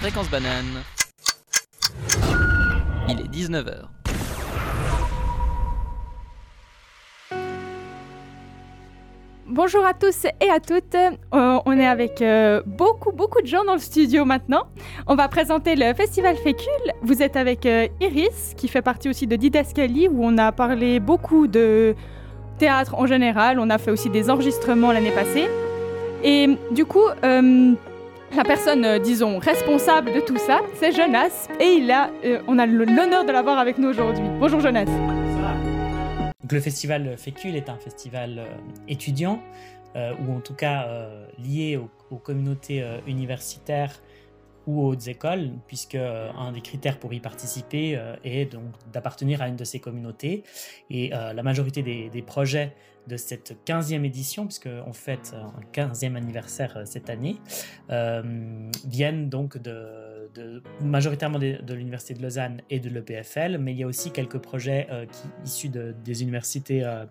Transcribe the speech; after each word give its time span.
Fréquence 0.00 0.30
banane. 0.30 0.84
Il 3.08 3.20
est 3.20 3.28
19h. 3.28 3.86
Bonjour 9.48 9.84
à 9.84 9.94
tous 9.94 10.24
et 10.40 10.50
à 10.50 10.60
toutes. 10.60 10.94
Euh, 10.94 11.58
on 11.66 11.72
est 11.76 11.86
avec 11.86 12.22
euh, 12.22 12.62
beaucoup, 12.64 13.10
beaucoup 13.10 13.42
de 13.42 13.48
gens 13.48 13.64
dans 13.64 13.72
le 13.72 13.80
studio 13.80 14.24
maintenant. 14.24 14.68
On 15.08 15.16
va 15.16 15.26
présenter 15.26 15.74
le 15.74 15.92
Festival 15.94 16.36
Fécule. 16.36 16.92
Vous 17.02 17.20
êtes 17.20 17.34
avec 17.34 17.66
euh, 17.66 17.88
Iris, 18.00 18.54
qui 18.56 18.68
fait 18.68 18.82
partie 18.82 19.08
aussi 19.08 19.26
de 19.26 19.34
Didascalie, 19.34 20.06
où 20.06 20.24
on 20.24 20.38
a 20.38 20.52
parlé 20.52 21.00
beaucoup 21.00 21.48
de 21.48 21.96
théâtre 22.58 22.94
en 22.94 23.06
général. 23.06 23.58
On 23.58 23.68
a 23.68 23.78
fait 23.78 23.90
aussi 23.90 24.10
des 24.10 24.30
enregistrements 24.30 24.92
l'année 24.92 25.10
passée. 25.10 25.48
Et 26.22 26.56
du 26.70 26.84
coup, 26.84 27.04
la 28.36 28.44
personne, 28.44 28.98
disons, 28.98 29.38
responsable 29.38 30.12
de 30.12 30.20
tout 30.20 30.38
ça, 30.38 30.60
c'est 30.74 30.92
Jonas. 30.92 31.48
Et 31.60 31.74
il 31.74 31.90
a, 31.90 32.10
on 32.46 32.58
a 32.58 32.66
l'honneur 32.66 33.24
de 33.24 33.32
l'avoir 33.32 33.58
avec 33.58 33.78
nous 33.78 33.88
aujourd'hui. 33.88 34.26
Bonjour 34.38 34.60
Jonas 34.60 34.86
le 36.52 36.60
festival 36.60 37.16
Fécule 37.16 37.56
est 37.56 37.68
un 37.68 37.76
festival 37.76 38.38
euh, 38.38 38.46
étudiant, 38.86 39.42
euh, 39.96 40.12
ou 40.26 40.32
en 40.34 40.40
tout 40.40 40.54
cas 40.54 40.86
euh, 40.86 41.26
lié 41.38 41.76
aux, 42.10 42.16
communautés 42.16 42.82
universitaires 43.06 44.00
ou 44.66 44.82
aux 44.82 44.94
écoles, 44.94 45.50
puisque 45.66 45.94
un 45.94 46.52
des 46.52 46.62
critères 46.62 46.98
pour 46.98 47.12
y 47.12 47.20
participer 47.20 48.00
est 48.24 48.50
donc 48.50 48.72
d'appartenir 48.92 49.42
à 49.42 49.48
une 49.48 49.56
de 49.56 49.64
ces 49.64 49.78
communautés. 49.78 50.42
Et 50.88 51.10
la 51.10 51.42
majorité 51.42 51.82
des, 51.82 52.22
projets 52.22 52.74
de 53.08 53.16
cette 53.16 53.56
15e 53.66 54.04
édition, 54.04 54.46
puisqu'on 54.46 54.92
fête 54.92 55.34
un 55.34 55.52
15e 55.72 56.14
anniversaire 56.16 56.82
cette 56.84 57.10
année, 57.10 57.36
viennent 58.86 59.28
donc 59.28 59.58
de 59.58 60.07
majoritairement 60.80 61.38
de, 61.38 61.74
l'Université 61.74 62.14
de 62.14 62.22
Lausanne 62.22 62.62
et 62.70 62.80
de 62.80 62.88
l'EPFL, 62.88 63.58
mais 63.58 63.72
il 63.72 63.78
y 63.78 63.82
a 63.82 63.86
aussi 63.86 64.10
quelques 64.10 64.38
projets 64.38 64.86
euh, 64.90 65.06
issus 65.44 65.68
de, 65.68 65.94
des 66.04 66.22
universités 66.22 66.84
euh, 66.84 67.04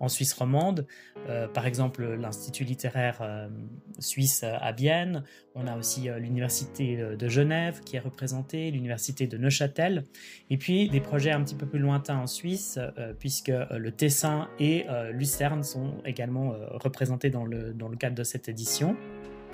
en 0.00 0.08
Suisse 0.08 0.32
romande, 0.32 0.86
euh, 1.28 1.46
par 1.48 1.66
exemple 1.66 2.04
l'Institut 2.04 2.64
littéraire 2.64 3.48
suisse 4.00 4.42
à 4.42 4.72
Bienne, 4.72 5.22
on 5.54 5.66
a 5.66 5.76
aussi 5.76 6.08
l'Université 6.18 6.96
de 6.96 7.28
Genève 7.28 7.80
qui 7.80 7.96
est 7.96 8.00
représentée, 8.00 8.70
l'Université 8.70 9.26
de 9.26 9.38
Neuchâtel, 9.38 10.04
et 10.50 10.58
puis 10.58 10.88
des 10.88 11.00
projets 11.00 11.30
un 11.30 11.42
petit 11.42 11.54
peu 11.54 11.66
plus 11.66 11.78
lointains 11.78 12.18
en 12.18 12.26
Suisse, 12.26 12.78
puisque 13.20 13.52
le 13.70 13.92
Tessin 13.92 14.48
et 14.58 14.84
Lucerne 15.12 15.62
sont 15.62 15.94
également 16.04 16.54
représentés 16.72 17.30
dans 17.30 17.44
le 17.44 17.96
cadre 17.96 18.16
de 18.16 18.24
cette 18.24 18.48
édition. 18.48 18.96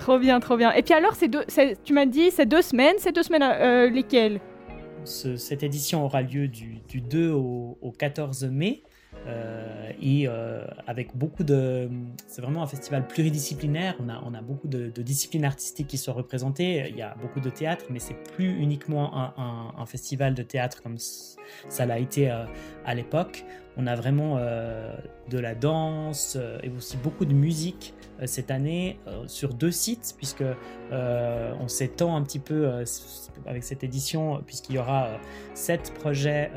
Trop 0.00 0.18
bien, 0.18 0.40
trop 0.40 0.56
bien. 0.56 0.72
Et 0.72 0.82
puis 0.82 0.94
alors, 0.94 1.14
deux, 1.28 1.44
tu 1.84 1.92
m'as 1.92 2.06
dit, 2.06 2.30
c'est 2.30 2.46
deux 2.46 2.62
semaines. 2.62 2.96
Ces 2.98 3.12
deux 3.12 3.22
semaines, 3.22 3.42
euh, 3.42 3.90
lesquelles? 3.90 4.40
Cette 5.04 5.62
édition 5.62 6.04
aura 6.04 6.22
lieu 6.22 6.48
du, 6.48 6.80
2 6.94 7.30
au, 7.30 7.94
14 7.96 8.44
mai. 8.44 8.82
Euh, 9.26 9.90
et 10.00 10.26
euh, 10.26 10.64
avec 10.86 11.14
beaucoup 11.14 11.44
de... 11.44 11.90
C'est 12.26 12.40
vraiment 12.40 12.62
un 12.62 12.66
festival 12.66 13.06
pluridisciplinaire, 13.06 13.96
on 14.00 14.08
a, 14.08 14.22
on 14.24 14.32
a 14.32 14.40
beaucoup 14.40 14.68
de, 14.68 14.88
disciplines 15.02 15.44
artistiques 15.44 15.88
qui 15.88 15.98
sont 15.98 16.14
représentées, 16.14 16.86
il 16.88 16.96
y 16.96 17.02
a 17.02 17.14
beaucoup 17.20 17.40
de 17.40 17.50
théâtre, 17.50 17.84
mais 17.90 17.98
c'est 17.98 18.14
plus 18.14 18.58
uniquement 18.62 19.12
un, 19.14 19.84
festival 19.84 20.34
de 20.34 20.42
théâtre 20.42 20.82
comme 20.82 20.96
ça 20.96 21.84
l'a 21.84 21.98
été 21.98 22.30
à 22.30 22.94
l'époque. 22.94 23.44
On 23.76 23.86
a 23.86 23.94
vraiment 23.96 24.36
de 24.36 25.38
la 25.38 25.54
danse 25.54 26.38
et 26.62 26.70
aussi 26.70 26.96
beaucoup 26.96 27.26
de 27.26 27.34
musique 27.34 27.92
cette 28.26 28.50
année 28.50 28.98
euh, 29.06 29.24
sur 29.26 29.54
deux 29.54 29.70
sites, 29.70 30.14
puisque 30.16 30.44
euh, 30.92 31.54
on 31.60 31.68
s'étend 31.68 32.16
un 32.16 32.22
petit 32.22 32.38
peu 32.38 32.68
avec 33.46 33.62
cette 33.62 33.84
édition, 33.84 34.42
puisqu'il 34.46 34.76
y 34.76 34.78
aura 34.78 35.08
sept 35.54 35.92
projets 35.94 36.50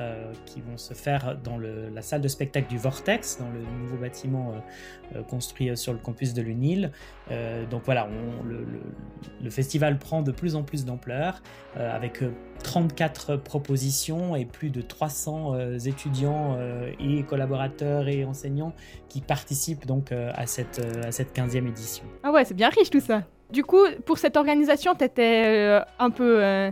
qui 0.46 0.62
vont 0.62 0.78
se 0.78 0.94
faire 0.94 1.38
dans 1.44 1.58
la 1.58 2.02
salle 2.02 2.22
de 2.22 2.28
spectacle 2.28 2.68
du 2.68 2.78
Vortex, 2.78 3.38
dans 3.40 3.50
le 3.50 3.62
nouveau 3.82 3.98
bâtiment 3.98 4.54
construit 5.30 5.76
sur 5.78 5.94
le 5.94 6.00
campus 6.00 6.34
de 6.34 6.42
l'UNIL. 6.42 6.92
donc 7.70 7.84
voilà, 7.86 8.10
le, 8.44 9.50
festival 9.50 10.00
prend 10.00 10.22
de 10.22 10.32
plus 10.32 10.56
en 10.56 10.64
plus 10.64 10.86
d'ampleur, 10.86 11.42
avec 11.76 12.24
34 12.64 13.36
propositions 13.36 14.36
et 14.36 14.46
plus 14.46 14.70
de 14.70 14.82
300 14.82 15.76
étudiants 15.86 16.58
et 17.00 17.24
collaborateurs 17.24 18.08
et 18.08 18.26
enseignants 18.26 18.74
qui 19.10 19.22
participent 19.22 19.86
donc 19.86 20.12
à 20.12 20.48
cette, 20.48 20.82
cette 21.12 21.34
15 21.54 21.70
édition. 21.70 22.06
Ah 22.24 22.32
ouais, 22.32 22.46
c'est 22.46 22.54
bien 22.54 22.70
riche 22.70 22.90
tout 22.90 23.00
ça. 23.00 23.24
Du 23.52 23.64
coup, 23.64 23.84
pour 24.06 24.18
cette 24.18 24.38
organisation, 24.38 24.96
tu 24.96 25.04
étais 25.04 25.44
euh, 25.46 25.82
un 26.00 26.10
peu... 26.10 26.44
Euh, 26.44 26.72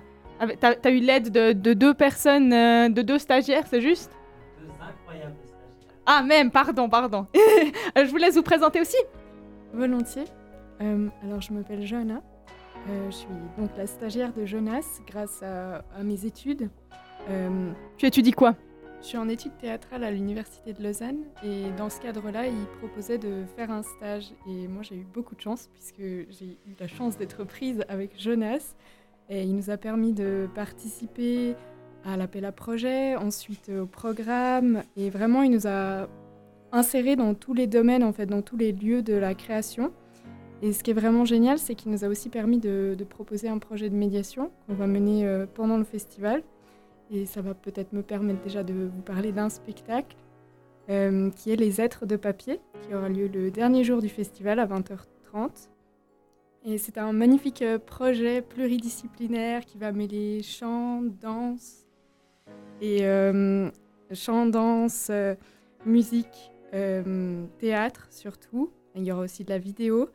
t'as 0.60 0.74
as 0.84 0.90
eu 0.90 1.00
l'aide 1.00 1.30
de, 1.30 1.74
deux 1.74 1.94
personnes, 1.94 2.52
euh, 2.52 2.90
de 2.90 3.02
deux 3.02 3.20
stagiaires, 3.20 3.66
c'est 3.68 3.82
juste? 3.82 4.12
Deux 4.60 4.68
incroyables 4.82 5.36
stagiaires. 5.44 6.04
Ah 6.06 6.24
même, 6.24 6.50
pardon, 6.50 6.90
pardon. 6.90 7.28
je 7.96 8.10
vous 8.10 8.18
laisse 8.18 8.36
vous 8.36 8.42
présenter 8.42 8.82
aussi. 8.82 8.98
Volontiers. 9.74 10.26
alors, 10.80 11.42
je 11.42 11.54
m'appelle 11.54 11.86
Johanna. 11.86 12.22
je 12.88 13.12
suis 13.16 13.28
donc 13.58 13.70
la 13.78 13.86
stagiaire 13.86 14.34
de 14.34 14.46
Jonas 14.46 15.00
grâce 15.08 15.44
à, 15.44 15.84
à 15.98 16.04
mes 16.04 16.26
études. 16.26 16.70
tu 17.98 18.06
étudies 18.08 18.32
quoi? 18.32 18.56
Je 19.02 19.08
suis 19.08 19.18
en 19.18 19.28
études 19.30 19.58
théâtrales 19.58 20.04
à 20.04 20.12
l'Université 20.12 20.74
de 20.74 20.84
Lausanne 20.84 21.24
et 21.44 21.72
dans 21.76 21.90
ce 21.90 22.00
cadre-là, 22.00 22.48
ils 22.48 22.68
proposaient 22.80 23.18
de 23.18 23.44
faire 23.56 23.72
un 23.72 23.82
stage. 23.82 24.32
Et 24.48 24.68
moi, 24.68 24.84
j'ai 24.84 24.96
eu 24.96 25.06
beaucoup 25.12 25.36
de 25.36 25.42
chance 25.42 25.70
puisque 25.74 26.02
j'ai 26.30 26.58
eu 26.68 26.76
la 26.80 26.88
chance 26.88 27.18
d'être 27.18 27.44
prise 27.44 27.84
avec 27.90 28.20
Jonas. 28.20 28.76
Et 29.30 29.44
il 29.44 29.56
nous 29.56 29.70
a 29.70 29.78
permis 29.78 30.14
de 30.14 30.48
participer 30.54 31.56
à 32.06 32.16
l'appel 32.16 32.46
à 32.46 32.52
projet, 32.52 33.16
ensuite 33.16 33.70
au 33.70 33.88
programme. 33.88 34.84
Et 34.96 35.10
vraiment, 35.10 35.42
il 35.42 35.52
nous 35.52 35.68
a 35.68 36.08
insérés 36.72 37.16
dans 37.16 37.34
tous 37.34 37.54
les 37.54 37.68
domaines, 37.68 38.04
en 38.04 38.14
fait, 38.14 38.28
dans 38.28 38.42
tous 38.42 38.58
les 38.58 38.72
lieux 38.72 39.02
de 39.02 39.14
la 39.14 39.34
création. 39.34 39.92
Et 40.62 40.74
ce 40.74 40.84
qui 40.84 40.92
est 40.92 40.96
vraiment 40.96 41.26
génial, 41.26 41.58
c'est 41.58 41.74
qu'il 41.74 41.92
nous 41.92 42.06
a 42.06 42.08
aussi 42.08 42.30
permis 42.30 42.60
de, 42.60 42.96
proposer 43.10 43.50
un 43.50 43.58
projet 43.58 43.90
de 43.90 43.96
médiation 43.96 44.52
qu'on 44.68 44.76
va 44.76 44.86
mener 44.86 45.26
euh, 45.26 45.48
pendant 45.52 45.78
le 45.78 45.84
festival. 45.84 46.44
Et 47.12 47.26
ça 47.26 47.42
va 47.42 47.54
peut-être 47.54 47.92
me 47.92 48.02
permettre 48.02 48.42
déjà 48.42 48.64
de 48.64 48.74
vous 48.74 49.02
parler 49.02 49.34
d'un 49.34 49.50
spectacle 49.50 50.16
euh, 50.90 51.30
qui 51.32 51.52
est 51.52 51.58
Les 51.58 51.82
Êtres 51.82 52.06
de 52.06 52.16
papier, 52.16 52.62
qui 52.82 52.96
aura 52.96 53.10
lieu 53.10 53.28
le 53.28 53.52
dernier 53.52 53.84
jour 53.84 54.02
du 54.02 54.08
festival 54.08 54.60
à 54.60 54.66
20h30. 54.66 55.70
Et 56.64 56.78
c'est 56.78 56.98
un 56.98 57.12
magnifique 57.12 57.64
euh, 57.64 57.80
projet 57.80 58.42
pluridisciplinaire 58.42 59.66
qui 59.66 59.78
va 59.78 59.92
mêler 59.92 60.42
chant, 60.42 61.02
danse 61.02 61.86
et 62.80 63.06
euh, 63.06 63.70
chant, 64.14 64.46
danse, 64.46 65.12
musique, 65.86 66.52
théâtre 67.60 68.08
surtout. 68.10 68.72
Il 68.96 69.04
y 69.04 69.12
aura 69.12 69.24
aussi 69.24 69.44
de 69.44 69.50
la 69.50 69.60
vidéo. 69.60 70.10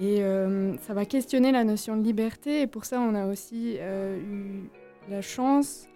Et 0.00 0.22
ça 0.80 0.94
va 0.94 1.04
questionner 1.04 1.52
la 1.52 1.62
notion 1.64 1.96
de 1.96 2.02
liberté. 2.02 2.62
Et 2.62 2.66
pour 2.66 2.86
ça, 2.86 3.00
on 3.00 3.14
a 3.14 3.26
aussi 3.26 3.76
eu 3.76 4.68
la 5.08 5.22
chance 5.22 5.86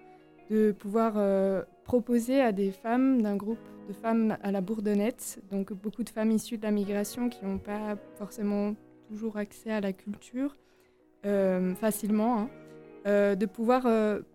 de 0.50 0.72
pouvoir 0.72 1.14
euh, 1.16 1.62
proposer 1.84 2.40
à 2.40 2.52
des 2.52 2.70
femmes 2.70 3.22
d'un 3.22 3.36
groupe 3.36 3.58
de 3.88 3.92
femmes 3.92 4.36
à 4.42 4.50
la 4.50 4.60
Bourdonnette, 4.60 5.40
donc 5.50 5.72
beaucoup 5.72 6.02
de 6.02 6.10
femmes 6.10 6.30
issues 6.30 6.58
de 6.58 6.64
la 6.64 6.70
migration 6.70 7.28
qui 7.28 7.44
n'ont 7.44 7.58
pas 7.58 7.96
forcément 8.16 8.74
toujours 9.08 9.36
accès 9.36 9.70
à 9.70 9.80
la 9.80 9.92
culture 9.92 10.56
euh, 11.24 11.74
facilement, 11.76 12.40
hein, 12.40 12.50
euh, 13.06 13.34
de 13.36 13.46
pouvoir 13.46 13.86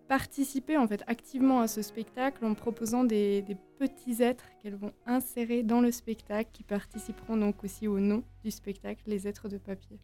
participer 0.08 0.78
en 0.78 0.86
fait 0.86 1.02
activement 1.06 1.60
à 1.60 1.68
ce 1.68 1.82
spectacle 1.82 2.44
en 2.44 2.54
proposant 2.54 3.04
des, 3.04 3.44
petits 3.78 4.22
êtres 4.22 4.44
qu'elles 4.62 4.76
vont 4.76 4.92
insérer 5.06 5.64
dans 5.64 5.80
le 5.80 5.90
spectacle, 5.90 6.48
qui 6.52 6.62
participeront 6.62 7.36
donc 7.36 7.64
aussi 7.64 7.88
au 7.88 7.98
nom 7.98 8.22
du 8.44 8.52
spectacle, 8.52 9.02
les 9.06 9.26
êtres 9.26 9.48
de 9.48 9.58
papier. 9.58 9.98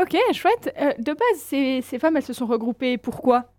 Ok, 0.00 0.16
chouette. 0.32 0.74
de 0.98 1.12
base, 1.12 1.38
ces, 1.38 1.82
ces 1.82 2.00
femmes, 2.00 2.16
elles 2.16 2.24
se 2.24 2.32
sont 2.32 2.46
regroupées 2.46 2.98
pourquoi 2.98 3.52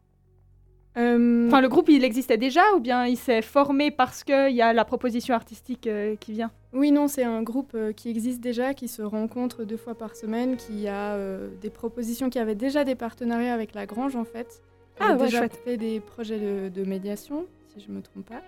enfin, 0.96 1.62
le 1.62 1.68
groupe, 1.68 1.90
il 1.90 2.04
existait 2.04 2.38
déjà 2.38 2.62
ou 2.76 2.80
bien 2.80 3.06
il 3.06 3.18
s'est 3.18 3.42
formé 3.42 3.92
parce 3.92 4.24
qu'il 4.24 4.54
y 4.54 4.62
a 4.62 4.74
la 4.74 4.86
proposition 4.86 5.34
artistique 5.34 5.88
euh, 5.88 6.16
qui 6.16 6.34
vient? 6.34 6.52
Oui, 6.74 6.92
non, 6.92 7.08
c'est 7.08 7.24
un 7.24 7.44
groupe 7.44 7.72
euh, 7.76 7.94
qui 7.94 8.10
existe 8.10 8.42
déjà, 8.42 8.74
qui 8.74 8.88
se 8.88 9.02
rencontre 9.02 9.64
deux 9.64 9.78
fois 9.78 9.96
par 9.96 10.16
semaine, 10.16 10.56
qui 10.56 10.88
a 10.88 11.18
des 11.62 11.70
propositions, 11.70 12.30
qui 12.30 12.40
avait 12.40 12.56
déjà 12.56 12.84
des 12.84 12.96
partenariats 12.96 13.54
avec 13.54 13.74
la 13.74 13.86
Grange 13.86 14.16
en 14.16 14.26
fait. 14.26 14.62
Ah, 15.00 15.14
ouais, 15.14 15.26
déjà 15.26 15.48
fait 15.50 15.78
des 15.78 16.00
projets 16.00 16.70
de, 16.70 16.84
médiation, 16.84 17.46
si 17.70 17.84
je 17.84 17.90
ne 17.92 17.98
me 17.98 18.02
trompe 18.02 18.30
pas. 18.30 18.42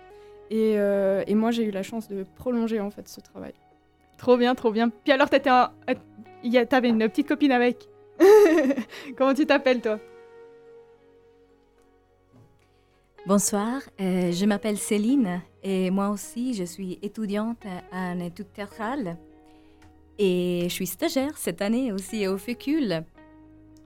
Et, 0.52 0.74
et 0.74 1.36
moi, 1.36 1.52
j'ai 1.52 1.64
eu 1.64 1.72
la 1.72 1.82
chance 1.84 2.08
de 2.08 2.24
prolonger 2.36 2.80
en 2.80 2.92
fait 2.92 3.08
ce 3.08 3.20
travail. 3.20 3.54
Trop 4.18 4.38
bien, 4.38 4.56
trop 4.56 4.72
bien. 4.72 4.90
Puis 4.90 5.12
alors, 5.12 5.30
tu 5.30 5.38
avais 5.48 6.90
une 6.90 7.00
petite 7.10 7.28
copine 7.28 7.52
avec. 7.52 7.88
Comment 9.18 9.34
tu 9.34 9.46
t'appelles 9.46 9.82
toi? 9.82 10.00
Bonsoir, 13.28 13.82
euh, 14.00 14.32
je 14.32 14.46
m'appelle 14.46 14.78
Céline 14.78 15.42
et 15.64 15.90
moi 15.90 16.10
aussi 16.10 16.54
je 16.54 16.64
suis 16.64 17.00
étudiante 17.02 17.66
à 17.92 17.98
un 17.98 18.20
étude 18.20 18.54
théâtrale 18.54 19.18
et 20.20 20.66
je 20.66 20.70
suis 20.70 20.86
stagiaire 20.86 21.36
cette 21.36 21.64
année 21.64 21.92
aussi 21.92 22.28
au 22.28 22.38
FECUL. 22.38 23.04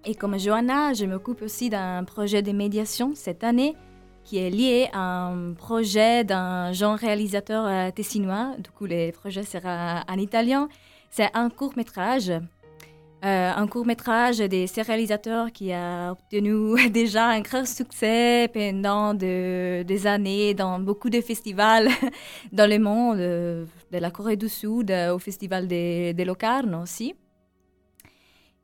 Et 0.03 0.13
comme 0.13 0.37
Johanna, 0.37 0.91
je 0.93 1.05
m'occupe 1.05 1.41
aussi 1.41 1.69
d'un 1.69 2.03
projet 2.03 2.41
de 2.41 2.51
médiation 2.51 3.13
cette 3.15 3.45
année 3.45 3.77
qui 4.25 4.39
est 4.39 4.49
lié 4.49 4.89
à 4.91 5.27
un 5.27 5.53
projet 5.53 6.25
d'un 6.25 6.73
jeune 6.73 6.95
réalisateur 6.95 7.65
euh, 7.65 7.91
tessinois. 7.91 8.55
Du 8.59 8.71
coup, 8.71 8.87
le 8.87 9.11
projet 9.11 9.43
sera 9.43 10.03
en 10.09 10.17
italien. 10.17 10.67
C'est 11.11 11.29
un 11.33 11.49
court 11.49 11.77
métrage. 11.77 12.33
Euh, 13.25 13.51
un 13.53 13.67
court 13.67 13.85
métrage 13.85 14.37
de 14.37 14.65
ces 14.65 14.81
réalisateurs 14.81 15.51
qui 15.51 15.73
a 15.73 16.11
obtenu 16.11 16.89
déjà 16.89 17.27
un 17.27 17.41
grand 17.41 17.65
succès 17.65 18.49
pendant 18.53 19.13
des 19.13 20.07
années 20.07 20.53
dans 20.53 20.79
beaucoup 20.79 21.09
de 21.09 21.19
festivals 21.19 21.89
dans 22.53 22.69
le 22.69 22.79
monde, 22.79 23.17
de 23.17 23.97
la 23.97 24.09
Corée 24.09 24.37
du 24.37 24.47
Sud 24.47 24.91
au 24.91 25.19
festival 25.19 25.67
de, 25.67 26.13
de 26.13 26.23
Locarno 26.23 26.81
aussi. 26.81 27.13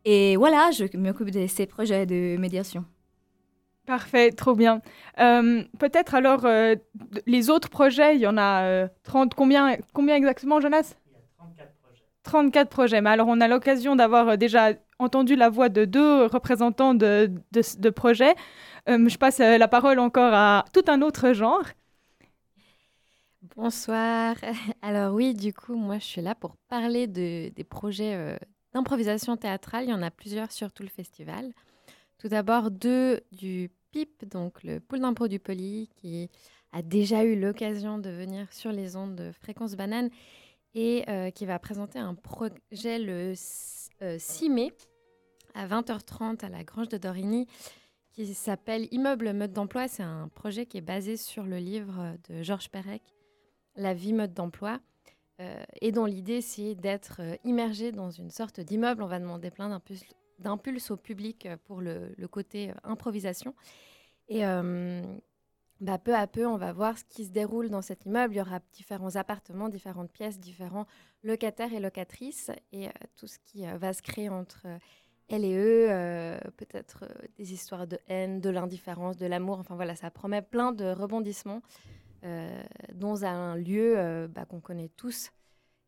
Et 0.06 0.38
voilà, 0.38 0.70
je 0.72 0.86
m'occupe 0.98 1.32
de 1.32 1.48
ces 1.48 1.66
projets 1.66 2.06
de 2.06 2.38
médiation. 2.38 2.86
Parfait, 3.86 4.32
trop 4.32 4.56
bien. 4.56 4.82
Euh, 5.20 5.64
peut-être 5.78 6.16
alors, 6.16 6.46
euh, 6.46 6.76
les 7.28 7.50
autres 7.50 7.70
projets, 7.70 8.16
il 8.16 8.22
y 8.22 8.28
en 8.28 8.38
a 8.38 8.88
30, 9.04 9.32
euh, 9.32 9.36
combien, 9.36 9.78
combien 9.94 10.16
exactement, 10.16 10.60
Jonas 10.60 10.96
Il 11.08 11.14
y 11.14 11.18
a 11.18 11.22
34 11.38 11.74
projets. 11.84 12.04
34 12.26 12.70
projets, 12.70 13.02
mais 13.02 13.12
alors 13.12 13.28
on 13.30 13.40
a 13.40 13.48
l'occasion 13.48 13.96
d'avoir 13.96 14.38
déjà 14.38 14.74
entendu 15.00 15.36
la 15.36 15.50
voix 15.50 15.70
de 15.70 15.86
deux 15.86 16.26
représentants 16.26 16.94
de, 16.94 17.32
de, 17.52 17.90
projets. 17.90 18.36
je 18.88 19.18
passe 19.18 19.40
la 19.40 19.68
parole 19.68 20.00
encore 20.00 20.34
à 20.34 20.66
tout 20.74 20.84
un 20.88 21.02
autre 21.02 21.34
genre. 21.34 21.64
Bonsoir. 23.56 24.36
Alors 24.82 25.14
oui, 25.14 25.34
du 25.34 25.54
coup, 25.54 25.76
moi 25.76 26.00
je 26.00 26.06
suis 26.06 26.22
là 26.22 26.36
pour 26.36 26.56
parler 26.68 27.08
de, 27.08 27.50
des 27.50 27.64
projets 27.64 28.38
d'improvisation 28.74 29.38
théâtrale. 29.38 29.86
Il 29.86 29.90
y 29.90 29.94
en 29.94 30.02
a 30.02 30.12
plusieurs 30.12 30.52
sur 30.52 30.72
tout 30.72 30.84
le 30.84 30.90
festival. 30.90 31.52
Tout 32.18 32.28
d'abord, 32.28 32.72
deux 32.72 33.22
du 33.32 33.70
PIP, 33.92 34.26
donc 34.30 34.64
le 34.64 34.80
pool 34.80 35.00
d'impro 35.00 35.28
du 35.28 35.40
Poly, 35.40 35.90
qui 35.96 36.30
a 36.72 36.82
déjà 36.82 37.24
eu 37.24 37.40
l'occasion 37.40 37.98
de 37.98 38.10
venir 38.10 38.52
sur 38.52 38.72
les 38.72 38.96
ondes 38.96 39.16
de 39.16 39.32
Fréquence 39.32 39.76
Banane 39.76 40.10
et 40.76 41.10
euh, 41.10 41.32
qui 41.32 41.46
va 41.46 41.58
présenter 41.58 41.98
un 41.98 42.14
projet 42.14 43.00
le 43.00 43.34
6 43.34 43.90
euh, 44.04 44.50
mai 44.50 44.74
à 45.56 45.68
20h30 45.68 46.46
à 46.46 46.50
la 46.50 46.64
Grange 46.64 46.90
de 46.90 46.98
Dorigny 46.98 47.48
qui 48.12 48.34
s'appelle 48.34 48.88
Immeuble 48.92 49.34
mode 49.34 49.54
d'emploi. 49.54 49.88
C'est 49.88 50.04
un 50.04 50.30
projet 50.36 50.66
qui 50.66 50.78
est 50.78 50.82
basé 50.82 51.18
sur 51.18 51.44
le 51.44 51.58
livre 51.58 52.16
de 52.30 52.44
Georges 52.44 52.70
Perec, 52.70 53.02
La 53.76 53.94
vie 53.94 54.14
mode 54.14 54.34
d'emploi. 54.34 54.80
Euh, 55.42 55.64
et 55.82 55.92
dont 55.92 56.06
l'idée 56.06 56.40
c'est 56.40 56.76
d'être 56.76 57.20
immergé 57.44 57.92
dans 57.92 58.10
une 58.10 58.30
sorte 58.30 58.62
d'immeuble. 58.62 59.04
On 59.04 59.08
va 59.08 59.20
demander 59.20 59.52
plein 59.52 59.82
d'impulses 60.40 60.92
au 60.92 60.98
public 60.98 61.50
pour 61.66 61.82
le, 61.82 62.14
côté 62.30 62.72
improvisation. 62.84 63.54
Bah, 65.82 65.98
peu 65.98 66.16
à 66.16 66.28
peu, 66.28 66.46
on 66.48 66.58
va 66.58 66.74
voir 66.74 66.98
ce 66.98 67.04
qui 67.04 67.26
se 67.26 67.32
déroule 67.32 67.70
dans 67.70 67.82
cet 67.82 68.06
immeuble. 68.06 68.34
Il 68.34 68.38
y 68.38 68.42
aura 68.42 68.60
différents 68.74 69.16
appartements, 69.16 69.70
différentes 69.70 70.12
pièces, 70.12 70.40
différents 70.40 70.88
locataires 71.24 71.74
et 71.74 71.80
locatrices, 71.80 72.52
et 72.72 72.90
tout 73.16 73.28
ce 73.28 73.40
qui 73.40 73.66
va 73.66 73.94
se 73.94 74.02
créer 74.02 74.30
entre 74.30 74.66
elle 75.28 75.44
et 75.44 75.58
eux, 75.58 75.88
peut-être 76.58 77.06
des 77.38 77.52
histoires 77.52 77.88
de 77.88 77.98
haine, 78.08 78.40
de 78.40 78.50
l'indifférence, 78.50 79.18
de 79.18 79.26
l'amour. 79.26 79.60
Enfin 79.60 79.76
voilà, 79.76 79.96
ça 79.96 80.12
promet 80.12 80.42
plein 80.42 80.72
de 80.72 80.86
rebondissements. 80.86 81.62
Euh, 82.26 82.64
dans 82.96 83.24
un 83.24 83.56
lieu 83.56 83.94
euh, 83.98 84.28
bah, 84.28 84.46
qu'on 84.46 84.60
connaît 84.60 84.90
tous 84.98 85.32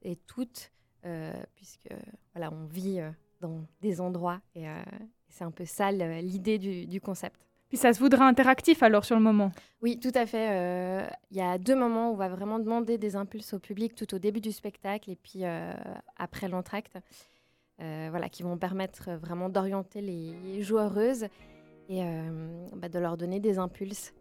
et 0.04 0.16
toutes, 0.16 0.72
euh, 1.04 1.34
puisque 1.56 1.90
voilà, 2.36 2.52
on 2.54 2.66
vit 2.66 3.00
dans 3.42 3.66
des 3.82 4.02
endroits 4.02 4.40
et 4.54 4.66
c'est 5.30 5.44
un 5.44 5.52
peu 5.52 5.66
ça 5.66 5.92
l'idée 5.92 6.60
du, 6.60 7.02
concept. 7.02 7.47
Puis 7.70 7.78
ça 7.78 7.94
se 7.94 8.00
voudra 8.00 8.26
interactif 8.26 8.82
alors 8.82 9.04
sur 9.04 9.16
le 9.16 9.22
moment 9.22 9.52
Oui, 9.82 10.00
tout 10.00 10.12
à 10.14 10.26
fait. 10.26 11.10
Il 11.32 11.38
y 11.38 11.42
a 11.42 11.58
deux 11.58 11.76
moments 11.76 12.12
où 12.12 12.14
on 12.14 12.18
va 12.18 12.30
vraiment 12.30 12.60
demander 12.60 12.98
des 12.98 13.16
impulses 13.16 13.54
au 13.54 13.60
public 13.60 13.94
tout 13.94 14.14
au 14.16 14.20
début 14.20 14.40
du 14.40 14.52
spectacle 14.52 15.12
et 15.12 15.18
puis 15.18 15.44
après 16.16 16.48
l'entracte, 16.48 16.98
voilà, 17.78 18.30
qui 18.30 18.44
vont 18.44 18.58
permettre 18.58 19.12
vraiment 19.20 19.50
d'orienter 19.50 20.00
les 20.00 20.62
joueuses 20.62 21.28
et 21.90 22.02
bah, 22.78 22.88
de 22.88 23.00
leur 23.00 23.18
donner 23.18 23.42
des 23.42 23.60
impulses 23.60 24.14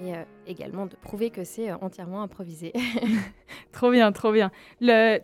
et 0.00 0.14
euh, 0.14 0.24
également 0.46 0.86
de 0.86 0.96
prouver 0.96 1.30
que 1.30 1.44
c'est 1.44 1.70
euh, 1.70 1.76
entièrement 1.80 2.22
improvisé. 2.22 2.72
trop 3.72 3.90
bien, 3.90 4.12
trop 4.12 4.32
bien. 4.32 4.50
Le... 4.80 5.20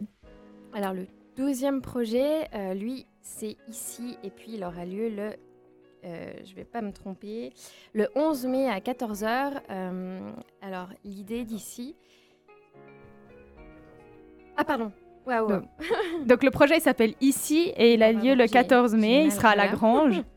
Alors 0.72 0.94
le 0.94 1.06
douzième 1.36 1.82
projet, 1.82 2.48
euh, 2.54 2.74
lui, 2.74 3.06
c'est 3.20 3.56
ici 3.68 4.16
et 4.22 4.30
puis 4.30 4.52
il 4.54 4.64
aura 4.64 4.84
lieu 4.84 5.08
le, 5.08 5.30
je 6.02 6.50
ne 6.50 6.54
vais 6.56 6.64
pas 6.64 6.82
me 6.82 6.92
tromper, 6.92 7.52
le 7.92 8.08
11 8.14 8.46
mai 8.46 8.68
à 8.68 8.78
14h. 8.80 9.60
alors 10.60 10.88
l'idée 11.04 11.44
d'ici... 11.44 11.96
Ah 14.56 14.64
pardon, 14.64 14.92
Donc, 15.26 15.64
Donc, 16.26 16.42
le 16.42 16.50
projet 16.50 16.78
s'appelle 16.78 17.14
Ici 17.20 17.72
et 17.76 17.94
il 17.94 18.02
a 18.02 18.12
lieu 18.12 18.34
le 18.34 18.46
14 18.46 18.94
mai. 18.94 19.24
Il 19.24 19.32
sera 19.32 19.50
à 19.50 19.56
la 19.56 19.68
Grange. 19.68 20.22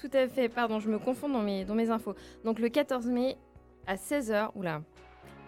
Tout 0.00 0.10
à 0.12 0.28
fait, 0.28 0.48
pardon, 0.48 0.78
je 0.78 0.88
me 0.88 0.98
confonds 0.98 1.28
dans 1.28 1.42
mes, 1.42 1.64
dans 1.64 1.74
mes 1.74 1.90
infos. 1.90 2.14
Donc 2.44 2.60
le 2.60 2.68
14 2.68 3.06
mai 3.06 3.36
à 3.86 3.96
16h. 3.96 4.50
Oula, 4.54 4.82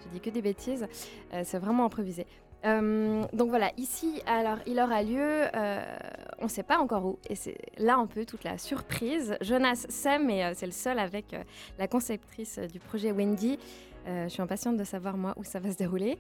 j'ai 0.03 0.11
dit 0.11 0.21
que 0.21 0.31
des 0.31 0.43
bêtises. 0.43 0.89
Euh, 1.33 1.43
c'est 1.45 1.59
vraiment 1.59 1.85
improvisé. 1.85 2.27
Euh, 2.65 3.25
donc 3.33 3.49
voilà, 3.49 3.71
ici, 3.77 4.23
alors 4.27 4.59
il 4.67 4.79
aura 4.81 5.03
lieu, 5.03 5.45
euh, 5.55 5.97
on 6.39 6.45
ne 6.45 6.49
sait 6.49 6.63
pas 6.63 6.79
encore 6.79 7.07
où, 7.07 7.19
et 7.29 7.35
c'est 7.35 7.57
là 7.79 7.97
un 7.97 8.07
peu 8.07 8.25
toute 8.25 8.45
la 8.45 8.59
surprise. 8.59 9.37
Jonas 9.41 9.87
sait, 9.89 10.19
mais 10.19 10.55
c'est 10.55 10.67
le 10.67 10.73
seul 10.73 10.99
avec 10.99 11.35
la 11.79 11.89
conceptrice 11.89 12.59
du 12.59 12.79
projet 12.79 13.13
Wendy. 13.13 13.59
je 14.07 14.29
suis 14.29 14.43
impatiente 14.43 14.77
de 14.77 14.85
savoir 14.85 15.17
moi 15.17 15.35
où 15.37 15.45
ça 15.45 15.59
va 15.61 15.71
se 15.71 15.77
dérouler. 15.77 16.19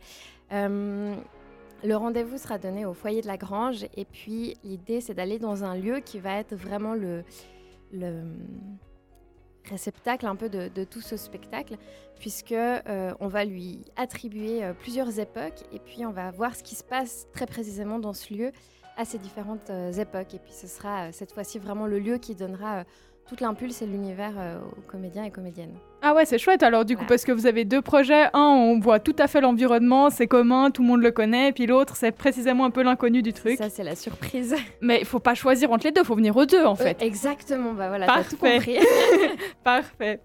le 0.51 1.95
rendez-vous 1.95 2.39
sera 2.39 2.59
donné 2.59 2.87
au 2.87 2.95
foyer 2.95 3.21
de 3.21 3.27
la 3.27 3.37
Grange, 3.37 3.85
et 3.97 4.05
puis 4.05 4.57
l'idée 4.65 5.01
c'est 5.01 5.15
d'aller 5.15 5.39
dans 5.39 5.65
un 5.65 5.75
lieu 5.75 6.01
qui 6.01 6.19
va 6.19 6.39
être 6.39 6.55
vraiment 6.55 6.95
le 6.95 7.25
réceptacle 9.69 10.27
un 10.27 10.37
peu 10.37 10.49
de, 10.49 10.85
tout 10.85 11.01
ce 11.01 11.17
spectacle, 11.17 11.77
puisque 12.19 12.53
euh, 12.53 13.15
on 13.21 13.29
va 13.29 13.45
lui 13.45 13.81
attribuer 13.97 14.65
euh, 14.65 14.73
plusieurs 14.73 15.19
époques 15.19 15.63
et 15.73 15.79
puis 15.79 16.05
on 16.07 16.11
va 16.11 16.31
voir 16.31 16.55
ce 16.55 16.63
qui 16.63 16.75
se 16.75 16.85
passe 16.85 17.27
très 17.33 17.47
précisément 17.47 17.99
dans 17.99 18.13
ce 18.13 18.33
lieu 18.33 18.53
à 18.97 19.05
ces 19.05 19.19
différentes 19.19 19.71
euh, 19.71 19.93
époques. 19.93 20.35
Et 20.35 20.39
puis 20.39 20.53
ce 20.53 20.67
sera 20.67 21.13
cette 21.13 21.33
fois-ci 21.33 21.59
vraiment 21.59 21.87
le 21.87 21.99
lieu 21.99 22.19
qui 22.19 22.35
donnera 22.35 22.85
toute 23.31 23.41
l'impulse 23.41 23.81
et 23.81 23.87
l'univers 23.87 24.33
euh, 24.37 24.59
aux 24.59 24.91
comédiens 24.91 25.23
et 25.23 25.31
comédiennes. 25.31 25.73
Ah 26.03 26.15
ouais, 26.15 26.25
c'est 26.25 26.37
chouette 26.37 26.65
alors 26.65 26.85
du 26.85 26.97
coup, 26.97 27.05
parce 27.07 27.25
que 27.25 27.31
vous 27.31 27.47
avez 27.47 27.65
deux 27.65 27.81
projets. 27.81 28.25
Un, 28.33 28.41
on 28.41 28.81
voit 28.81 28.99
tout 28.99 29.15
à 29.21 29.29
fait 29.29 29.41
l'environnement, 29.41 30.11
c'est 30.11 30.27
commun, 30.27 30.73
tout 30.73 30.83
le 30.83 30.89
monde 30.89 31.01
le 31.01 31.13
connaît. 31.13 31.51
Et 31.51 31.53
puis 31.53 31.67
l'autre, 31.67 31.95
c'est 31.95 32.11
précisément 32.11 32.65
un 32.65 32.71
peu 32.71 32.83
l'inconnu 32.83 33.23
du 33.23 33.33
truc. 33.33 33.57
Ça, 33.57 33.71
c'est 33.71 33.85
la 33.85 33.95
surprise. 33.95 34.57
Mais 34.81 34.99
il 34.99 35.07
faut 35.07 35.21
pas 35.21 35.35
choisir 35.37 35.71
entre 35.71 35.87
les 35.87 35.93
deux, 35.93 36.03
faut 36.03 36.17
venir 36.17 36.37
aux 36.37 36.45
deux 36.45 36.65
en 36.65 36.75
fait. 36.75 37.01
Euh, 37.01 37.07
exactement, 37.07 37.73
bah 37.73 37.87
voilà. 37.87 38.09
Tout 38.29 38.37
compris. 38.37 38.79
Parfait. 39.65 40.19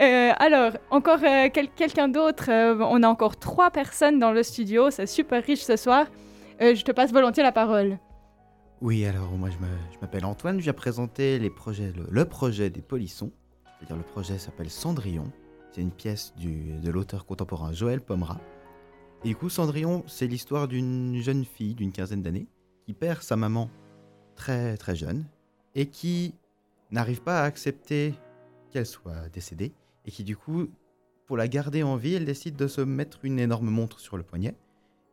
Euh, 0.00 0.32
alors, 0.36 0.72
encore 0.90 1.20
quelqu'un 1.52 2.08
d'autre. 2.08 2.50
on 2.50 3.04
a 3.04 3.08
encore 3.08 3.36
trois 3.36 3.70
personnes 3.70 4.18
dans 4.18 4.32
le 4.32 4.42
studio, 4.42 4.90
c'est 4.90 5.06
super 5.06 5.44
riche 5.44 5.62
ce 5.62 5.76
soir. 5.76 6.06
je 6.60 6.82
te 6.82 6.90
passe 6.90 7.12
volontiers 7.12 7.44
la 7.44 7.52
parole. 7.52 7.98
Oui, 8.80 9.04
alors 9.04 9.32
moi 9.32 9.50
je 9.50 9.58
m'appelle 10.00 10.24
Antoine, 10.24 10.58
je 10.58 10.64
viens 10.64 10.72
présenter 10.72 11.40
le, 11.40 11.50
projet 12.24 12.70
des 12.70 12.80
Polissons. 12.80 13.32
C'est-à-dire 13.76 13.96
le 13.96 14.04
projet 14.04 14.38
s'appelle 14.38 14.70
Cendrillon. 14.70 15.32
C'est 15.72 15.80
une 15.80 15.90
pièce 15.90 16.32
de 16.36 16.90
l'auteur 16.90 17.26
contemporain 17.26 17.72
Joël 17.72 18.00
Pomera. 18.00 18.40
Et 19.24 19.28
du 19.28 19.36
coup, 19.36 19.48
Cendrillon, 19.48 20.04
c'est 20.06 20.28
l'histoire 20.28 20.68
d'une 20.68 21.20
jeune 21.20 21.44
fille 21.44 21.74
d'une 21.74 21.90
quinzaine 21.90 22.22
d'années 22.22 22.46
qui 22.86 22.92
perd 22.92 23.22
sa 23.22 23.34
maman 23.34 23.68
très 24.36 24.76
très 24.76 24.94
jeune 24.94 25.24
et 25.74 25.86
qui 25.86 26.34
n'arrive 26.92 27.20
pas 27.20 27.40
à 27.40 27.44
accepter 27.46 28.14
qu'elle 28.70 28.86
soit 28.86 29.28
décédée 29.32 29.72
et 30.06 30.12
qui 30.12 30.22
du 30.22 30.36
coup, 30.36 30.68
pour 31.26 31.36
la 31.36 31.48
garder 31.48 31.82
en 31.82 31.96
vie, 31.96 32.14
elle 32.14 32.24
décide 32.24 32.54
de 32.54 32.68
se 32.68 32.80
mettre 32.80 33.24
une 33.24 33.40
énorme 33.40 33.70
montre 33.70 33.98
sur 33.98 34.16
le 34.16 34.22
poignet 34.22 34.54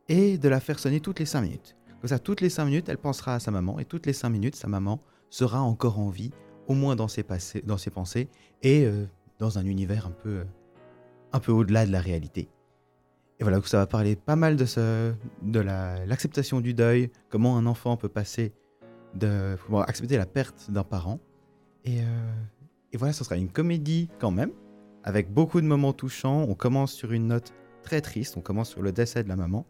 et 0.08 0.38
de 0.38 0.48
la 0.48 0.60
faire 0.60 0.78
sonner 0.78 1.00
toutes 1.00 1.18
les 1.18 1.26
cinq 1.26 1.40
minutes. 1.40 1.76
Comme 2.06 2.16
ça, 2.16 2.20
toutes 2.20 2.40
les 2.40 2.50
cinq 2.50 2.66
minutes, 2.66 2.88
elle 2.88 2.98
pensera 2.98 3.34
à 3.34 3.40
sa 3.40 3.50
maman, 3.50 3.80
et 3.80 3.84
toutes 3.84 4.06
les 4.06 4.12
cinq 4.12 4.28
minutes, 4.28 4.54
sa 4.54 4.68
maman 4.68 5.00
sera 5.28 5.60
encore 5.60 5.98
en 5.98 6.08
vie, 6.08 6.30
au 6.68 6.74
moins 6.74 6.94
dans 6.94 7.08
ses, 7.08 7.24
pensées, 7.24 8.28
et 8.62 8.84
euh, 8.84 9.06
dans 9.40 9.58
un 9.58 9.66
univers 9.66 10.06
un 10.06 10.12
peu, 10.12 10.44
un 11.32 11.40
peu 11.40 11.50
au-delà 11.50 11.84
de 11.84 11.90
la 11.90 12.00
réalité. 12.00 12.48
Et 13.40 13.42
voilà, 13.42 13.60
ça 13.64 13.78
va 13.78 13.88
parler 13.88 14.14
pas 14.14 14.36
mal 14.36 14.54
de 14.54 15.58
l'acceptation 15.58 16.60
du 16.60 16.74
deuil, 16.74 17.10
comment 17.28 17.58
un 17.58 17.66
enfant 17.66 17.96
peut 17.96 18.08
passer 18.08 18.52
de 19.16 19.56
accepter 19.88 20.16
la 20.16 20.26
perte 20.26 20.70
d'un 20.70 20.84
parent. 20.84 21.18
Et, 21.84 22.02
euh, 22.02 22.34
et 22.92 22.98
voilà, 22.98 23.14
ce 23.14 23.24
sera 23.24 23.34
une 23.34 23.50
comédie 23.50 24.10
quand 24.20 24.30
même, 24.30 24.52
avec 25.02 25.34
beaucoup 25.34 25.60
de 25.60 25.66
moments 25.66 25.92
touchants. 25.92 26.46
On 26.48 26.54
commence 26.54 26.92
sur 26.92 27.10
une 27.10 27.26
note 27.26 27.52
très 27.82 28.00
triste, 28.00 28.36
on 28.36 28.42
commence 28.42 28.70
sur 28.70 28.82
le 28.82 28.92
décès 28.92 29.24
de 29.24 29.28
la 29.28 29.34
maman, 29.34 29.66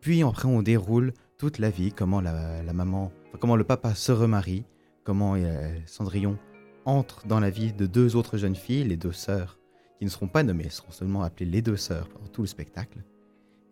puis 0.00 0.24
après 0.24 0.48
on 0.48 0.62
déroule 0.62 1.12
toute 1.38 1.58
la 1.58 1.70
vie, 1.70 1.92
comment 1.92 2.20
la, 2.20 2.62
maman, 2.72 3.12
comment 3.40 3.56
le 3.56 3.64
papa 3.64 3.94
se 3.94 4.12
remarie, 4.12 4.64
comment 5.04 5.34
euh, 5.36 5.68
Cendrillon 5.86 6.38
entre 6.84 7.26
dans 7.26 7.40
la 7.40 7.50
vie 7.50 7.72
de 7.72 7.86
deux 7.86 8.16
autres 8.16 8.38
jeunes 8.38 8.54
filles, 8.54 8.84
les 8.84 8.96
deux 8.96 9.12
sœurs, 9.12 9.58
qui 9.98 10.04
ne 10.04 10.10
seront 10.10 10.28
pas 10.28 10.42
nommées, 10.42 10.70
seront 10.70 10.92
seulement 10.92 11.22
appelées 11.22 11.46
les 11.46 11.62
deux 11.62 11.76
sœurs 11.76 12.08
pendant 12.08 12.28
tout 12.28 12.42
le 12.42 12.46
spectacle. 12.46 12.98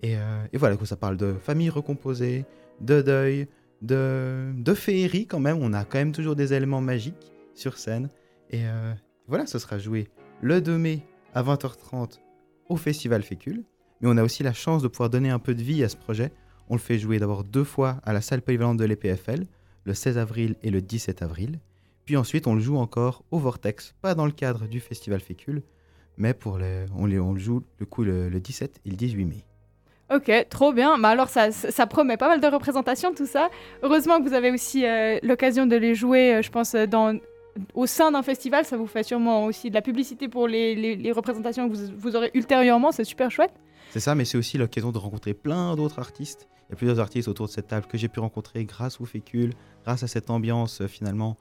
Et, 0.03 0.17
euh, 0.17 0.45
voilà, 0.55 0.77
ça 0.85 0.97
parle 0.97 1.17
de 1.17 1.35
famille 1.35 1.71
recomposée, 1.71 2.45
de 2.81 3.01
deuil, 3.01 3.49
de, 3.83 4.53
de 4.55 4.75
féerie 4.75 5.27
quand 5.27 5.41
même. 5.41 5.59
On 5.61 5.73
a 5.73 5.85
quand 5.85 5.99
même 5.99 6.13
toujours 6.13 6.37
des 6.37 6.53
éléments 6.53 6.81
magiques 6.81 7.33
sur 7.55 7.79
scène. 7.79 8.09
Et 8.51 8.67
euh, 8.67 8.93
voilà, 9.29 9.47
ce 9.47 9.59
sera 9.59 9.79
joué 9.79 10.09
le 10.43 10.61
2 10.61 10.77
mai 10.77 11.07
à 11.35 11.43
20h30 11.43 12.19
au 12.69 12.77
Festival 12.77 13.23
Fécule. 13.23 13.65
Mais 14.01 14.09
on 14.11 14.17
a 14.17 14.25
aussi 14.25 14.43
la 14.43 14.53
chance 14.53 14.83
de 14.83 14.89
pouvoir 14.89 15.09
donner 15.09 15.31
un 15.31 15.39
peu 15.39 15.55
de 15.55 15.63
vie 15.63 15.85
à 15.85 15.89
ce 15.89 15.97
projet. 15.97 16.33
On 16.69 16.75
le 16.75 16.81
fait 16.81 16.99
jouer 16.99 17.19
d'abord 17.19 17.45
deux 17.45 17.65
fois 17.65 18.01
à 18.05 18.13
la 18.13 18.21
salle 18.21 18.43
polyvalente 18.43 18.79
de 18.79 18.85
l'EPFL, 18.85 19.45
le 19.85 19.95
16 19.95 20.19
avril 20.19 20.57
et 20.63 20.71
le 20.71 20.81
17 20.81 21.23
avril. 21.23 21.61
Puis 22.05 22.17
ensuite, 22.17 22.47
on 22.47 22.55
le 22.55 22.61
joue 22.61 22.77
encore 22.77 23.25
au 23.31 23.39
Vortex, 23.39 23.95
pas 24.03 24.15
dans 24.15 24.27
le 24.27 24.33
cadre 24.33 24.67
du 24.67 24.81
Festival 24.81 25.21
Fécule, 25.21 25.63
mais 26.17 26.35
pour 26.35 26.59
les, 26.59 26.87
on, 26.97 27.07
le 27.07 27.39
joue 27.39 27.63
le 27.79 27.87
coup 27.87 28.05
le, 28.05 28.29
le 28.29 28.41
17 28.41 28.81
et 28.85 28.91
le 28.91 28.97
18 28.97 29.25
mai. 29.25 29.45
Ok, 30.13 30.31
trop 30.51 30.73
bien. 30.73 30.99
Bah 30.99 31.09
alors 31.09 31.29
ça, 31.29 31.51
promet 31.87 32.17
pas 32.17 32.29
mal 32.29 32.41
de 32.41 32.47
représentations 32.47 33.15
tout 33.15 33.27
ça. 33.27 33.49
Heureusement 33.83 34.19
que 34.19 34.29
vous 34.29 34.35
avez 34.35 34.51
aussi 34.51 34.87
euh, 34.87 35.19
l'occasion 35.23 35.67
de 35.67 35.77
les 35.77 35.95
jouer, 35.95 36.35
euh, 36.35 36.43
je 36.43 36.51
pense, 36.51 36.75
euh, 36.75 36.87
au 37.75 37.87
sein 37.87 38.11
d'un 38.11 38.23
festival. 38.23 38.65
Ça 38.67 38.77
vous 38.77 38.87
fait 38.87 39.03
sûrement 39.03 39.47
aussi 39.47 39.71
de 39.71 39.75
la 39.75 39.83
publicité 39.83 40.29
pour 40.29 40.47
les, 40.47 41.11
représentations 41.13 41.69
que 41.71 41.75
vous 41.97 42.17
aurez 42.17 42.31
ultérieurement. 42.35 42.93
C'est 42.93 43.05
super 43.05 43.31
chouette. 43.31 43.55
C'est 43.95 44.01
ça, 44.01 44.17
mais 44.17 44.25
c'est 44.25 44.37
aussi 44.37 44.59
l'occasion 44.59 44.91
de 44.91 44.99
rencontrer 44.99 45.35
plein 45.35 45.77
d'autres 45.77 46.01
artistes. 46.01 46.49
Il 46.67 46.71
y 46.71 46.73
a 46.73 46.77
plusieurs 46.77 46.99
artistes 46.99 47.29
autour 47.29 47.47
de 47.47 47.53
cette 47.53 47.69
table 47.69 47.87
que 47.87 47.97
j'ai 47.97 48.09
pu 48.09 48.19
rencontrer 48.19 48.65
grâce 48.65 49.01
au 49.01 49.05
Fécule, 49.05 49.53
grâce 49.85 50.03
à 50.03 50.09
cette 50.09 50.31
ambiance 50.31 50.81
euh, 50.81 50.89
finalement. 50.89 51.37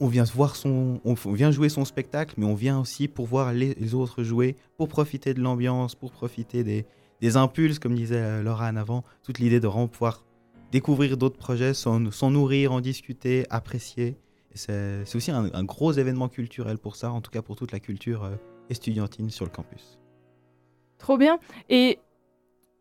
On 0.00 0.08
vient 0.08 0.24
voir 0.24 0.56
son, 0.56 0.98
on, 1.04 1.12
vient 1.12 1.50
jouer 1.50 1.68
son 1.68 1.84
spectacle, 1.84 2.36
mais 2.38 2.46
on 2.46 2.54
vient 2.54 2.80
aussi 2.80 3.06
pour 3.06 3.26
voir 3.26 3.52
les, 3.52 3.94
autres 3.94 4.22
jouer, 4.22 4.56
pour 4.78 4.88
profiter 4.88 5.34
de 5.34 5.42
l'ambiance, 5.42 5.94
pour 5.94 6.10
profiter 6.10 6.64
des, 6.64 7.36
impulses, 7.36 7.78
comme 7.78 7.94
disait 7.94 8.16
euh, 8.16 8.42
Laura 8.42 8.68
avant. 8.68 9.04
Toute 9.22 9.38
l'idée 9.38 9.60
de 9.60 9.68
pouvoir 9.68 10.24
découvrir 10.72 11.18
d'autres 11.18 11.36
projets, 11.36 11.74
s'en 11.74 12.30
nourrir, 12.30 12.72
en 12.72 12.80
discuter, 12.80 13.44
apprécier. 13.50 14.16
C'est 14.54 15.04
aussi 15.14 15.30
un, 15.30 15.52
un 15.52 15.64
gros 15.64 15.92
événement 15.92 16.30
culturel 16.30 16.78
pour 16.78 16.96
ça, 16.96 17.12
en 17.12 17.20
tout 17.20 17.30
cas 17.30 17.42
pour 17.42 17.56
toute 17.56 17.72
la 17.72 17.78
culture 17.78 18.24
euh, 18.24 18.36
estudiantine 18.70 19.28
sur 19.28 19.44
le 19.44 19.50
campus. 19.50 19.98
Trop 20.98 21.16
bien. 21.16 21.38
Et 21.68 21.98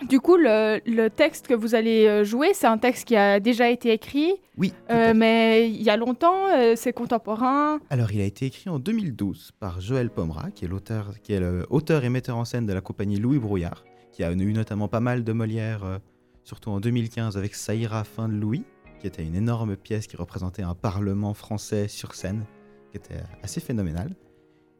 du 0.07 0.19
coup, 0.19 0.37
le, 0.37 0.79
le 0.85 1.09
texte 1.09 1.47
que 1.47 1.55
vous 1.55 1.73
allez 1.73 2.05
euh, 2.05 2.23
jouer, 2.23 2.51
c'est 2.53 2.67
un 2.67 2.77
texte 2.77 3.07
qui 3.07 3.15
a 3.15 3.39
déjà 3.39 3.69
été 3.71 3.91
écrit, 3.91 4.31
Oui, 4.55 4.71
euh, 4.91 5.13
mais 5.15 5.71
il 5.71 5.81
y 5.81 5.89
a 5.89 5.97
longtemps, 5.97 6.47
euh, 6.53 6.73
c'est 6.75 6.93
contemporain. 6.93 7.79
Alors, 7.89 8.11
il 8.11 8.21
a 8.21 8.25
été 8.25 8.45
écrit 8.45 8.69
en 8.69 8.77
2012 8.77 9.53
par 9.59 9.81
Joël 9.81 10.11
Pomera, 10.11 10.51
qui 10.51 10.65
est 10.65 10.67
l'auteur, 10.67 11.13
qui 11.23 11.33
est 11.33 11.39
l'auteur 11.39 12.03
et 12.03 12.09
metteur 12.09 12.37
en 12.37 12.45
scène 12.45 12.67
de 12.67 12.73
la 12.73 12.81
compagnie 12.81 13.17
Louis 13.17 13.39
Brouillard, 13.39 13.85
qui 14.11 14.23
a 14.23 14.31
eu 14.31 14.53
notamment 14.53 14.87
pas 14.87 14.99
mal 14.99 15.23
de 15.23 15.33
Molière, 15.33 15.83
euh, 15.83 15.97
surtout 16.43 16.69
en 16.69 16.79
2015 16.79 17.35
avec 17.35 17.55
Saïra 17.55 18.03
fin 18.03 18.29
de 18.29 18.35
Louis, 18.35 18.65
qui 18.99 19.07
était 19.07 19.23
une 19.23 19.35
énorme 19.35 19.75
pièce 19.75 20.05
qui 20.05 20.15
représentait 20.15 20.61
un 20.61 20.75
parlement 20.75 21.33
français 21.33 21.87
sur 21.87 22.13
scène, 22.13 22.45
qui 22.91 22.97
était 22.97 23.23
assez 23.41 23.59
phénoménal. 23.59 24.15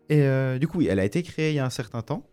Et 0.10 0.26
du 0.58 0.70
coup, 0.70 0.78
oui, 0.78 0.88
elle 0.88 1.00
a 1.00 1.06
été 1.06 1.22
créée 1.22 1.52
il 1.52 1.56
y 1.56 1.60
a 1.60 1.66
un 1.66 1.70
certain 1.70 2.02
temps. 2.02 2.24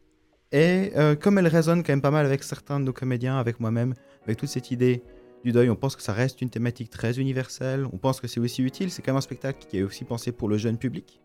Et 0.54 0.92
euh, 0.94 1.16
comme 1.16 1.38
elle 1.38 1.48
résonne 1.48 1.82
quand 1.82 1.92
même 1.92 2.00
pas 2.00 2.12
mal 2.12 2.24
avec 2.24 2.44
certains 2.44 2.78
de 2.78 2.84
nos 2.84 2.92
comédiens, 2.92 3.38
avec 3.38 3.58
moi-même, 3.58 3.92
avec 4.22 4.36
toute 4.36 4.48
cette 4.48 4.70
idée 4.70 5.02
du 5.42 5.50
deuil, 5.50 5.68
on 5.68 5.74
pense 5.74 5.96
que 5.96 6.02
ça 6.02 6.12
reste 6.12 6.40
une 6.42 6.48
thématique 6.48 6.90
très 6.90 7.18
universelle. 7.18 7.88
On 7.92 7.98
pense 7.98 8.20
que 8.20 8.28
c'est 8.28 8.38
aussi 8.38 8.62
utile. 8.62 8.92
C'est 8.92 9.02
quand 9.02 9.10
même 9.10 9.18
un 9.18 9.20
spectacle 9.20 9.66
qui 9.68 9.78
est 9.78 9.82
aussi 9.82 10.04
pensé 10.04 10.30
pour 10.30 10.48
le 10.48 10.56
jeune 10.56 10.78
public. 10.78 11.20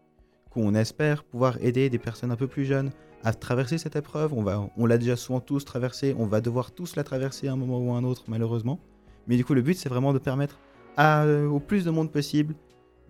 Du 0.46 0.50
coup, 0.50 0.62
on 0.64 0.74
espère 0.74 1.24
pouvoir 1.24 1.64
aider 1.64 1.92
des 1.92 2.00
personnes 2.00 2.32
un 2.32 2.36
peu 2.36 2.48
plus 2.48 2.66
jeunes 2.66 2.90
à 3.24 3.32
traverser 3.32 3.78
cette 3.78 3.96
épreuve. 3.96 4.34
On, 4.34 4.86
l'a 4.88 4.98
déjà 4.98 5.16
souvent 5.16 5.42
tous 5.42 5.64
traversé. 5.64 6.16
On 6.18 6.26
va 6.26 6.42
devoir 6.42 6.72
tous 6.72 6.96
la 6.96 7.04
traverser 7.04 7.50
à 7.50 7.54
un 7.54 7.56
moment 7.56 7.78
ou 7.78 7.94
à 7.94 7.98
un 7.98 8.04
autre, 8.04 8.24
malheureusement. 8.30 8.80
Mais 9.28 9.38
du 9.38 9.46
coup, 9.46 9.54
le 9.54 9.62
but, 9.62 9.78
c'est 9.78 9.90
vraiment 9.90 10.12
de 10.12 10.18
permettre 10.18 10.60
euh, 10.98 11.46
au 11.46 11.60
plus 11.60 11.86
de 11.86 11.92
monde 11.92 12.12
possible 12.12 12.56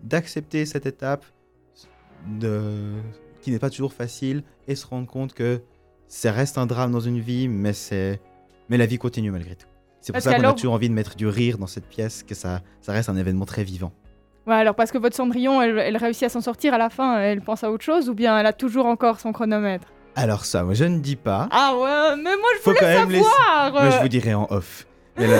d'accepter 0.02 0.66
cette 0.66 0.84
étape 0.84 1.24
qui 3.40 3.50
n'est 3.50 3.58
pas 3.58 3.70
toujours 3.70 3.94
facile 3.94 4.42
et 4.68 4.74
se 4.74 4.86
rendre 4.86 5.06
compte 5.06 5.32
que 5.32 5.62
ça 6.10 6.32
reste 6.32 6.58
un 6.58 6.66
drame 6.66 6.90
dans 6.90 7.00
une 7.00 7.20
vie, 7.20 7.48
mais, 7.48 7.72
c'est... 7.72 8.20
mais 8.68 8.76
la 8.76 8.84
vie 8.86 8.98
continue 8.98 9.30
malgré 9.30 9.54
tout. 9.54 9.66
C'est 10.00 10.12
pour 10.12 10.22
Parce 10.22 10.24
ça 10.24 10.34
qu'on 10.34 10.48
a 10.48 10.52
toujours 10.52 10.72
envie 10.74 10.88
de 10.88 10.94
mettre 10.94 11.14
du 11.14 11.26
rire 11.26 11.56
dans 11.56 11.66
cette 11.66 11.86
pièce, 11.86 12.22
que 12.22 12.34
ça, 12.34 12.62
ça 12.80 12.92
reste 12.92 13.08
un 13.08 13.16
événement 13.16 13.44
très 13.46 13.64
vivant. 13.64 13.92
Ouais, 14.46 14.54
alors 14.54 14.74
parce 14.74 14.90
que 14.90 14.98
votre 14.98 15.14
Cendrillon, 15.14 15.60
elle, 15.62 15.78
elle 15.78 15.96
réussit 15.96 16.24
à 16.24 16.28
s'en 16.30 16.40
sortir 16.40 16.74
à 16.74 16.78
la 16.78 16.90
fin, 16.90 17.20
elle 17.20 17.42
pense 17.42 17.62
à 17.62 17.70
autre 17.70 17.84
chose 17.84 18.08
ou 18.08 18.14
bien 18.14 18.36
elle 18.38 18.46
a 18.46 18.52
toujours 18.52 18.86
encore 18.86 19.20
son 19.20 19.32
chronomètre? 19.32 19.86
Alors 20.16 20.44
ça, 20.44 20.64
moi 20.64 20.74
je 20.74 20.84
ne 20.84 20.98
dis 20.98 21.16
pas. 21.16 21.48
Ah 21.52 21.74
ouais, 21.76 22.16
mais 22.16 22.34
moi 22.36 22.48
je 22.56 22.62
Faut 22.62 22.70
voulais 22.70 22.80
quand 22.80 22.86
même 22.86 23.10
laisser- 23.10 23.24
savoir 23.46 23.72
Moi, 23.72 23.90
je 23.90 23.96
euh, 23.96 24.00
vous 24.00 24.08
dirai 24.08 24.34
en 24.34 24.46
off. 24.50 24.86
Mais 25.18 25.26
là, 25.28 25.38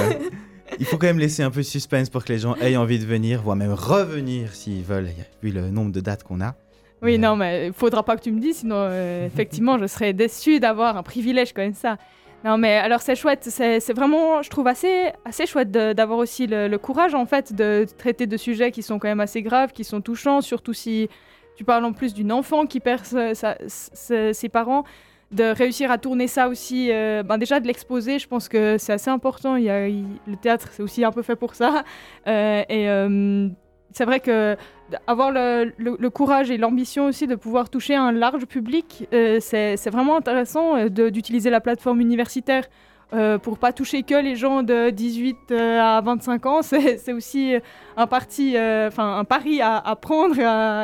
il 0.78 0.84
faut 0.86 0.98
quand 0.98 1.06
même 1.08 1.18
laisser 1.18 1.42
un 1.42 1.50
peu 1.50 1.60
de 1.60 1.64
suspense 1.66 2.10
pour 2.10 2.22
que 2.24 2.32
les 2.32 2.38
gens 2.38 2.54
aient 2.56 2.76
envie 2.76 2.98
de 2.98 3.06
venir, 3.06 3.42
voire 3.42 3.56
même 3.56 3.72
revenir 3.72 4.54
s'ils 4.54 4.84
veulent, 4.84 5.08
vu 5.42 5.50
le 5.50 5.70
nombre 5.70 5.90
de 5.90 6.00
dates 6.00 6.22
qu'on 6.22 6.40
a. 6.42 6.54
Oui, 7.02 7.18
non, 7.18 7.34
mais 7.36 7.68
il 7.68 7.72
faudra 7.72 8.02
pas 8.04 8.16
que 8.16 8.22
tu 8.22 8.30
me 8.32 8.40
dises, 8.40 8.58
sinon 8.58 8.76
euh, 8.78 9.26
effectivement 9.32 9.78
je 9.78 9.86
serais 9.86 10.12
déçue 10.12 10.60
d'avoir 10.60 10.96
un 10.96 11.02
privilège 11.02 11.52
comme 11.54 11.72
ça. 11.74 11.96
Non, 12.44 12.56
mais 12.56 12.76
alors 12.76 13.02
c'est 13.02 13.16
chouette, 13.16 13.44
c'est 13.50 13.92
vraiment, 13.92 14.40
je 14.40 14.48
trouve 14.48 14.66
assez, 14.66 15.10
assez 15.26 15.44
chouette 15.46 15.70
d'avoir 15.70 16.18
aussi 16.18 16.46
le, 16.46 16.68
le 16.68 16.78
courage 16.78 17.14
en 17.14 17.26
fait 17.26 17.52
de 17.54 17.86
traiter 17.98 18.26
de 18.26 18.36
sujets 18.38 18.70
qui 18.70 18.82
sont 18.82 18.98
quand 18.98 19.08
même 19.08 19.20
assez 19.20 19.42
graves, 19.42 19.72
qui 19.72 19.84
sont 19.84 20.00
touchants, 20.00 20.40
surtout 20.40 20.72
si 20.72 21.10
tu 21.54 21.64
parles 21.64 21.84
en 21.84 21.92
plus 21.92 22.14
d'une 22.14 22.32
enfant 22.32 22.64
qui 22.64 22.80
perd 22.80 23.04
sa- 23.04 23.34
sa- 23.34 23.58
sa- 23.68 24.32
ses 24.32 24.48
parents, 24.48 24.84
de 25.32 25.44
réussir 25.44 25.90
à 25.90 25.98
tourner 25.98 26.28
ça 26.28 26.48
aussi, 26.48 26.88
euh, 26.90 27.22
ben 27.22 27.36
déjà 27.36 27.60
de 27.60 27.66
l'exposer, 27.66 28.18
je 28.18 28.26
pense 28.26 28.48
que 28.48 28.78
c'est 28.78 28.94
assez 28.94 29.10
important. 29.10 29.56
Il 29.56 29.64
y 29.64 29.70
a, 29.70 29.86
il- 29.86 30.06
le 30.26 30.36
théâtre, 30.36 30.68
c'est 30.72 30.82
aussi 30.82 31.04
un 31.04 31.12
peu 31.12 31.20
fait 31.22 31.36
pour 31.36 31.54
ça. 31.54 31.84
Euh, 32.26 32.62
et 32.70 32.88
c'est 33.92 34.04
vrai 34.04 34.20
que 34.20 34.56
avoir 35.06 35.30
le, 35.30 36.08
courage 36.08 36.50
et 36.50 36.56
l'ambition 36.56 37.06
aussi 37.06 37.26
de 37.26 37.34
pouvoir 37.34 37.70
toucher 37.70 37.94
un 37.94 38.12
large 38.12 38.46
public, 38.46 39.08
euh, 39.12 39.38
c'est 39.40 39.90
vraiment 39.90 40.16
intéressant 40.16 40.76
euh, 40.76 40.88
d'utiliser 40.88 41.50
la 41.50 41.60
plateforme 41.60 42.00
universitaire 42.00 42.64
euh, 43.12 43.38
pour 43.38 43.58
pas 43.58 43.72
toucher 43.72 44.04
que 44.04 44.14
les 44.14 44.36
gens 44.36 44.62
de 44.62 44.90
18 44.90 45.36
euh, 45.50 45.80
à 45.80 46.00
25 46.00 46.46
ans. 46.46 46.62
C'est 46.62 47.12
aussi 47.12 47.54
un 47.96 48.06
parti, 48.06 48.56
un 48.56 49.24
pari 49.24 49.60
à, 49.60 49.96
prendre. 50.00 50.36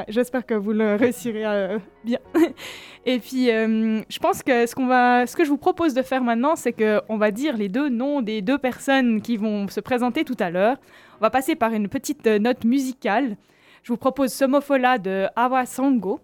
J'espère 0.09 0.45
que 0.45 0.55
vous 0.55 0.73
le 0.73 0.97
réussirez 0.97 1.79
bien. 2.05 2.19
et 3.07 3.19
puis, 3.21 3.47
je 3.47 4.19
pense 4.19 4.43
que 4.43 4.67
ce 4.67 4.75
qu'on 4.75 4.87
va, 4.87 5.27
ce 5.27 5.37
que 5.37 5.45
je 5.45 5.51
vous 5.51 5.57
propose 5.57 5.95
de 5.95 6.03
faire 6.03 6.23
maintenant, 6.23 6.57
c'est 6.57 6.73
que 6.73 7.01
on 7.09 7.17
va 7.17 7.31
dire 7.31 7.57
les 7.57 7.69
deux 7.69 7.89
noms 7.89 8.23
des 8.23 8.43
deux 8.43 8.59
personnes 8.59 9.23
qui 9.23 9.37
vont 9.37 9.69
se 9.69 9.81
présenter 9.81 10.25
tout 10.25 10.37
à 10.41 10.51
l'heure. 10.51 10.79
On 11.19 11.21
va 11.25 11.31
passer 11.31 11.55
par 11.57 11.73
une 11.73 11.89
petite 11.89 12.27
euh, 12.27 12.39
note 12.39 12.65
musicale. 12.65 13.37
Je 13.83 13.93
vous 13.93 13.97
propose 13.97 14.33
Somofola 14.33 14.99
de 14.99 15.27
Awa 15.37 15.65
Sango. 15.67 16.21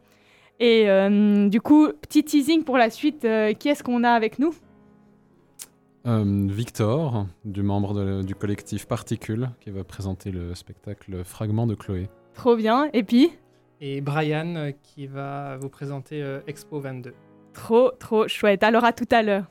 Et 0.61 0.89
euh, 0.91 1.49
du 1.49 1.61
coup, 1.61 1.89
petit 2.01 2.23
teasing 2.25 2.63
pour 2.65 2.77
la 2.79 2.91
suite. 2.91 3.25
euh, 3.25 3.53
qui 3.53 3.69
est-ce 3.69 3.83
qu'on 3.83 4.05
a 4.05 4.11
avec 4.11 4.39
nous? 4.39 4.55
Euh, 6.07 6.25
Victor, 6.51 7.27
du 7.45 7.63
membre 7.63 7.95
de- 7.95 8.23
du 8.23 8.35
collectif 8.35 8.87
Particule, 8.87 9.51
qui 9.61 9.71
va 9.71 9.85
présenter 9.85 10.31
le 10.33 10.55
spectacle 10.55 11.23
Fragment 11.25 11.67
de 11.67 11.75
Chloé. 11.77 12.09
Trop 12.35 12.57
bien. 12.57 12.89
Et 12.93 13.03
puis, 13.05 13.31
Et 13.81 14.01
Brian 14.01 14.73
qui 14.83 15.07
va 15.07 15.57
vous 15.59 15.69
présenter 15.69 16.23
euh, 16.23 16.41
Expo 16.47 16.81
22. 16.81 17.15
trop, 17.53 17.91
trop 17.99 18.27
chouette. 18.29 18.63
Alors 18.65 18.85
à 18.85 18.93
tout 18.93 19.09
à 19.11 19.23
l'heure. 19.23 19.45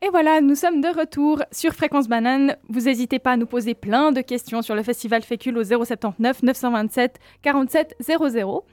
Et 0.00 0.10
voilà, 0.10 0.40
nous 0.40 0.54
sommes 0.54 0.80
de 0.80 0.88
retour 0.88 1.42
sur 1.50 1.72
Fréquence 1.72 2.08
Banane. 2.08 2.56
Vous 2.68 2.82
n'hésitez 2.82 3.18
pas 3.18 3.32
à 3.32 3.36
nous 3.36 3.46
poser 3.46 3.74
plein 3.74 4.12
de 4.12 4.20
questions 4.20 4.62
sur 4.62 4.76
le 4.76 4.84
festival 4.84 5.22
Fécule 5.22 5.58
au 5.58 5.64
079 5.64 6.44
927 6.44 7.18
47 7.42 7.96
00. 8.00 8.64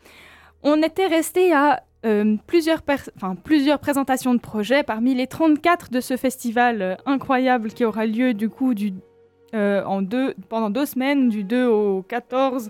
On 0.62 0.84
était 0.84 1.08
resté 1.08 1.51
à 1.51 1.82
euh, 2.05 2.36
plusieurs, 2.46 2.84
plusieurs 3.44 3.79
présentations 3.79 4.36
de 4.36 4.39
projets 4.39 4.84
parmi 4.84 5.15
les 5.15 5.25
34 5.25 5.89
de 5.89 6.00
ce 6.00 6.15
festival 6.15 6.82
euh, 6.84 6.96
incroyable 7.08 7.70
qui 7.70 7.86
aura 7.86 8.05
lieu 8.05 8.36
du 8.36 8.48
coup 8.48 8.75
du, 8.75 8.94
euh, 9.55 9.84
en 9.84 10.03
deux, 10.03 10.36
pendant 10.48 10.70
deux 10.70 10.86
semaines, 10.86 11.29
du 11.29 11.44
2 11.44 11.65
au 11.65 12.03
14. 12.03 12.70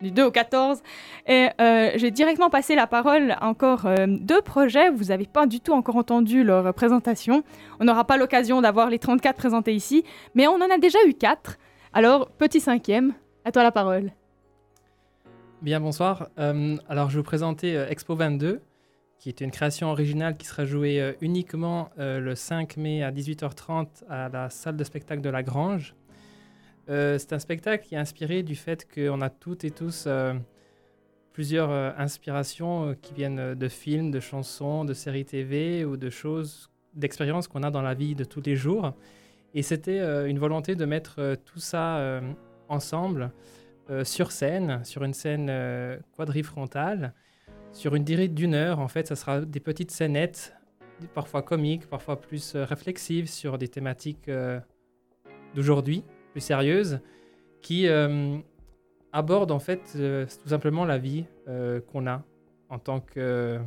Du 0.00 0.10
2 0.10 0.24
au 0.24 0.30
14. 0.30 0.82
Et 1.26 1.48
euh, 1.60 1.90
j'ai 1.96 2.10
directement 2.10 2.50
passé 2.50 2.74
la 2.74 2.86
parole 2.86 3.32
à 3.32 3.46
encore 3.46 3.86
euh, 3.86 4.06
deux 4.08 4.42
projets. 4.42 4.90
Vous 4.90 5.04
n'avez 5.04 5.26
pas 5.26 5.46
du 5.46 5.60
tout 5.60 5.72
encore 5.72 5.96
entendu 5.96 6.42
leur 6.42 6.74
présentation. 6.74 7.44
On 7.80 7.84
n'aura 7.84 8.04
pas 8.04 8.16
l'occasion 8.16 8.60
d'avoir 8.60 8.90
les 8.90 8.98
34 8.98 9.36
présentés 9.36 9.74
ici, 9.74 10.04
mais 10.34 10.46
on 10.46 10.56
en 10.56 10.70
a 10.70 10.78
déjà 10.78 10.98
eu 11.06 11.14
4. 11.14 11.58
Alors, 11.92 12.28
petit 12.28 12.60
cinquième, 12.60 13.14
à 13.44 13.52
toi 13.52 13.62
la 13.62 13.70
parole. 13.70 14.10
Bien, 15.62 15.80
bonsoir. 15.80 16.28
Euh, 16.38 16.76
alors, 16.88 17.08
je 17.08 17.16
vais 17.16 17.20
vous 17.20 17.24
présenter 17.24 17.74
Expo 17.88 18.16
22, 18.16 18.60
qui 19.18 19.28
est 19.28 19.40
une 19.40 19.52
création 19.52 19.90
originale 19.90 20.36
qui 20.36 20.44
sera 20.44 20.64
jouée 20.64 21.14
uniquement 21.20 21.90
le 21.96 22.34
5 22.34 22.76
mai 22.76 23.02
à 23.04 23.12
18h30 23.12 23.86
à 24.10 24.28
la 24.28 24.50
salle 24.50 24.76
de 24.76 24.84
spectacle 24.84 25.22
de 25.22 25.30
la 25.30 25.42
Grange. 25.42 25.94
Euh, 26.88 27.18
c'est 27.18 27.32
un 27.32 27.38
spectacle 27.38 27.86
qui 27.86 27.94
est 27.94 27.98
inspiré 27.98 28.42
du 28.42 28.56
fait 28.56 28.86
qu'on 28.92 29.20
a 29.20 29.30
toutes 29.30 29.64
et 29.64 29.70
tous 29.70 30.04
euh, 30.06 30.34
plusieurs 31.32 31.70
euh, 31.70 31.90
inspirations 31.96 32.94
qui 33.00 33.14
viennent 33.14 33.54
de 33.54 33.68
films, 33.68 34.10
de 34.10 34.20
chansons, 34.20 34.84
de 34.84 34.92
séries 34.92 35.24
TV 35.24 35.84
ou 35.84 35.96
de 35.96 36.10
choses, 36.10 36.70
d'expériences 36.94 37.48
qu'on 37.48 37.62
a 37.62 37.70
dans 37.70 37.82
la 37.82 37.94
vie 37.94 38.14
de 38.14 38.24
tous 38.24 38.42
les 38.44 38.56
jours. 38.56 38.92
Et 39.54 39.62
c'était 39.62 40.00
une 40.28 40.40
volonté 40.40 40.74
de 40.74 40.84
mettre 40.84 41.36
tout 41.44 41.60
ça 41.60 42.20
ensemble 42.68 43.30
sur 44.02 44.32
scène, 44.32 44.84
sur 44.84 45.04
une 45.04 45.14
scène 45.14 45.48
quadrifrontale, 46.16 47.14
sur 47.70 47.94
une 47.94 48.02
durée 48.02 48.26
d'une 48.26 48.54
heure. 48.54 48.80
En 48.80 48.88
fait, 48.88 49.06
ça 49.06 49.14
sera 49.14 49.42
des 49.42 49.60
petites 49.60 49.92
scénettes, 49.92 50.56
parfois 51.14 51.42
comiques, 51.42 51.86
parfois 51.86 52.20
plus 52.20 52.56
réflexives 52.56 53.28
sur 53.28 53.56
des 53.56 53.68
thématiques 53.68 54.28
d'aujourd'hui, 55.54 56.02
plus 56.34 56.40
sérieuses, 56.40 56.98
qui 57.62 57.86
euh, 57.86 58.36
abordent 59.12 59.52
en 59.52 59.60
fait 59.60 59.80
euh, 59.94 60.26
tout 60.42 60.48
simplement 60.48 60.84
la 60.84 60.98
vie 60.98 61.24
euh, 61.48 61.80
qu'on 61.80 62.08
a 62.08 62.24
en 62.68 62.80
tant 62.80 62.98
que 62.98 63.58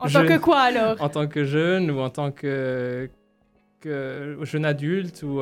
En 0.00 0.08
jeune- 0.08 0.26
tant 0.26 0.34
que 0.34 0.40
quoi 0.40 0.58
alors? 0.62 1.00
En 1.00 1.08
tant 1.08 1.28
que 1.28 1.44
jeune 1.44 1.90
ou 1.92 2.00
en 2.00 2.10
tant 2.10 2.32
que, 2.32 3.08
que 3.80 4.36
jeune 4.42 4.64
adulte 4.64 5.22
ou 5.22 5.40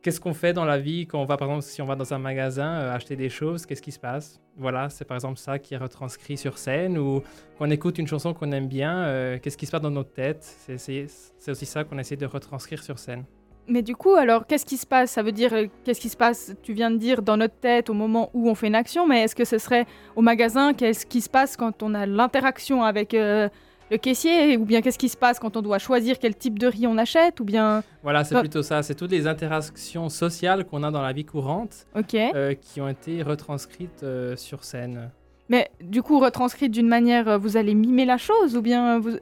qu'est-ce 0.00 0.20
qu'on 0.20 0.32
fait 0.32 0.52
dans 0.54 0.64
la 0.64 0.78
vie 0.78 1.06
quand 1.06 1.20
on 1.20 1.24
va 1.26 1.36
par 1.36 1.48
exemple 1.48 1.64
si 1.64 1.82
on 1.82 1.86
va 1.86 1.96
dans 1.96 2.14
un 2.14 2.18
magasin 2.18 2.72
acheter 2.90 3.14
des 3.16 3.28
choses 3.28 3.66
qu'est-ce 3.66 3.82
qui 3.82 3.92
se 3.92 3.98
passe? 3.98 4.40
Voilà 4.56 4.88
c'est 4.88 5.04
par 5.04 5.16
exemple 5.16 5.38
ça 5.38 5.58
qui 5.58 5.74
est 5.74 5.78
retranscrit 5.78 6.38
sur 6.38 6.56
scène 6.56 6.96
ou 6.96 7.20
quand 7.58 7.66
on 7.66 7.70
écoute 7.70 7.98
une 7.98 8.06
chanson 8.06 8.32
qu'on 8.32 8.50
aime 8.52 8.68
bien 8.68 9.04
euh, 9.04 9.38
qu'est-ce 9.38 9.58
qui 9.58 9.66
se 9.66 9.70
passe 9.72 9.82
dans 9.82 9.90
notre 9.90 10.12
tête? 10.12 10.42
C'est 10.42 11.50
aussi 11.50 11.66
ça 11.66 11.84
qu'on 11.84 11.98
essaie 11.98 12.16
de 12.16 12.26
retranscrire 12.26 12.82
sur 12.82 12.98
scène 12.98 13.24
Mais 13.68 13.82
du 13.82 13.94
coup, 13.94 14.14
alors, 14.14 14.46
qu'est-ce 14.46 14.64
qui 14.64 14.76
se 14.78 14.86
passe? 14.86 15.10
Ça 15.12 15.22
veut 15.22 15.32
dire, 15.32 15.52
euh, 15.52 15.66
qu'est-ce 15.84 16.00
qui 16.00 16.08
se 16.08 16.16
passe? 16.16 16.54
Tu 16.62 16.72
viens 16.72 16.90
de 16.90 16.96
dire 16.96 17.20
dans 17.22 17.36
notre 17.36 17.56
tête 17.56 17.90
au 17.90 17.94
moment 17.94 18.30
où 18.32 18.48
on 18.48 18.54
fait 18.54 18.68
une 18.68 18.74
action, 18.74 19.06
mais 19.06 19.22
est-ce 19.22 19.34
que 19.34 19.44
ce 19.44 19.58
serait 19.58 19.86
au 20.16 20.22
magasin? 20.22 20.72
Qu'est-ce 20.72 21.04
qui 21.06 21.20
se 21.20 21.28
passe 21.28 21.56
quand 21.56 21.82
on 21.82 21.94
a 21.94 22.06
l'interaction 22.06 22.82
avec 22.82 23.12
euh, 23.12 23.48
le 23.90 23.98
caissier? 23.98 24.56
Ou 24.56 24.64
bien 24.64 24.80
qu'est-ce 24.80 24.98
qui 24.98 25.08
se 25.10 25.16
passe 25.16 25.38
quand 25.38 25.56
on 25.56 25.62
doit 25.62 25.78
choisir 25.78 26.18
quel 26.18 26.34
type 26.34 26.58
de 26.58 26.66
riz 26.66 26.86
on 26.86 26.96
achète? 26.96 27.40
Ou 27.40 27.44
bien, 27.44 27.82
voilà 28.02 28.24
c'est 28.24 28.34
Bah- 28.34 28.40
plutôt 28.40 28.62
ça. 28.62 28.82
C'est 28.82 28.94
toutes 28.94 29.10
les 29.10 29.26
interactions 29.26 30.08
sociales 30.08 30.64
qu'on 30.64 30.82
a 30.82 30.90
dans 30.90 31.02
la 31.02 31.12
vie 31.12 31.24
courante 31.26 31.86
euh, 32.14 32.54
qui 32.54 32.80
ont 32.80 32.88
été 32.88 33.22
retranscrites 33.22 34.02
euh, 34.02 34.34
sur 34.36 34.64
scène. 34.64 35.10
Mais 35.50 35.70
du 35.82 36.02
coup, 36.02 36.18
retranscrite 36.20 36.72
d'une 36.72 36.88
manière, 36.88 37.38
vous 37.38 37.56
allez 37.56 37.74
mimer 37.74 38.04
la 38.04 38.18
chose 38.18 38.56
Ou 38.56 38.62
bien 38.62 38.98
vous... 38.98 39.16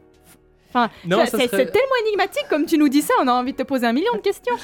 Enfin, 0.79 1.27
c'est 1.27 1.49
serait- 1.49 1.67
tellement 1.67 1.97
énigmatique 2.07 2.45
comme 2.51 2.67
tu 2.67 2.77
nous 2.79 2.89
dis 2.89 3.03
ça, 3.03 3.15
on 3.23 3.29
a 3.29 3.33
envie 3.33 3.53
de 3.53 3.57
te 3.57 3.63
poser 3.63 3.87
un 3.87 3.93
million 3.93 4.13
de 4.15 4.21
questions. 4.21 4.55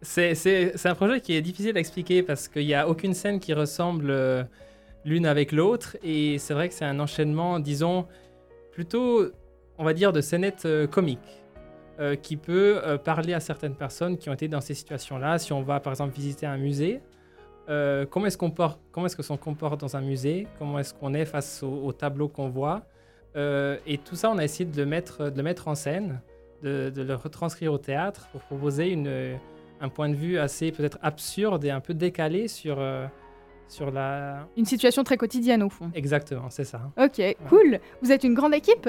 C'est, 0.00 0.74
un 0.84 0.94
projet 0.94 1.20
qui 1.20 1.34
est 1.36 1.42
difficile 1.42 1.76
à 1.76 1.80
expliquer 1.80 2.22
parce 2.22 2.48
qu'il 2.48 2.66
n'y 2.66 2.74
a 2.74 2.88
aucune 2.88 3.14
scène 3.14 3.38
qui 3.38 3.54
ressemble 3.54 4.10
euh, 4.10 4.42
l'une 5.04 5.26
avec 5.26 5.52
l'autre. 5.52 5.96
Et 6.02 6.38
c'est 6.38 6.54
vrai 6.54 6.68
que 6.68 6.74
c'est 6.74 6.84
un 6.84 6.98
enchaînement, 6.98 7.60
disons, 7.60 8.06
plutôt, 8.72 9.26
on 9.78 9.84
va 9.84 9.92
dire, 9.94 10.12
de 10.12 10.20
scénettes 10.20 10.64
euh, 10.66 10.86
comiques. 10.86 11.18
euh, 12.00 12.16
qui 12.16 12.36
peut 12.36 12.80
parler 13.04 13.34
à 13.34 13.38
certaines 13.38 13.74
personnes 13.76 14.16
qui 14.16 14.28
ont 14.30 14.32
été 14.32 14.48
dans 14.48 14.62
ces 14.62 14.74
situations-là. 14.74 15.38
Si 15.38 15.52
on 15.52 15.62
va, 15.62 15.78
par 15.78 15.92
exemple, 15.92 16.14
visiter 16.14 16.46
un 16.46 16.56
musée, 16.56 17.00
comment 18.10 18.26
est-ce 18.26 18.38
qu'on 18.38 18.50
porte, 18.50 18.80
comment 18.90 19.06
est-ce 19.06 19.14
que 19.14 19.22
s'on 19.22 19.36
comporte 19.36 19.78
dans 19.78 19.94
un 19.94 20.00
musée? 20.00 20.48
Comment 20.58 20.78
est-ce 20.80 20.94
qu'on 20.94 21.12
est 21.14 21.26
face 21.26 21.62
au, 21.62 21.84
au 21.84 21.92
tableau 21.92 22.28
qu'on 22.28 22.48
voit? 22.48 22.82
Euh, 23.36 23.76
Et 23.86 23.98
tout 23.98 24.16
ça, 24.16 24.30
on 24.30 24.38
a 24.38 24.44
essayé 24.44 24.64
de 24.64 24.76
le 24.76 24.86
mettre, 24.86 25.30
de 25.30 25.36
le 25.36 25.42
mettre 25.42 25.68
en 25.68 25.74
scène, 25.74 26.20
de, 26.62 26.90
de 26.90 27.02
le 27.02 27.14
retranscrire 27.14 27.72
au 27.72 27.78
théâtre 27.78 28.28
pour 28.32 28.40
proposer 28.42 28.90
une, 28.90 29.38
un 29.80 29.88
point 29.88 30.08
de 30.08 30.14
vue 30.14 30.38
assez 30.38 30.70
peut-être 30.72 30.98
absurde 31.02 31.64
et 31.64 31.70
un 31.70 31.80
peu 31.80 31.94
décalé 31.94 32.46
sur, 32.48 32.76
euh, 32.78 33.06
sur 33.68 33.90
la... 33.90 34.46
Une 34.56 34.64
situation 34.66 35.02
très 35.02 35.16
quotidienne 35.16 35.62
au 35.62 35.70
fond. 35.70 35.90
Exactement, 35.94 36.50
c'est 36.50 36.64
ça. 36.64 36.82
Ok, 36.98 37.20
cool. 37.48 37.80
Vous 38.02 38.12
êtes 38.12 38.22
une 38.24 38.34
grande 38.34 38.54
équipe? 38.54 38.88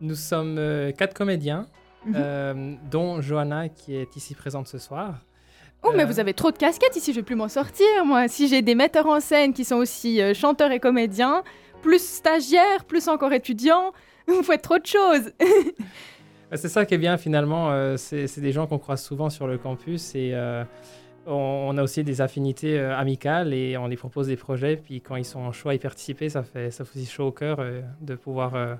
Nous 0.00 0.14
sommes 0.14 0.56
euh, 0.58 0.92
quatre 0.92 1.14
comédiens, 1.14 1.66
Mhm. 2.06 2.78
dont 2.90 3.20
Johanna 3.20 3.68
qui 3.68 3.94
est 3.94 4.16
ici 4.16 4.34
présente 4.34 4.66
ce 4.68 4.78
soir. 4.78 5.16
Oh, 5.82 5.90
mais 5.94 6.06
vous 6.06 6.18
avez 6.18 6.32
trop 6.32 6.50
de 6.50 6.56
casquettes 6.56 6.96
ici, 6.96 7.12
je 7.12 7.16
vais 7.20 7.22
plus 7.22 7.34
m'en 7.36 7.48
sortir, 7.48 7.86
moi. 8.06 8.26
Si 8.26 8.48
j'ai 8.48 8.62
des 8.62 8.74
metteurs 8.74 9.06
en 9.06 9.20
scène 9.20 9.52
qui 9.52 9.66
sont 9.66 9.76
aussi 9.76 10.18
chanteurs 10.34 10.72
et 10.72 10.80
comédiens, 10.80 11.42
plus 11.80 12.02
stagiaires, 12.04 12.84
plus 12.86 13.08
encore 13.08 13.32
étudiants, 13.32 13.92
vous 14.26 14.42
faites 14.42 14.62
trop 14.62 14.78
de 14.78 14.86
choses. 14.86 15.32
Bah, 16.50 16.56
C'est 16.56 16.68
ça 16.68 16.84
qui 16.84 16.94
est 16.94 16.98
bien 16.98 17.16
finalement, 17.16 17.70
euh, 17.70 17.96
c'est 17.96 18.40
des 18.40 18.50
gens 18.50 18.66
qu'on 18.66 18.78
croise 18.78 19.00
souvent 19.00 19.30
sur 19.30 19.46
le 19.46 19.56
campus 19.56 20.16
et 20.16 20.32
euh, 20.34 20.64
on, 21.24 21.32
on 21.68 21.78
a 21.78 21.82
aussi 21.84 22.02
des 22.02 22.20
affinités 22.20 22.76
euh, 22.76 22.96
amicales 22.96 23.54
et 23.54 23.76
on 23.76 23.86
les 23.86 23.96
propose 23.96 24.26
des 24.26 24.36
projets. 24.36 24.76
Puis 24.76 25.00
quand 25.00 25.14
ils 25.14 25.24
sont 25.24 25.52
chauds 25.52 25.68
à 25.68 25.74
y 25.74 25.78
participer, 25.78 26.28
ça 26.28 26.42
fait, 26.42 26.72
ça 26.72 26.84
fait 26.84 27.04
chaud 27.04 27.28
au 27.28 27.30
cœur 27.30 27.64
de 28.00 28.14
pouvoir 28.16 28.78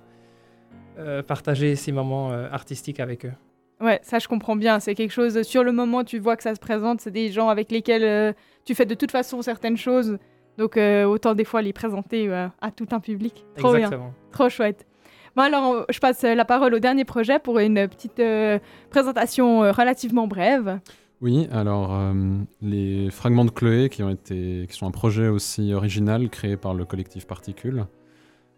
partager 1.28 1.76
ces 1.76 1.92
moments 1.92 2.32
artistiques 2.32 2.98
avec 2.98 3.24
eux. 3.24 3.32
Ouais, 3.80 4.00
ça 4.02 4.18
je 4.18 4.26
comprends 4.26 4.56
bien. 4.56 4.80
C'est 4.80 4.96
quelque 4.96 5.12
chose, 5.12 5.40
sur 5.42 5.62
le 5.62 5.70
moment, 5.70 6.02
tu 6.02 6.18
vois 6.18 6.36
que 6.36 6.42
ça 6.42 6.56
se 6.56 6.60
présente, 6.60 7.00
c'est 7.00 7.12
des 7.12 7.30
gens 7.30 7.48
avec 7.48 7.70
lesquels 7.70 8.34
tu 8.64 8.74
fais 8.74 8.84
de 8.84 8.94
toute 8.94 9.12
façon 9.12 9.42
certaines 9.42 9.76
choses. 9.76 10.18
Donc 10.60 10.76
euh, 10.76 11.04
autant 11.04 11.34
des 11.34 11.44
fois 11.44 11.62
les 11.62 11.72
présenter 11.72 12.28
euh, 12.28 12.46
à 12.60 12.70
tout 12.70 12.86
un 12.90 13.00
public. 13.00 13.46
Trop 13.56 13.70
bien. 13.70 13.86
Exactement. 13.86 14.12
Trop 14.30 14.50
chouette. 14.50 14.86
Bon 15.34 15.42
alors, 15.42 15.86
je 15.88 15.98
passe 16.00 16.22
euh, 16.24 16.34
la 16.34 16.44
parole 16.44 16.74
au 16.74 16.78
dernier 16.78 17.06
projet 17.06 17.38
pour 17.38 17.58
une 17.60 17.88
petite 17.88 18.20
euh, 18.20 18.58
présentation 18.90 19.64
euh, 19.64 19.72
relativement 19.72 20.26
brève. 20.26 20.78
Oui, 21.22 21.48
alors 21.50 21.94
euh, 21.94 22.12
les 22.60 23.08
fragments 23.10 23.46
de 23.46 23.50
Chloé 23.50 23.88
qui 23.88 24.02
ont 24.02 24.10
été, 24.10 24.66
qui 24.68 24.76
sont 24.76 24.86
un 24.86 24.90
projet 24.90 25.28
aussi 25.28 25.72
original 25.72 26.28
créé 26.28 26.58
par 26.58 26.74
le 26.74 26.84
collectif 26.84 27.26
Particule. 27.26 27.86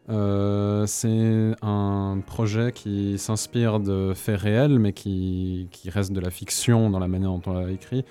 Euh, 0.08 0.84
c'est 0.86 1.52
un 1.62 2.18
projet 2.26 2.72
qui 2.72 3.16
s'inspire 3.16 3.78
de 3.78 4.12
faits 4.12 4.40
réels, 4.40 4.80
mais 4.80 4.92
qui, 4.92 5.68
qui 5.70 5.88
reste 5.88 6.12
de 6.12 6.20
la 6.20 6.30
fiction 6.30 6.90
dans 6.90 6.98
la 6.98 7.06
manière 7.06 7.30
dont 7.30 7.42
on 7.46 7.52
l'a 7.52 7.70
écrit. 7.70 8.04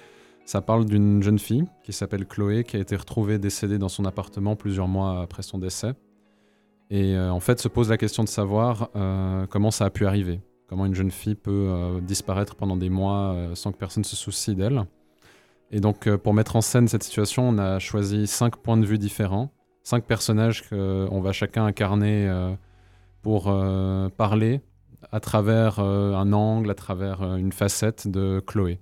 Ça 0.46 0.62
parle 0.62 0.86
d'une 0.86 1.24
jeune 1.24 1.40
fille 1.40 1.66
qui 1.84 1.94
s'appelle 1.94 2.26
Chloé, 2.26 2.64
qui 2.64 2.78
a 2.78 2.80
été 2.80 2.96
retrouvée 2.96 3.40
décédée 3.40 3.78
dans 3.78 3.90
son 3.90 4.06
appartement 4.06 4.56
plusieurs 4.56 4.88
mois 4.88 5.22
après 5.22 5.44
son 5.44 5.58
décès. 5.58 5.94
Et 6.92 7.16
euh, 7.16 7.32
en 7.32 7.40
fait, 7.40 7.60
se 7.60 7.70
pose 7.70 7.90
la 7.90 7.98
question 7.98 8.24
de 8.24 8.28
savoir 8.28 8.90
euh, 8.98 9.48
comment 9.48 9.72
ça 9.72 9.86
a 9.86 9.90
pu 9.90 10.06
arriver. 10.06 10.42
Comment 10.68 10.86
une 10.86 10.94
jeune 10.94 11.10
fille 11.10 11.36
peut 11.36 11.68
euh, 11.70 12.02
disparaître 12.02 12.56
pendant 12.56 12.76
des 12.76 12.90
mois 12.90 13.36
sans 13.56 13.72
que 13.72 13.78
personne 13.78 14.04
se 14.04 14.16
soucie 14.16 14.56
d'elle. 14.56 14.84
Et 15.72 15.80
donc, 15.80 16.14
pour 16.18 16.34
mettre 16.34 16.58
en 16.58 16.62
scène 16.62 16.90
cette 16.90 17.04
situation, 17.04 17.48
on 17.48 17.58
a 17.58 17.80
choisi 17.80 18.28
cinq 18.28 18.58
points 18.58 18.76
de 18.76 18.86
vue 18.86 18.98
différents, 18.98 19.52
cinq 19.84 20.04
personnages 20.04 20.68
qu'on 20.70 21.22
va 21.22 21.32
chacun 21.32 21.64
incarner 21.64 22.30
pour 23.22 23.44
parler 24.18 24.60
à 25.14 25.22
travers 25.22 25.80
un 25.80 26.34
angle, 26.34 26.70
à 26.70 26.76
travers 26.76 27.24
une 27.38 27.54
facette 27.54 28.10
de 28.10 28.42
Chloé. 28.46 28.82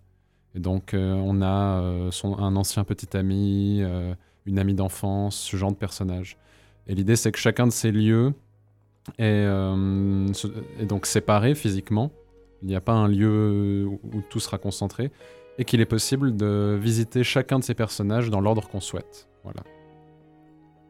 Et 0.56 0.60
donc, 0.60 0.94
euh, 0.94 1.14
on 1.14 1.42
a 1.42 1.82
euh, 1.82 2.12
un 2.38 2.56
ancien 2.56 2.84
petit 2.84 3.16
ami, 3.16 3.80
euh, 3.82 4.14
une 4.46 4.58
amie 4.58 4.74
d'enfance, 4.74 5.36
ce 5.36 5.58
genre 5.58 5.72
de 5.72 5.78
personnage. 5.78 6.38
Et 6.88 6.96
l'idée, 6.96 7.16
c'est 7.16 7.32
que 7.32 7.38
chacun 7.38 7.68
de 7.68 7.72
ces 7.72 7.92
lieux 7.92 8.34
est, 9.20 9.46
donc 10.86 11.06
séparé 11.06 11.54
physiquement. 11.54 12.12
Il 12.62 12.68
n'y 12.68 12.76
a 12.76 12.82
pas 12.82 12.94
un 12.94 13.08
lieu 13.08 13.86
où, 13.88 14.22
tout 14.30 14.40
sera 14.40 14.58
concentré. 14.58 15.12
Et 15.60 15.66
qu'il 15.66 15.82
est 15.82 15.86
possible 15.86 16.36
de 16.36 16.78
visiter 16.82 17.24
chacun 17.24 17.60
de 17.60 17.64
ces 17.64 17.74
personnages 17.74 18.30
dans 18.30 18.40
l'ordre 18.40 18.68
qu'on 18.70 18.80
souhaite. 18.80 19.28
Voilà. 19.44 19.62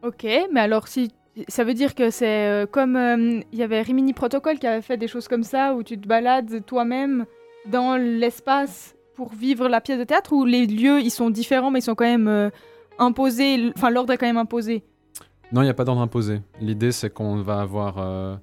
Ok, 0.02 0.24
mais 0.52 0.60
alors 0.60 0.88
si 0.88 1.10
ça 1.48 1.64
veut 1.64 1.74
dire 1.74 1.94
que 1.94 2.10
c'est 2.10 2.66
comme 2.70 2.96
il 3.52 3.58
y 3.58 3.62
avait 3.62 3.82
Rimini 3.82 4.14
Protocol 4.14 4.58
qui 4.58 4.66
avait 4.66 4.80
fait 4.80 4.96
des 4.96 5.08
choses 5.08 5.28
comme 5.28 5.42
ça 5.42 5.74
où 5.74 5.82
tu 5.82 6.00
te 6.00 6.06
balades 6.06 6.64
toi-même 6.64 7.26
dans 7.66 7.96
l'espace 7.96 8.94
pour 9.20 9.34
vivre 9.34 9.68
la 9.68 9.82
pièce 9.82 9.98
de 9.98 10.04
théâtre 10.04 10.32
ou 10.32 10.46
les 10.46 10.64
lieux 10.66 10.98
ils 10.98 11.10
sont 11.10 11.28
différents 11.28 11.70
mais 11.70 11.80
ils 11.80 11.82
sont 11.82 11.94
quand 11.94 12.06
même 12.06 12.26
euh, 12.26 12.48
imposés, 12.98 13.70
enfin 13.76 13.90
l'ordre 13.90 14.14
est 14.14 14.16
quand 14.16 14.24
même 14.24 14.38
imposé? 14.38 14.82
Non, 15.52 15.60
il 15.60 15.64
n'y 15.64 15.70
a 15.70 15.74
pas 15.74 15.84
d'ordre 15.84 16.00
imposé. 16.00 16.40
L'idée, 16.58 16.90
c'est 16.90 17.10
qu'on 17.10 17.42
va 17.42 17.60
avoir. 17.60 17.96
euh, 17.98 18.34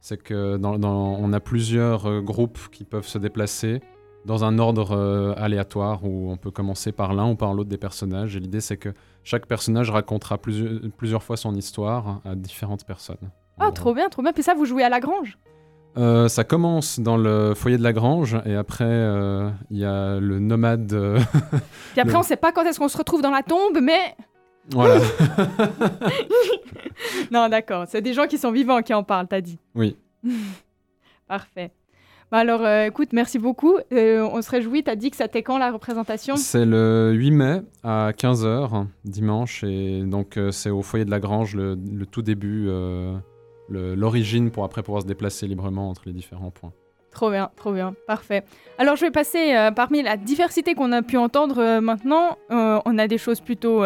c'est 0.00 0.20
que 0.20 0.56
dans, 0.56 0.76
dans- 0.76 1.16
on 1.20 1.32
a 1.32 1.38
plusieurs 1.38 2.06
euh, 2.06 2.20
groupes 2.20 2.58
qui 2.72 2.82
peuvent 2.82 3.06
se 3.06 3.16
déplacer 3.18 3.80
dans 4.24 4.42
un 4.42 4.58
ordre 4.58 5.34
aléatoire 5.36 6.02
où 6.04 6.32
on 6.32 6.36
peut 6.36 6.50
commencer 6.50 6.90
par 6.90 7.14
l'un 7.14 7.30
ou 7.30 7.36
par 7.36 7.54
l'autre 7.54 7.68
des 7.68 7.76
personnages. 7.78 8.34
Et 8.36 8.40
l'idée, 8.40 8.60
c'est 8.62 8.78
que 8.78 8.88
chaque 9.22 9.46
personnage 9.46 9.90
racontera 9.90 10.36
plusieurs, 10.38 10.80
plusieurs 10.96 11.22
fois 11.22 11.36
son 11.36 11.54
histoire 11.54 12.22
à 12.24 12.34
différentes 12.34 12.84
personnes. 12.84 13.30
Ah 13.60 13.70
trop 13.70 13.94
bien, 13.94 14.08
trop 14.08 14.22
bien. 14.22 14.32
Puis 14.32 14.42
ça 14.42 14.54
vous 14.54 14.64
jouez 14.64 14.82
à 14.82 14.88
la 14.88 14.98
grange? 14.98 15.38
Euh, 15.96 16.26
ça 16.28 16.42
commence 16.42 16.98
dans 16.98 17.16
le 17.16 17.54
foyer 17.54 17.78
de 17.78 17.82
la 17.84 17.92
grange 17.92 18.36
et 18.46 18.56
après, 18.56 18.84
euh, 18.84 19.48
il 19.70 19.78
y 19.78 19.84
a 19.84 20.18
le 20.18 20.40
nomade. 20.40 20.92
euh, 20.92 21.18
Puis 21.92 22.00
après 22.00 22.14
Le- 22.14 22.18
on 22.18 22.22
sait 22.24 22.36
pas 22.36 22.50
quand 22.50 22.64
est-ce 22.64 22.80
qu'on 22.80 22.88
se 22.88 22.98
retrouve 22.98 23.22
dans 23.22 23.30
la 23.30 23.42
tombe 23.42 23.78
mais 23.80 24.16
voilà. 24.70 24.98
non 27.30 27.48
d'accord, 27.48 27.84
c'est 27.88 28.00
des 28.02 28.12
gens 28.14 28.26
qui 28.26 28.38
sont 28.38 28.50
vivants 28.50 28.82
qui 28.82 28.94
en 28.94 29.02
parlent, 29.02 29.28
t'as 29.28 29.40
dit. 29.40 29.58
oui. 29.74 29.96
Parfait. 31.28 31.70
Bah 32.30 32.38
alors, 32.38 32.62
euh, 32.64 32.84
écoute, 32.86 33.10
merci 33.12 33.38
beaucoup. 33.38 33.76
On 33.92 34.42
se 34.42 34.50
réjouit. 34.50 34.82
Tu 34.84 34.90
as 34.90 34.96
dit 34.96 35.10
que 35.10 35.16
c'était 35.16 35.42
quand 35.42 35.56
la 35.56 35.70
représentation? 35.72 36.36
C'est 36.36 36.66
le 36.66 37.12
8 37.14 37.30
mai 37.30 37.62
à 37.82 38.10
15h, 38.12 38.86
dimanche. 39.04 39.64
Et 39.64 40.02
donc, 40.04 40.38
c'est 40.50 40.68
au 40.70 40.82
foyer 40.82 41.04
de 41.06 41.10
la 41.10 41.20
Grange, 41.20 41.54
le, 41.56 41.76
le 41.76 42.04
tout 42.06 42.20
début, 42.22 42.68
l'origine 43.68 44.50
pour 44.50 44.64
après 44.64 44.82
pouvoir 44.82 45.02
se 45.02 45.06
déplacer 45.06 45.46
librement 45.46 45.90
entre 45.90 46.02
les 46.06 46.12
différents 46.12 46.50
points. 46.50 46.72
Trop 47.14 47.30
bien, 47.30 47.50
trop 47.54 47.72
bien, 47.72 47.94
parfait. 48.08 48.42
Alors 48.76 48.96
je 48.96 49.02
vais 49.02 49.12
passer 49.12 49.54
euh, 49.54 49.70
parmi 49.70 50.02
la 50.02 50.16
diversité 50.16 50.74
qu'on 50.74 50.90
a 50.90 51.00
pu 51.00 51.16
entendre 51.16 51.58
euh, 51.60 51.80
maintenant. 51.80 52.36
euh, 52.50 52.80
on 52.84 52.98
a 52.98 53.06
des 53.06 53.18
choses 53.18 53.40
plutôt 53.40 53.84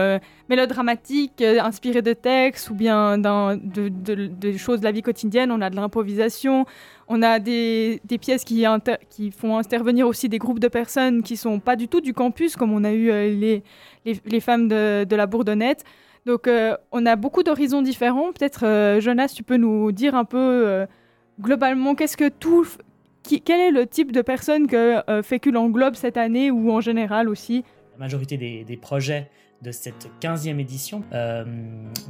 mélodramatiques, 0.49 1.43
inspirées 1.43 2.01
de 2.01 2.15
textes 2.15 2.71
ou 2.71 2.75
bien 2.75 3.19
de, 3.19 3.91
de- 3.91 4.27
de 4.29 4.57
choses 4.57 4.81
de 4.81 4.85
la 4.85 4.93
vie 4.93 5.03
quotidienne. 5.03 5.53
On 5.53 5.61
a 5.61 5.69
de 5.69 5.77
l'improvisation, 5.77 6.65
on 7.07 7.21
a 7.21 7.39
des, 7.39 8.01
pièces 8.19 8.45
qui, 8.45 8.65
font 9.37 9.59
intervenir 9.59 10.09
aussi 10.09 10.31
des 10.31 10.39
groupes 10.39 10.59
de 10.59 10.69
personnes 10.69 11.23
qui 11.23 11.37
sont 11.37 11.61
pas 11.61 11.77
du 11.77 11.87
tout 11.87 12.01
du 12.01 12.15
campus, 12.15 12.57
comme 12.57 12.73
on 12.73 12.83
a 12.83 12.93
eu 12.93 13.09
les, 13.11 13.63
les, 14.07 14.41
femmes 14.41 14.69
de 14.69 15.17
la 15.17 15.27
Bourdonnette. 15.27 15.85
Donc 16.29 16.47
euh, 16.47 16.77
on 16.93 17.07
a 17.07 17.17
beaucoup 17.17 17.43
d'horizons 17.43 17.81
différents. 17.81 18.33
Peut-être 18.33 18.67
euh, 18.67 19.01
Jonas, 19.01 19.33
tu 19.35 19.43
peux 19.43 19.57
nous 19.57 19.93
dire 19.93 20.15
un 20.15 20.27
peu 20.27 20.37
euh, 20.37 20.87
globalement 21.41 21.95
qu'est-ce 21.95 22.19
que 22.19 22.29
tout 22.29 22.67
quel 23.45 23.61
est 23.61 23.71
le 23.71 23.87
type 23.87 24.13
de 24.13 24.23
personne 24.23 24.67
que 24.67 25.03
Fécule 25.23 25.59
englobe 25.59 25.95
cette 25.95 26.17
année 26.17 26.51
ou 26.51 26.71
en 26.71 26.81
général 26.81 27.29
aussi? 27.29 27.63
La 27.93 27.99
majorité 27.99 28.39
des 28.39 28.77
projets 28.79 29.29
de 29.63 29.73
cette 29.73 30.09
15e 30.21 30.59
édition 30.59 31.03
euh, 31.13 31.45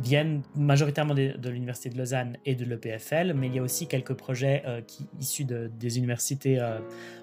viennent 0.03 0.43
majoritairement 0.55 1.15
de, 1.15 1.49
l'Université 1.49 1.89
de 1.91 1.97
Lausanne 1.99 2.37
et 2.45 2.55
de 2.55 2.65
l'EPFL, 2.65 3.33
mais 3.35 3.47
il 3.49 3.55
y 3.55 3.59
a 3.59 3.63
aussi 3.63 3.87
quelques 3.87 4.15
projets 4.15 4.63
euh, 4.67 4.81
qui, 4.83 5.07
issus 5.21 5.45
de- 5.45 5.71
des 5.79 5.99
universités 5.99 6.61
euh, 6.61 6.79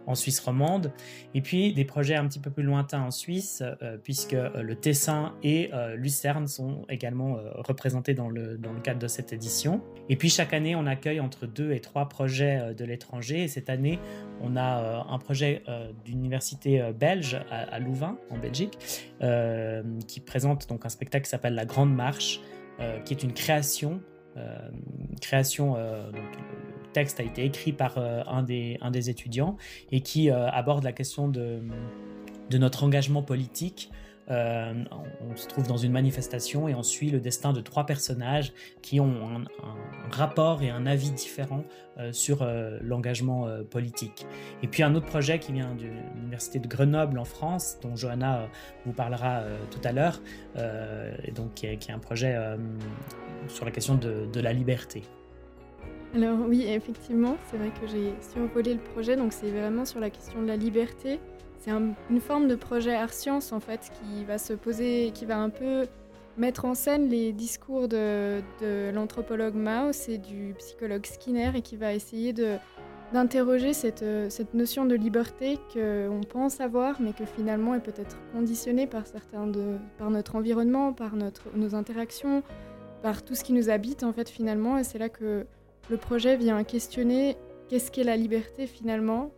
en 0.08 0.16
Suisse 0.16 0.40
romande, 0.40 0.92
et 1.34 1.42
puis 1.42 1.74
des 1.74 1.86
projets 1.86 2.16
un 2.16 2.28
petit 2.28 2.40
peu 2.40 2.52
plus 2.52 2.64
lointains 2.64 3.02
en 3.02 3.10
Suisse, 3.10 3.64
puisque 4.04 4.34
le 4.34 4.76
Tessin 4.76 5.34
et 5.42 5.72
Lucerne 5.96 6.48
sont 6.48 6.86
également 6.90 7.40
représentés 7.56 8.14
dans 8.14 8.30
le, 8.30 8.56
dans 8.60 8.72
le 8.72 8.80
cadre 8.82 9.00
de 9.00 9.08
cette 9.08 9.34
édition. 9.34 9.82
Et 10.08 10.16
puis 10.16 10.30
chaque 10.30 10.54
année, 10.54 10.76
on 10.76 10.86
accueille 10.86 11.20
entre 11.20 11.48
deux 11.48 11.72
et 11.72 11.80
trois 11.80 12.08
projets 12.08 12.76
de 12.76 12.86
l'étranger, 12.86 13.46
et 13.46 13.48
cette 13.48 13.68
année, 13.72 13.98
on 14.44 14.56
a 14.58 15.08
un 15.10 15.18
projet 15.18 15.64
d'une 16.04 16.20
université 16.20 16.82
euh, 16.82 16.94
belge 16.94 17.36
à, 17.50 17.62
à 17.76 17.80
Louvain, 17.80 18.18
en 18.30 18.38
Belgique, 18.38 18.78
euh, 19.22 19.84
qui 20.16 20.22
présente 20.22 20.70
donc 20.70 20.86
un 20.86 20.90
spectacle 20.90 21.26
qui 21.26 21.30
s'appelle 21.30 21.56
La 21.56 21.66
Grande 21.66 21.94
Marche, 21.94 22.40
euh, 22.80 23.00
qui 23.02 23.14
est 23.14 23.22
une 23.22 23.34
création. 23.34 24.02
euh, 24.38 24.70
création 25.20 25.76
euh, 25.76 26.10
le 26.12 26.92
texte 26.94 27.20
a 27.20 27.24
été 27.24 27.44
écrit 27.44 27.74
par 27.74 27.98
un, 27.98 28.42
des, 28.42 28.78
un 28.80 28.92
des 28.92 29.10
étudiants 29.10 29.58
et 29.92 30.00
qui 30.00 30.30
aborde 30.30 30.86
la 30.86 30.94
question 30.94 31.28
de, 31.28 31.60
de 32.50 32.58
notre 32.58 32.86
engagement 32.86 33.22
politique. 33.22 33.92
Euh, 34.32 34.74
on, 35.22 35.36
se 35.36 35.48
trouve 35.48 35.68
dans 35.68 35.78
une 35.78 35.92
manifestation 35.92 36.68
et 36.68 36.74
on 36.74 36.82
suit 36.82 37.12
le 37.12 37.20
destin 37.20 37.54
de 37.54 37.62
trois 37.62 37.86
personnages 37.86 38.54
qui 38.82 39.00
ont 39.00 39.16
un, 39.28 39.44
rapport 40.12 40.64
et 40.64 40.70
un 40.70 40.86
avis 40.86 41.12
différent 41.12 41.64
euh, 41.98 42.12
sur 42.12 42.42
euh, 42.42 42.78
l'engagement 42.82 43.48
politique. 43.70 44.26
Et 44.64 44.68
puis 44.68 44.84
un 44.84 44.96
autre 44.96 45.06
projet 45.06 45.40
qui 45.40 45.52
vient 45.52 45.76
de 45.76 45.86
l'université 46.16 46.60
de 46.60 46.68
Grenoble 46.68 47.20
en 47.20 47.26
France, 47.26 47.78
dont 47.82 47.96
Johanna 47.96 48.48
vous 48.86 48.94
parlera 48.94 49.44
tout 49.72 49.82
à 49.84 49.92
l'heure, 49.92 50.22
et 51.24 51.32
donc 51.32 51.54
qui 51.56 51.68
est, 51.68 51.90
un 51.90 52.00
projet 52.00 52.36
sur 53.48 53.66
la 53.66 53.72
question 53.72 53.96
de, 53.96 54.28
de 54.32 54.40
la 54.40 54.54
liberté. 54.54 55.04
Alors 56.16 56.40
oui, 56.48 56.66
effectivement, 56.68 57.36
c'est 57.52 57.58
vrai 57.58 57.72
que 57.82 57.88
j'ai 57.88 58.14
survolé 58.22 58.74
le 58.74 58.80
projet, 58.80 59.18
donc 59.18 59.34
c'est 59.34 59.52
vraiment 59.52 59.84
sur 59.86 60.00
la 60.00 60.10
question 60.10 60.42
de 60.42 60.48
la 60.48 60.56
liberté. 60.56 61.20
C'est 61.66 61.72
un- 61.72 61.96
une 62.12 62.22
forme 62.22 62.48
de 62.48 62.54
projet 62.54 62.94
art-science 62.94 63.52
en 63.52 63.60
fait 63.60 63.92
qui 64.00 64.24
va 64.24 64.38
se 64.38 64.54
poser, 64.54 65.10
qui 65.16 65.26
va 65.26 65.40
un 65.40 65.50
peu 65.50 65.88
mettre 66.38 66.66
en 66.66 66.76
scène 66.76 67.10
les 67.10 67.34
discours 67.34 67.88
de, 67.88 68.42
l'anthropologue 68.94 69.56
Mauss 69.56 70.08
et 70.08 70.20
du 70.20 70.54
psychologue 70.60 71.04
Skinner 71.08 71.52
et 71.56 71.62
qui 71.62 71.76
va 71.76 71.94
essayer 71.94 72.34
de 72.34 72.58
d'interroger 73.14 73.74
cette, 73.74 74.02
euh, 74.02 74.30
cette 74.30 74.54
notion 74.56 74.86
de 74.86 74.96
liberté 74.96 75.58
qu'on 75.74 76.22
pense 76.28 76.60
avoir 76.60 77.00
mais 77.02 77.14
que 77.14 77.26
finalement 77.26 77.74
est 77.74 77.80
peut-être 77.80 78.18
conditionnée 78.34 78.86
par 78.88 79.08
certains 79.08 79.48
de, 79.48 79.78
par 79.98 80.10
notre 80.12 80.36
environnement, 80.36 80.92
par 80.94 81.16
notre, 81.16 81.44
nos 81.56 81.74
interactions, 81.76 82.44
par 83.02 83.24
tout 83.24 83.34
ce 83.34 83.44
qui 83.44 83.54
nous 83.54 83.70
habite 83.72 84.04
en 84.04 84.12
fait 84.14 84.30
finalement. 84.30 84.78
Et 84.78 84.84
c'est 84.84 84.98
là 85.00 85.10
que 85.10 85.46
le 85.90 85.98
projet 85.98 86.36
vient 86.38 86.64
questionner 86.64 87.38
qu'est-ce 87.70 87.90
qu'est 87.92 88.04
la 88.04 88.18
liberté 88.18 88.68
finalement 88.68 89.32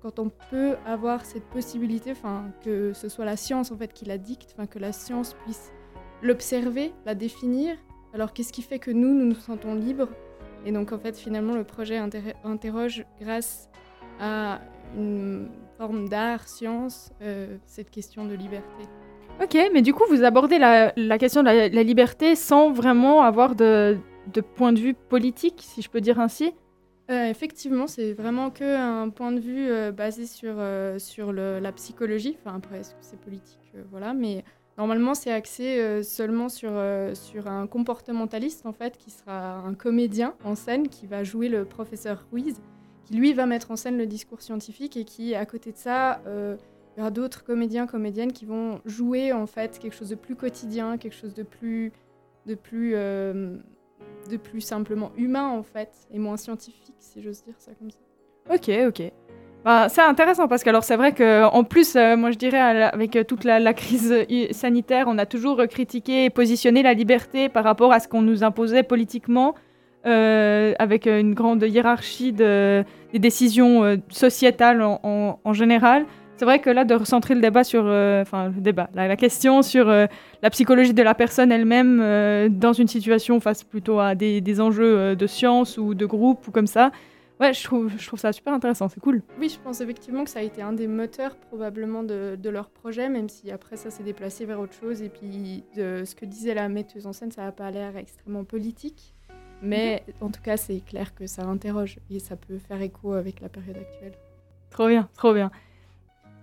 quand 0.00 0.18
on 0.18 0.30
peut 0.50 0.76
avoir 0.86 1.24
cette 1.24 1.44
possibilité, 1.44 2.12
enfin 2.12 2.50
que 2.62 2.92
ce 2.92 3.08
soit 3.08 3.24
la 3.24 3.36
science 3.36 3.72
en 3.72 3.76
fait 3.76 3.92
qui 3.92 4.04
la 4.04 4.18
dicte, 4.18 4.54
enfin 4.54 4.66
que 4.66 4.78
la 4.78 4.92
science 4.92 5.34
puisse 5.44 5.72
l'observer, 6.22 6.92
la 7.06 7.14
définir. 7.14 7.76
Alors 8.14 8.32
qu'est-ce 8.32 8.52
qui 8.52 8.62
fait 8.62 8.78
que 8.78 8.90
nous 8.90 9.12
nous 9.14 9.26
nous 9.26 9.34
sentons 9.34 9.74
libres? 9.74 10.08
Et 10.64 10.72
donc 10.72 10.92
en 10.92 10.98
fait 10.98 11.16
finalement 11.16 11.54
le 11.54 11.64
projet 11.64 11.96
inter- 11.98 12.34
interroge 12.44 13.04
grâce 13.20 13.68
à 14.20 14.60
une 14.96 15.50
forme 15.76 16.08
d'art, 16.08 16.48
science, 16.48 17.12
euh, 17.22 17.56
cette 17.66 17.90
question 17.90 18.24
de 18.24 18.34
liberté. 18.34 18.84
Ok, 19.40 19.56
mais 19.72 19.82
du 19.82 19.94
coup, 19.94 20.02
vous 20.08 20.24
abordez 20.24 20.58
la, 20.58 20.90
question 21.18 21.42
de 21.42 21.46
la, 21.46 21.82
liberté 21.84 22.34
sans 22.34 22.72
vraiment 22.72 23.22
avoir 23.22 23.54
de 23.54 23.96
point 24.56 24.72
de 24.72 24.80
vue 24.80 24.94
politique, 24.94 25.60
si 25.60 25.80
je 25.80 25.88
peux 25.88 26.00
dire 26.00 26.18
ainsi. 26.18 26.52
Euh, 27.10 27.30
effectivement, 27.30 27.86
c'est 27.86 28.12
vraiment 28.12 28.50
que 28.50 28.76
un 28.76 29.08
point 29.08 29.32
de 29.32 29.40
vue 29.40 29.70
euh, 29.70 29.92
basé 29.92 30.26
sur, 30.26 30.54
euh, 30.58 30.98
sur 30.98 31.32
le- 31.32 31.58
la 31.58 31.72
psychologie. 31.72 32.36
Enfin, 32.40 32.56
après, 32.56 32.80
est-ce 32.80 32.90
que 32.90 33.00
c'est 33.00 33.18
politique 33.18 33.72
Voilà, 33.90 34.12
mais 34.12 34.44
normalement, 34.76 35.14
c'est 35.14 35.32
axé 35.32 36.02
seulement 36.02 36.48
sur, 36.50 36.70
sur 37.14 37.46
un 37.48 37.66
comportementaliste, 37.66 38.66
en 38.66 38.72
fait, 38.72 38.98
qui 38.98 39.10
sera 39.10 39.56
un 39.58 39.72
comédien 39.74 40.34
en 40.44 40.54
scène, 40.54 40.88
qui 40.88 41.06
va 41.06 41.24
jouer 41.24 41.48
le 41.48 41.64
professeur 41.64 42.26
Ruiz, 42.30 42.60
qui 43.06 43.14
lui 43.14 43.32
va 43.32 43.46
mettre 43.46 43.70
en 43.70 43.76
scène 43.76 43.96
le 43.96 44.06
discours 44.06 44.42
scientifique 44.42 44.96
et 44.98 45.04
qui, 45.04 45.34
à 45.34 45.46
côté 45.46 45.72
de 45.72 45.78
ça, 45.78 46.20
il 46.26 46.98
y 46.98 47.00
aura 47.00 47.10
d'autres 47.10 47.42
comédiens, 47.44 47.86
comédiennes 47.86 48.32
qui 48.32 48.44
vont 48.44 48.80
jouer, 48.84 49.32
en 49.32 49.46
fait, 49.46 49.78
quelque 49.78 49.94
chose 49.94 50.10
de 50.10 50.14
plus 50.14 50.36
quotidien, 50.36 50.98
quelque 50.98 51.16
chose 51.16 51.34
de 51.34 51.42
plus. 51.42 51.92
de 52.46 52.54
plus 52.54 52.94
de 54.28 54.36
plus 54.36 54.60
simplement 54.60 55.12
humain 55.16 55.48
en 55.48 55.62
fait 55.62 55.90
et 56.12 56.18
moins 56.18 56.36
scientifique 56.36 56.94
si 56.98 57.22
j'ose 57.22 57.42
dire 57.42 57.54
ça 57.58 57.72
comme 57.78 57.90
ça. 57.90 57.98
Ok, 58.50 58.70
ok. 58.88 59.12
Bah, 59.64 59.88
c'est 59.88 60.02
intéressant 60.02 60.46
parce 60.46 60.62
que 60.62 60.70
alors 60.70 60.84
c'est 60.84 60.96
vrai 60.96 61.12
que 61.12 61.44
en 61.44 61.64
plus, 61.64 61.96
euh, 61.96 62.16
moi 62.16 62.30
je 62.30 62.38
dirais 62.38 62.60
avec 62.60 63.16
euh, 63.16 63.24
toute 63.24 63.44
la, 63.44 63.74
crise 63.74 64.12
euh, 64.12 64.46
sanitaire, 64.52 65.06
on 65.08 65.18
a 65.18 65.26
toujours 65.26 65.60
critiqué 65.68 66.26
et 66.26 66.30
positionné 66.30 66.82
la 66.82 66.94
liberté 66.94 67.48
par 67.48 67.64
rapport 67.64 67.92
à 67.92 68.00
ce 68.00 68.08
qu'on 68.08 68.22
nous 68.22 68.44
imposait 68.44 68.82
politiquement, 68.82 69.54
avec 70.04 71.06
une 71.06 71.34
grande 71.34 71.62
hiérarchie 71.62 72.32
de, 72.32 72.82
des 73.12 73.18
décisions 73.18 74.00
sociétales 74.08 74.80
en 74.82 75.52
général. 75.52 76.06
C'est 76.38 76.44
vrai 76.44 76.60
que 76.60 76.70
là, 76.70 76.84
de 76.84 76.94
recentrer 76.94 77.34
le 77.34 77.40
débat 77.40 77.64
sur, 77.64 77.82
euh, 77.84 78.22
enfin 78.22 78.50
le 78.50 78.60
débat, 78.60 78.88
la, 78.94 79.08
la 79.08 79.16
question 79.16 79.60
sur 79.62 79.88
euh, 79.88 80.06
la 80.40 80.50
psychologie 80.50 80.94
de 80.94 81.02
la 81.02 81.12
personne 81.12 81.50
elle-même 81.50 82.00
euh, 82.00 82.48
dans 82.48 82.72
une 82.72 82.86
situation 82.86 83.40
face 83.40 83.64
plutôt 83.64 83.98
à 83.98 84.14
des, 84.14 84.40
des 84.40 84.60
enjeux 84.60 85.16
de 85.16 85.26
science 85.26 85.78
ou 85.78 85.94
de 85.94 86.06
groupe 86.06 86.46
ou 86.46 86.52
comme 86.52 86.68
ça. 86.68 86.92
Ouais, 87.40 87.52
je 87.52 87.64
trouve, 87.64 87.90
je 87.98 88.06
trouve 88.06 88.20
ça 88.20 88.32
super 88.32 88.52
intéressant, 88.54 88.88
c'est 88.88 89.00
cool. 89.00 89.22
Oui, 89.40 89.48
je 89.48 89.58
pense 89.58 89.80
effectivement 89.80 90.22
que 90.22 90.30
ça 90.30 90.38
a 90.38 90.42
été 90.42 90.62
un 90.62 90.72
des 90.72 90.86
moteurs 90.86 91.34
probablement 91.34 92.04
de, 92.04 92.36
de 92.40 92.50
leur 92.50 92.70
projet, 92.70 93.08
même 93.08 93.28
si 93.28 93.50
après 93.50 93.76
ça 93.76 93.90
s'est 93.90 94.04
déplacé 94.04 94.44
vers 94.44 94.60
autre 94.60 94.74
chose. 94.74 95.02
Et 95.02 95.08
puis 95.08 95.64
de 95.76 96.04
ce 96.04 96.14
que 96.14 96.24
disait 96.24 96.54
la 96.54 96.68
metteuse 96.68 97.08
en 97.08 97.12
scène, 97.12 97.32
ça 97.32 97.42
n'a 97.42 97.52
pas 97.52 97.72
l'air 97.72 97.96
extrêmement 97.96 98.44
politique. 98.44 99.12
Mais 99.60 100.04
en 100.20 100.28
tout 100.28 100.40
cas, 100.40 100.56
c'est 100.56 100.84
clair 100.86 101.16
que 101.16 101.26
ça 101.26 101.42
interroge 101.42 101.98
et 102.12 102.20
ça 102.20 102.36
peut 102.36 102.58
faire 102.58 102.80
écho 102.80 103.14
avec 103.14 103.40
la 103.40 103.48
période 103.48 103.76
actuelle. 103.76 104.12
Trop 104.70 104.86
bien, 104.86 105.08
trop 105.16 105.34
bien. 105.34 105.50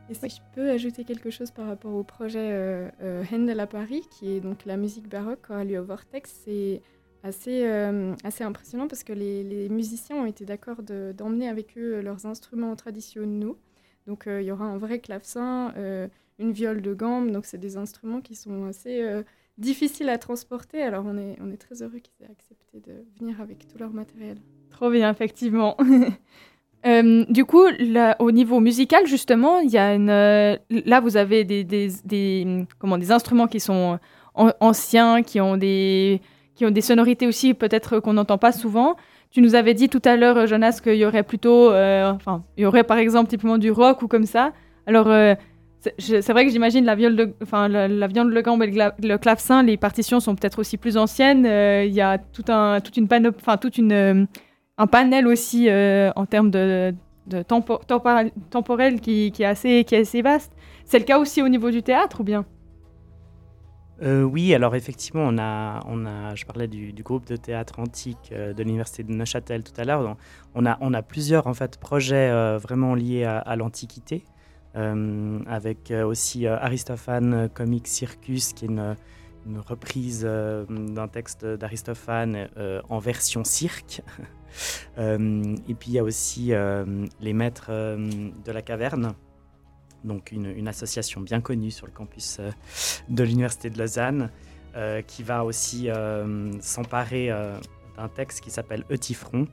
Et 0.10 0.14
si 0.14 0.30
je 0.30 0.42
peux 0.54 0.70
ajouter 0.70 1.04
quelque 1.04 1.32
chose 1.32 1.50
par 1.52 1.66
rapport 1.68 1.94
au 1.94 2.04
projet 2.04 2.52
euh, 2.52 2.90
euh, 3.02 3.24
Handel 3.34 3.60
à 3.60 3.68
Paris, 3.68 4.04
qui 4.12 4.32
est 4.34 4.40
donc 4.40 4.66
la 4.66 4.78
musique 4.78 5.10
baroque 5.10 5.46
qui 5.46 5.52
aura 5.52 5.64
lieu 5.64 5.80
au 5.80 5.84
Vortex, 5.84 6.32
c'est 6.46 6.82
assez, 7.24 7.66
euh, 7.66 8.14
assez 8.24 8.44
impressionnant 8.44 8.88
parce 8.88 9.04
que 9.04 9.14
les, 9.14 9.44
les 9.44 9.68
musiciens 9.70 10.18
ont 10.18 10.26
été 10.28 10.46
d'accord 10.46 10.84
de- 10.84 11.12
d'emmener 11.18 11.50
avec 11.50 11.76
eux 11.78 12.02
leurs 12.02 12.28
instruments 12.28 12.76
traditionnels. 12.76 13.54
Donc 14.06 14.28
euh, 14.28 14.42
il 14.42 14.46
y 14.46 14.52
aura 14.52 14.66
un 14.66 14.78
vrai 14.78 15.00
clavecin, 15.00 15.74
une 16.38 16.52
viole 16.52 16.82
de 16.82 16.94
gambe, 16.94 17.32
donc 17.32 17.46
c'est 17.46 17.58
des 17.58 17.78
instruments 17.78 18.22
qui 18.22 18.36
sont 18.36 18.66
assez 18.66 19.24
difficiles 19.58 20.10
à 20.10 20.20
transporter. 20.20 20.84
Alors 20.84 21.06
on 21.08 21.18
est, 21.18 21.38
on 21.42 21.50
est 21.50 21.58
très 21.58 21.82
heureux 21.82 21.98
qu'ils 21.98 22.28
aient 22.28 22.32
accepté 22.32 22.80
de 22.80 22.94
venir 23.20 23.42
avec 23.42 23.68
tout 23.68 23.80
leur 23.80 23.90
matériel. 23.92 24.38
Trop 24.70 24.92
bien, 24.92 25.10
effectivement. 25.10 25.78
Euh, 26.86 27.26
du 27.30 27.46
coup, 27.46 27.64
au 28.20 28.32
niveau 28.32 28.60
musical, 28.60 29.08
justement, 29.08 29.60
il 29.60 29.72
y 29.72 29.78
a 29.78 29.96
une. 29.96 30.10
euh, 30.10 30.56
là, 30.70 31.00
vous 31.00 31.18
avez 31.18 31.44
des, 31.44 31.88
comment, 32.78 32.98
des 32.98 33.12
instruments 33.12 33.48
qui 33.48 33.60
sont 33.60 33.98
an- 34.36 34.52
anciens, 34.60 35.24
qui 35.24 35.42
ont 35.42 35.58
des, 35.58 36.22
qui 36.54 36.66
ont 36.66 36.72
des 36.72 36.82
sonorités 36.82 37.26
aussi, 37.26 37.54
peut-être 37.56 38.00
qu'on 38.00 38.14
n'entend 38.14 38.38
pas 38.38 38.52
souvent. 38.52 38.96
tu 39.32 39.42
nous 39.42 39.56
avais 39.56 39.74
dit 39.74 39.90
tout 39.90 40.02
à 40.06 40.16
l'heure, 40.16 40.46
Jonas, 40.46 40.80
qu'il 40.84 40.96
y 40.96 41.06
aurait 41.06 41.24
plutôt, 41.24 41.70
enfin, 41.70 42.44
il 42.58 42.64
y 42.64 42.66
aurait 42.66 42.84
par 42.84 43.00
exemple 43.00 43.30
typiquement 43.30 43.58
du 43.58 43.72
rock 43.72 44.02
ou 44.04 44.08
comme 44.08 44.26
ça. 44.26 44.54
Alors, 44.86 45.08
c'est 45.98 46.32
vrai 46.32 46.46
que 46.46 46.52
j'imagine 46.52 46.86
la 46.86 46.96
viole 46.96 47.16
de, 47.16 47.34
enfin, 47.42 47.68
la, 47.68 48.08
viande, 48.08 48.30
le 48.30 48.42
gambe 48.42 48.62
et 48.64 48.72
le, 49.02 49.18
clavecin, 49.18 49.64
les 49.64 49.78
partitions 49.78 50.20
sont 50.20 50.36
peut-être 50.36 50.60
aussi 50.60 50.78
plus 50.78 50.98
anciennes. 50.98 51.46
Il 51.46 51.94
y 51.94 52.02
a 52.02 52.20
tout 52.20 52.46
un, 52.48 52.80
toute 52.80 52.96
une 52.98 53.08
enfin, 53.40 53.58
toute 53.58 53.78
une, 53.80 54.28
un 54.78 54.88
panel 54.88 55.28
aussi 55.28 55.70
en 55.70 56.26
termes 56.26 56.52
de, 56.52 56.94
temporel 58.50 59.02
qui, 59.02 59.34
est 59.40 59.46
assez, 59.46 60.22
vaste. 60.22 60.54
C'est 60.86 61.00
le 61.00 61.06
cas 61.06 61.20
aussi 61.20 61.42
au 61.42 61.50
niveau 61.50 61.72
du 61.72 61.82
théâtre 61.84 62.22
ou 62.22 62.24
bien? 62.24 62.46
Euh, 64.02 64.24
oui, 64.24 64.54
alors 64.54 64.76
effectivement, 64.76 65.24
on 65.26 65.38
a, 65.38 66.36
je 66.36 66.46
parlais 66.46 66.68
du, 66.68 66.94
groupe 67.02 67.26
de 67.28 67.38
théâtre 67.38 67.80
antique 67.80 68.30
euh, 68.34 68.54
de 68.54 68.64
l'université 68.64 69.04
de 69.04 69.14
Neuchâtel 69.14 69.64
tout 69.64 69.80
à 69.80 69.86
l'heure. 69.86 70.18
On 70.54 70.66
a, 70.66 71.02
plusieurs 71.02 71.50
projets 71.80 72.30
euh, 72.30 72.58
vraiment 72.58 72.94
liés 72.94 73.24
à, 73.24 73.56
l'Antiquité, 73.56 74.26
avec 74.74 75.94
aussi 76.06 76.48
Aristophane 76.48 77.48
Comic 77.54 77.88
Circus, 77.88 78.52
qui 78.52 78.66
est 78.66 78.68
une 78.68 79.60
reprise 79.60 80.26
d'un 80.26 81.08
texte 81.08 81.46
d'Aristophane 81.46 82.50
en 82.90 83.00
version 83.00 83.46
cirque. 83.46 84.02
Et 84.98 85.74
puis 85.74 85.90
il 85.90 85.94
y 85.94 86.00
a 86.00 86.04
aussi 86.04 86.54
les 87.20 87.34
Maîtres 87.34 87.72
de 87.72 88.52
la 88.52 88.62
Caverne. 88.62 89.16
Donc 90.06 90.32
une, 90.32 90.68
association 90.68 91.20
bien 91.22 91.42
connue 91.42 91.72
sur 91.72 91.88
le 91.88 91.92
campus 91.92 92.38
euh, 92.40 92.52
de 93.10 93.24
l'Université 93.24 93.70
de 93.72 93.78
Lausanne, 93.78 94.30
euh, 94.76 95.02
qui 95.02 95.24
va 95.24 95.44
aussi 95.44 95.90
euh, 95.90 96.52
s'emparer 96.62 97.30
d'un 97.98 98.08
texte 98.10 98.42
qui 98.42 98.52
s'appelle 98.52 98.86
Eutyphron, 98.92 99.48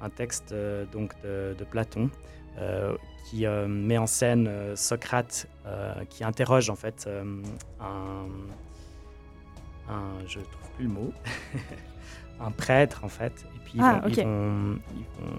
un 0.00 0.10
texte 0.10 0.54
donc 0.92 1.12
de, 1.22 1.64
Platon, 1.70 2.10
qui 3.28 3.46
met 3.46 3.98
en 3.98 4.06
scène 4.06 4.76
Socrate, 4.76 5.48
qui 6.08 6.22
interroge 6.22 6.70
en 6.70 6.76
fait 6.76 7.08
un, 7.80 8.28
un, 9.88 10.26
je 10.26 10.40
trouve 10.40 10.70
plus 10.76 10.84
le 10.84 10.90
mot, 10.90 11.12
un 12.40 12.50
prêtre 12.50 13.04
en 13.04 13.08
fait, 13.08 13.46
et 13.54 13.58
puis 13.64 13.74
ils 13.76 13.82
ah, 13.82 14.02
vont 14.04 14.78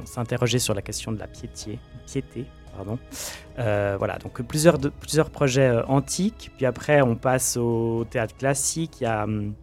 s'interroger 0.06 0.60
sur 0.60 0.74
la 0.74 0.82
question 0.82 1.12
de 1.12 1.20
la 1.20 1.28
piété, 1.28 1.80
piété 2.06 2.46
Pardon. 2.78 3.00
Euh, 3.58 3.96
voilà, 3.98 4.20
donc 4.20 4.40
plusieurs, 4.44 4.78
plusieurs 4.78 5.32
projets 5.32 5.68
euh, 5.68 5.84
antiques. 5.88 6.52
Puis 6.58 6.66
après, 6.68 7.02
on 7.02 7.16
passe 7.16 7.58
au 7.58 8.06
théâtre 8.08 8.38
classique. 8.38 9.02
Il 9.02 9.06
y, 9.06 9.08
hum, 9.08 9.56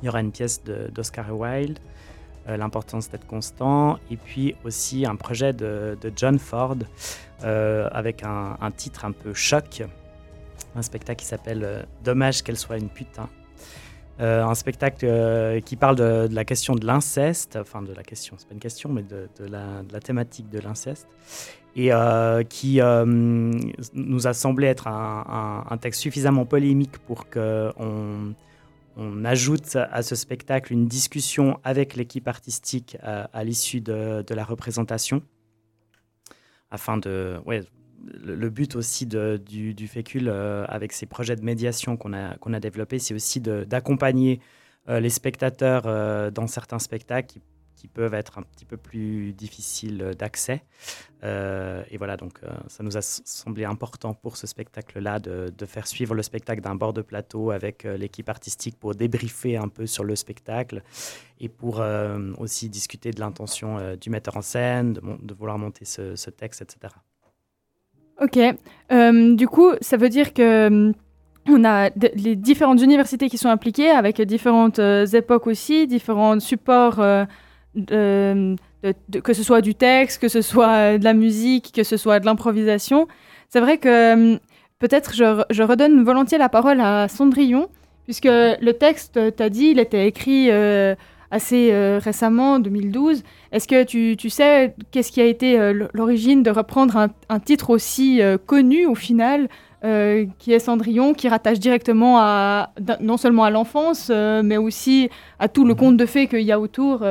il 0.00 0.06
y 0.06 0.08
aura 0.08 0.20
une 0.20 0.30
pièce 0.30 0.62
d'Oscar 0.64 1.36
Wilde, 1.36 1.78
euh, 2.48 2.56
L'importance 2.56 3.10
d'être 3.10 3.26
constant. 3.26 3.98
Et 4.12 4.16
puis 4.16 4.54
aussi 4.64 5.04
un 5.06 5.16
projet 5.16 5.52
de, 5.52 5.98
John 6.14 6.38
Ford 6.38 6.76
avec 7.42 8.22
un, 8.22 8.70
titre 8.76 9.04
un 9.04 9.12
peu 9.12 9.34
choc. 9.34 9.82
Un 10.76 10.82
spectacle 10.82 11.20
qui 11.20 11.26
s'appelle 11.26 11.86
Dommage 12.04 12.42
qu'elle 12.42 12.56
soit 12.56 12.78
une 12.78 12.88
putain. 12.88 13.28
Un 14.22 14.54
spectacle 14.54 15.60
qui 15.64 15.76
parle 15.76 15.96
de, 15.96 16.28
la 16.30 16.44
question 16.44 16.74
de 16.74 16.86
l'inceste, 16.86 17.56
enfin 17.60 17.82
de 17.82 17.92
la 17.92 18.02
question, 18.02 18.36
c'est 18.38 18.48
pas 18.48 18.54
une 18.54 18.60
question, 18.60 18.88
mais 18.88 19.02
de, 19.02 19.28
la, 19.46 20.00
thématique 20.00 20.48
de 20.48 20.60
l'inceste 20.60 21.08
et 21.74 21.92
euh, 21.92 22.42
qui 22.42 22.80
euh, 22.80 23.04
nous 23.06 24.26
a 24.26 24.34
semblé 24.34 24.66
être 24.66 24.88
un, 24.88 25.78
texte 25.80 26.00
suffisamment 26.00 26.44
polémique 26.44 26.98
pour 26.98 27.30
qu'on 27.30 28.34
on 28.96 29.24
ajoute 29.24 29.76
à 29.76 30.02
ce 30.02 30.14
spectacle 30.14 30.72
une 30.72 30.86
discussion 30.86 31.58
avec 31.64 31.96
l'équipe 31.96 32.28
artistique 32.28 32.98
à, 33.02 33.44
l'issue 33.44 33.80
de, 33.80 34.34
la 34.34 34.44
représentation, 34.44 35.22
afin 36.70 36.98
de... 36.98 37.38
le, 38.04 38.50
but 38.50 38.76
aussi 38.76 39.06
du, 39.06 39.88
FECUL 39.88 40.28
euh, 40.28 40.64
avec 40.68 40.92
ces 40.92 41.06
projets 41.06 41.36
de 41.36 41.42
médiation 41.42 41.96
qu'on 41.96 42.12
a, 42.12 42.36
qu'on 42.38 42.52
a 42.52 42.60
développés, 42.60 42.98
c'est 42.98 43.14
aussi 43.14 43.40
d'accompagner 43.40 44.40
les 44.88 45.10
spectateurs 45.10 46.32
dans 46.32 46.48
certains 46.48 46.80
spectacles 46.80 47.38
qui 47.82 47.88
peuvent 47.88 48.14
être 48.14 48.38
un 48.38 48.42
petit 48.42 48.64
peu 48.64 48.76
plus 48.76 49.32
difficiles 49.32 50.12
d'accès. 50.16 50.62
Euh, 51.24 51.82
et 51.90 51.96
voilà, 51.96 52.16
donc 52.16 52.38
euh, 52.44 52.50
ça 52.68 52.84
nous 52.84 52.96
a 52.96 53.02
semblé 53.02 53.64
important 53.64 54.14
pour 54.14 54.36
ce 54.36 54.46
spectacle-là 54.46 55.18
de, 55.18 55.66
faire 55.66 55.88
suivre 55.88 56.14
le 56.14 56.22
spectacle 56.22 56.60
d'un 56.60 56.76
bord 56.76 56.92
de 56.92 57.02
plateau 57.02 57.50
avec 57.50 57.84
euh, 57.84 57.96
l'équipe 57.96 58.28
artistique 58.28 58.78
pour 58.78 58.94
débriefer 58.94 59.56
un 59.56 59.66
peu 59.66 59.86
sur 59.86 60.04
le 60.04 60.14
spectacle 60.14 60.84
et 61.40 61.48
pour 61.48 61.82
aussi 62.38 62.68
discuter 62.68 63.10
de 63.10 63.18
l'intention 63.18 63.96
du 63.96 64.10
metteur 64.10 64.36
en 64.36 64.42
scène, 64.42 64.92
de, 64.92 65.34
vouloir 65.34 65.58
monter 65.58 65.84
ce, 65.84 66.30
texte, 66.30 66.62
etc. 66.62 66.94
Ok, 68.20 68.38
du 69.36 69.48
coup, 69.48 69.70
ça 69.80 69.96
veut 69.96 70.08
dire 70.08 70.32
que 70.32 70.92
on 71.48 71.64
a 71.64 71.90
les 72.14 72.36
différentes 72.36 72.80
universités 72.80 73.28
qui 73.28 73.38
sont 73.38 73.48
impliquées 73.48 73.90
avec 73.90 74.20
différentes 74.22 74.78
époques 74.78 75.46
aussi, 75.46 75.86
différents 75.86 76.38
supports 76.38 77.00
que 79.22 79.32
ce 79.32 79.42
soit 79.42 79.60
du 79.60 79.74
texte, 79.74 80.20
que 80.20 80.28
ce 80.28 80.42
soit 80.42 80.98
de 80.98 81.04
la 81.04 81.14
musique, 81.14 81.72
que 81.72 81.84
ce 81.84 81.96
soit 81.96 82.20
de 82.20 82.26
l'improvisation. 82.26 83.06
C'est 83.48 83.60
vrai 83.60 83.78
que 83.78 84.36
peut-être 84.78 85.14
je, 85.14 85.62
redonne 85.62 86.02
volontiers 86.02 86.38
la 86.38 86.48
parole 86.48 86.80
à 86.80 87.08
Cendrillon, 87.08 87.68
puisque 88.04 88.24
le 88.24 88.72
texte, 88.72 89.18
tu 89.36 89.42
as 89.42 89.48
dit, 89.48 89.66
il 89.66 89.78
était 89.78 90.06
écrit 90.06 90.50
euh, 90.50 90.94
assez 91.32 91.72
euh, 91.72 91.98
récemment, 91.98 92.60
2012. 92.60 93.24
Est-ce 93.50 93.66
que 93.66 93.82
tu, 93.82 94.16
tu 94.16 94.30
sais 94.30 94.76
qu'est-ce 94.92 95.10
qui 95.10 95.20
a 95.20 95.24
été 95.24 95.58
euh, 95.58 95.88
l'origine 95.92 96.44
de 96.44 96.50
reprendre 96.50 96.96
un, 96.96 97.08
un 97.28 97.40
titre 97.40 97.70
aussi 97.70 98.20
connu 98.46 98.86
au 98.86 98.94
final 98.94 99.48
qui 100.38 100.52
est 100.52 100.60
Cendrillon, 100.60 101.12
qui 101.12 101.28
rattache 101.28 101.58
directement 101.58 102.20
à, 102.20 102.70
non 103.00 103.16
seulement 103.16 103.42
à 103.42 103.50
l'enfance, 103.50 104.10
mais 104.10 104.56
aussi 104.56 105.10
à 105.40 105.48
tout 105.48 105.64
le 105.64 105.74
conte 105.74 105.96
de 105.96 106.06
fées 106.06 106.28
qu'il 106.28 106.42
y 106.42 106.52
a 106.52 106.60
autour 106.60 107.04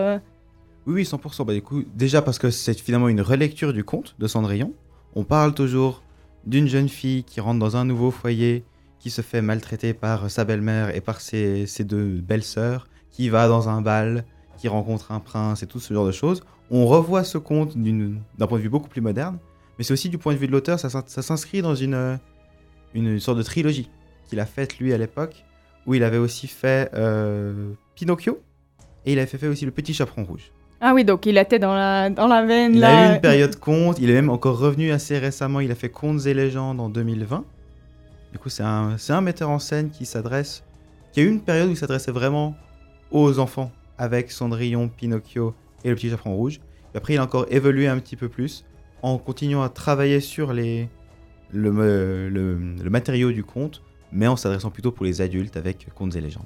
oui, 0.87 0.93
oui, 0.93 1.03
100%. 1.03 1.45
Bah, 1.45 1.53
du 1.53 1.61
coup, 1.61 1.83
déjà 1.95 2.21
parce 2.21 2.39
que 2.39 2.49
c'est 2.49 2.79
finalement 2.79 3.09
une 3.09 3.21
relecture 3.21 3.73
du 3.73 3.83
conte 3.83 4.15
de 4.19 4.27
Cendrillon. 4.27 4.73
On 5.15 5.23
parle 5.23 5.53
toujours 5.53 6.01
d'une 6.45 6.67
jeune 6.67 6.89
fille 6.89 7.23
qui 7.23 7.39
rentre 7.39 7.59
dans 7.59 7.77
un 7.77 7.85
nouveau 7.85 8.09
foyer, 8.09 8.63
qui 8.99 9.09
se 9.09 9.21
fait 9.21 9.41
maltraiter 9.41 9.93
par 9.93 10.29
sa 10.31 10.43
belle-mère 10.43 10.95
et 10.95 11.01
par 11.01 11.21
ses, 11.21 11.65
deux 11.81 12.21
belles-sœurs, 12.21 12.87
qui 13.11 13.29
va 13.29 13.47
dans 13.47 13.69
un 13.69 13.81
bal, 13.81 14.25
qui 14.57 14.67
rencontre 14.67 15.11
un 15.11 15.19
prince 15.19 15.63
et 15.63 15.67
tout 15.67 15.79
ce 15.79 15.93
genre 15.93 16.05
de 16.05 16.11
choses. 16.11 16.43
On 16.69 16.85
revoit 16.85 17.23
ce 17.23 17.37
conte 17.37 17.75
d'un 17.77 18.47
point 18.47 18.57
de 18.57 18.63
vue 18.63 18.69
beaucoup 18.69 18.89
plus 18.89 19.01
moderne, 19.01 19.37
mais 19.77 19.83
c'est 19.83 19.93
aussi 19.93 20.09
du 20.09 20.17
point 20.17 20.33
de 20.33 20.37
vue 20.37 20.47
de 20.47 20.51
l'auteur, 20.51 20.79
ça, 20.79 20.89
s'inscrit 21.07 21.61
dans 21.61 21.75
une, 21.75 22.19
une 22.93 23.19
sorte 23.19 23.37
de 23.37 23.43
trilogie 23.43 23.89
qu'il 24.29 24.39
a 24.39 24.45
faite 24.45 24.79
lui 24.79 24.93
à 24.93 24.97
l'époque, 24.97 25.43
où 25.85 25.93
il 25.93 26.03
avait 26.03 26.17
aussi 26.17 26.47
fait 26.47 26.89
euh, 26.93 27.71
Pinocchio, 27.95 28.39
et 29.05 29.13
il 29.13 29.19
avait 29.19 29.27
fait 29.27 29.47
aussi 29.47 29.65
Le 29.65 29.71
Petit 29.71 29.93
Chaperon 29.93 30.23
Rouge. 30.23 30.51
Ah 30.79 30.93
oui, 30.93 31.03
donc 31.03 31.25
il 31.25 31.37
était 31.37 31.59
dans 31.59 31.75
la, 31.75 32.09
dans 32.09 32.27
la 32.27 32.43
veine. 32.43 32.75
Il 32.75 32.83
a 32.83 33.11
eu 33.11 33.15
une 33.15 33.21
période 33.21 33.55
conte, 33.57 33.99
il 33.99 34.09
est 34.09 34.13
même 34.13 34.29
encore 34.29 34.57
revenu 34.57 34.91
assez 34.91 35.19
récemment, 35.19 35.59
il 35.59 35.71
a 35.71 35.75
fait 35.75 35.89
Contes 35.89 36.25
et 36.25 36.33
légendes 36.33 36.79
en 36.79 36.89
2020. 36.89 37.43
Du 38.31 38.39
coup, 38.39 38.49
c'est 38.49 38.63
un, 38.63 38.95
un 39.09 39.21
metteur 39.21 39.49
en 39.49 39.59
scène 39.59 39.89
qui 39.89 40.05
s'adresse, 40.05 40.63
qui 41.11 41.19
a 41.19 41.23
eu 41.23 41.27
une 41.27 41.41
période 41.41 41.67
où 41.67 41.71
il 41.71 41.77
s'adressait 41.77 42.11
vraiment 42.11 42.55
aux 43.11 43.39
enfants, 43.39 43.71
avec 43.97 44.31
Cendrillon, 44.31 44.89
Pinocchio 44.89 45.53
et 45.83 45.89
le 45.89 45.95
petit 45.95 46.09
chaperon 46.09 46.35
rouge. 46.35 46.59
Et 46.93 46.97
après, 46.97 47.13
il 47.13 47.17
a 47.17 47.23
encore 47.23 47.45
évolué 47.49 47.87
un 47.87 47.99
petit 47.99 48.15
peu 48.15 48.29
plus 48.29 48.65
en 49.01 49.17
continuant 49.17 49.63
à 49.63 49.69
travailler 49.69 50.19
sur 50.19 50.53
les, 50.53 50.89
le, 51.51 52.29
le, 52.29 52.57
le 52.57 52.89
matériau 52.89 53.31
du 53.31 53.43
conte, 53.43 53.81
mais 54.11 54.27
en 54.27 54.35
s'adressant 54.35 54.69
plutôt 54.69 54.91
pour 54.91 55.05
les 55.05 55.21
adultes 55.21 55.57
avec 55.57 55.87
Contes 55.95 56.15
et 56.15 56.21
légendes. 56.21 56.45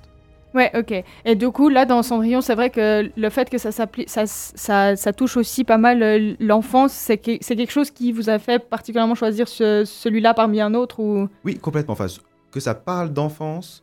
Ouais, 0.54 0.72
ok. 0.74 1.04
Et 1.26 1.36
du 1.36 1.50
coup, 1.50 1.68
là, 1.68 1.86
dans 1.86 2.02
Cendrillon, 2.02 2.40
c'est 2.40 2.56
vrai 2.56 2.70
que 2.70 3.12
le 3.14 3.30
fait 3.30 3.50
que 3.50 3.58
ça, 3.58 3.72
ça, 3.74 3.86
ça, 4.26 4.96
ça 4.96 5.14
touche 5.14 5.36
aussi 5.36 5.66
pas 5.66 5.78
mal 5.78 6.02
euh, 6.02 6.34
l'enfance, 6.40 6.94
c'est 6.94 7.18
que, 7.18 7.38
quelque 7.38 7.72
chose 7.72 7.92
qui 7.92 8.14
vous 8.14 8.30
a 8.30 8.40
fait 8.40 8.60
particulièrement 8.60 9.16
choisir 9.16 9.50
ce, 9.50 9.84
celui-là 9.84 10.34
parmi 10.34 10.62
un 10.62 10.74
autre 10.74 11.02
ou... 11.02 11.28
Oui, 11.44 11.58
complètement. 11.58 11.92
Enfin, 11.92 12.08
que 12.52 12.62
ça 12.62 12.74
parle 12.74 13.12
d'enfance, 13.12 13.82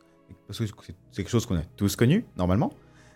parce 0.58 0.70
que 0.70 0.82
c'est 1.10 1.22
quelque 1.22 1.30
chose 1.30 1.46
qu'on 1.46 1.56
a 1.56 1.62
tous 1.76 1.96
connu, 1.96 2.24
normalement, 2.36 2.72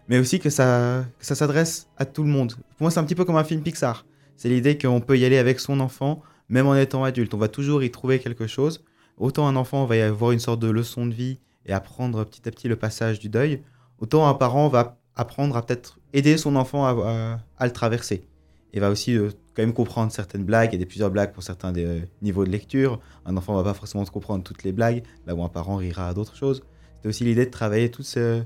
mais 0.09 0.19
aussi 0.19 0.39
que 0.39 0.51
ça, 0.51 1.05
ça 1.21 1.35
s'adresse 1.35 1.89
à 1.99 2.05
tout 2.05 2.23
le 2.23 2.29
monde. 2.29 2.53
Pour 2.53 2.83
moi, 2.83 2.91
c'est 2.91 3.01
un 3.01 3.05
petit 3.05 3.15
peu 3.15 3.25
comme 3.25 3.37
un 3.37 3.45
film 3.45 3.63
Pixar. 3.63 4.07
C'est 4.37 4.49
l'idée 4.49 4.79
qu'on 4.79 5.01
peut 5.01 5.19
y 5.19 5.25
aller 5.25 5.39
avec 5.39 5.61
son 5.61 5.81
enfant, 5.81 6.23
même 6.49 6.67
en 6.67 6.77
étant 6.77 7.05
adulte. 7.05 7.35
On 7.35 7.39
va 7.39 7.49
toujours 7.49 7.83
y 7.83 7.91
trouver 7.91 8.19
quelque 8.19 8.47
chose. 8.47 8.85
Autant 9.19 9.49
un 9.49 9.57
enfant 9.57 9.85
va 9.87 9.97
y 9.97 10.01
avoir 10.01 10.33
une 10.33 10.39
sorte 10.39 10.61
de 10.61 10.69
leçon 10.69 11.07
de 11.07 11.15
vie 11.15 11.39
et 11.65 11.73
apprendre 11.73 12.25
petit 12.25 12.47
à 12.49 12.51
petit 12.51 12.69
le 12.69 12.77
passage 12.77 13.19
du 13.19 13.29
deuil, 13.29 13.63
autant 13.99 14.29
un 14.29 14.35
parent 14.35 14.69
va 14.69 14.99
apprendre 15.15 15.57
à 15.57 15.63
peut-être 15.65 15.99
aider 16.13 16.37
son 16.37 16.57
enfant 16.57 16.85
à, 16.87 17.65
le 17.65 17.73
traverser. 17.73 18.27
Et 18.73 18.81
va 18.81 18.91
aussi 18.91 19.17
euh, 19.17 19.31
quand 19.55 19.63
même 19.63 19.73
comprendre 19.73 20.13
certaines 20.13 20.45
blagues. 20.45 20.75
Il 20.75 20.81
y 20.81 20.83
a 20.83 20.87
plusieurs 20.87 21.11
blagues 21.11 21.33
pour 21.33 21.43
certains 21.43 21.73
des, 21.73 21.85
euh, 21.85 22.01
niveaux 22.21 22.45
de 22.45 22.51
lecture. 22.51 23.01
Un 23.25 23.37
enfant 23.37 23.55
va 23.55 23.63
pas 23.63 23.73
forcément 23.73 24.05
comprendre 24.05 24.45
toutes 24.45 24.65
les 24.65 24.73
blagues, 24.73 25.03
là 25.27 25.35
où 25.35 25.43
un 25.43 25.49
parent 25.49 25.77
rira 25.77 26.09
à 26.09 26.15
d'autres 26.15 26.37
choses. 26.37 26.63
C'était 27.07 27.19
aussi 27.19 27.25
l'idée 27.25 27.47
de 27.47 27.51
travailler 27.53 27.89
tout 27.89 28.03
ce, 28.03 28.43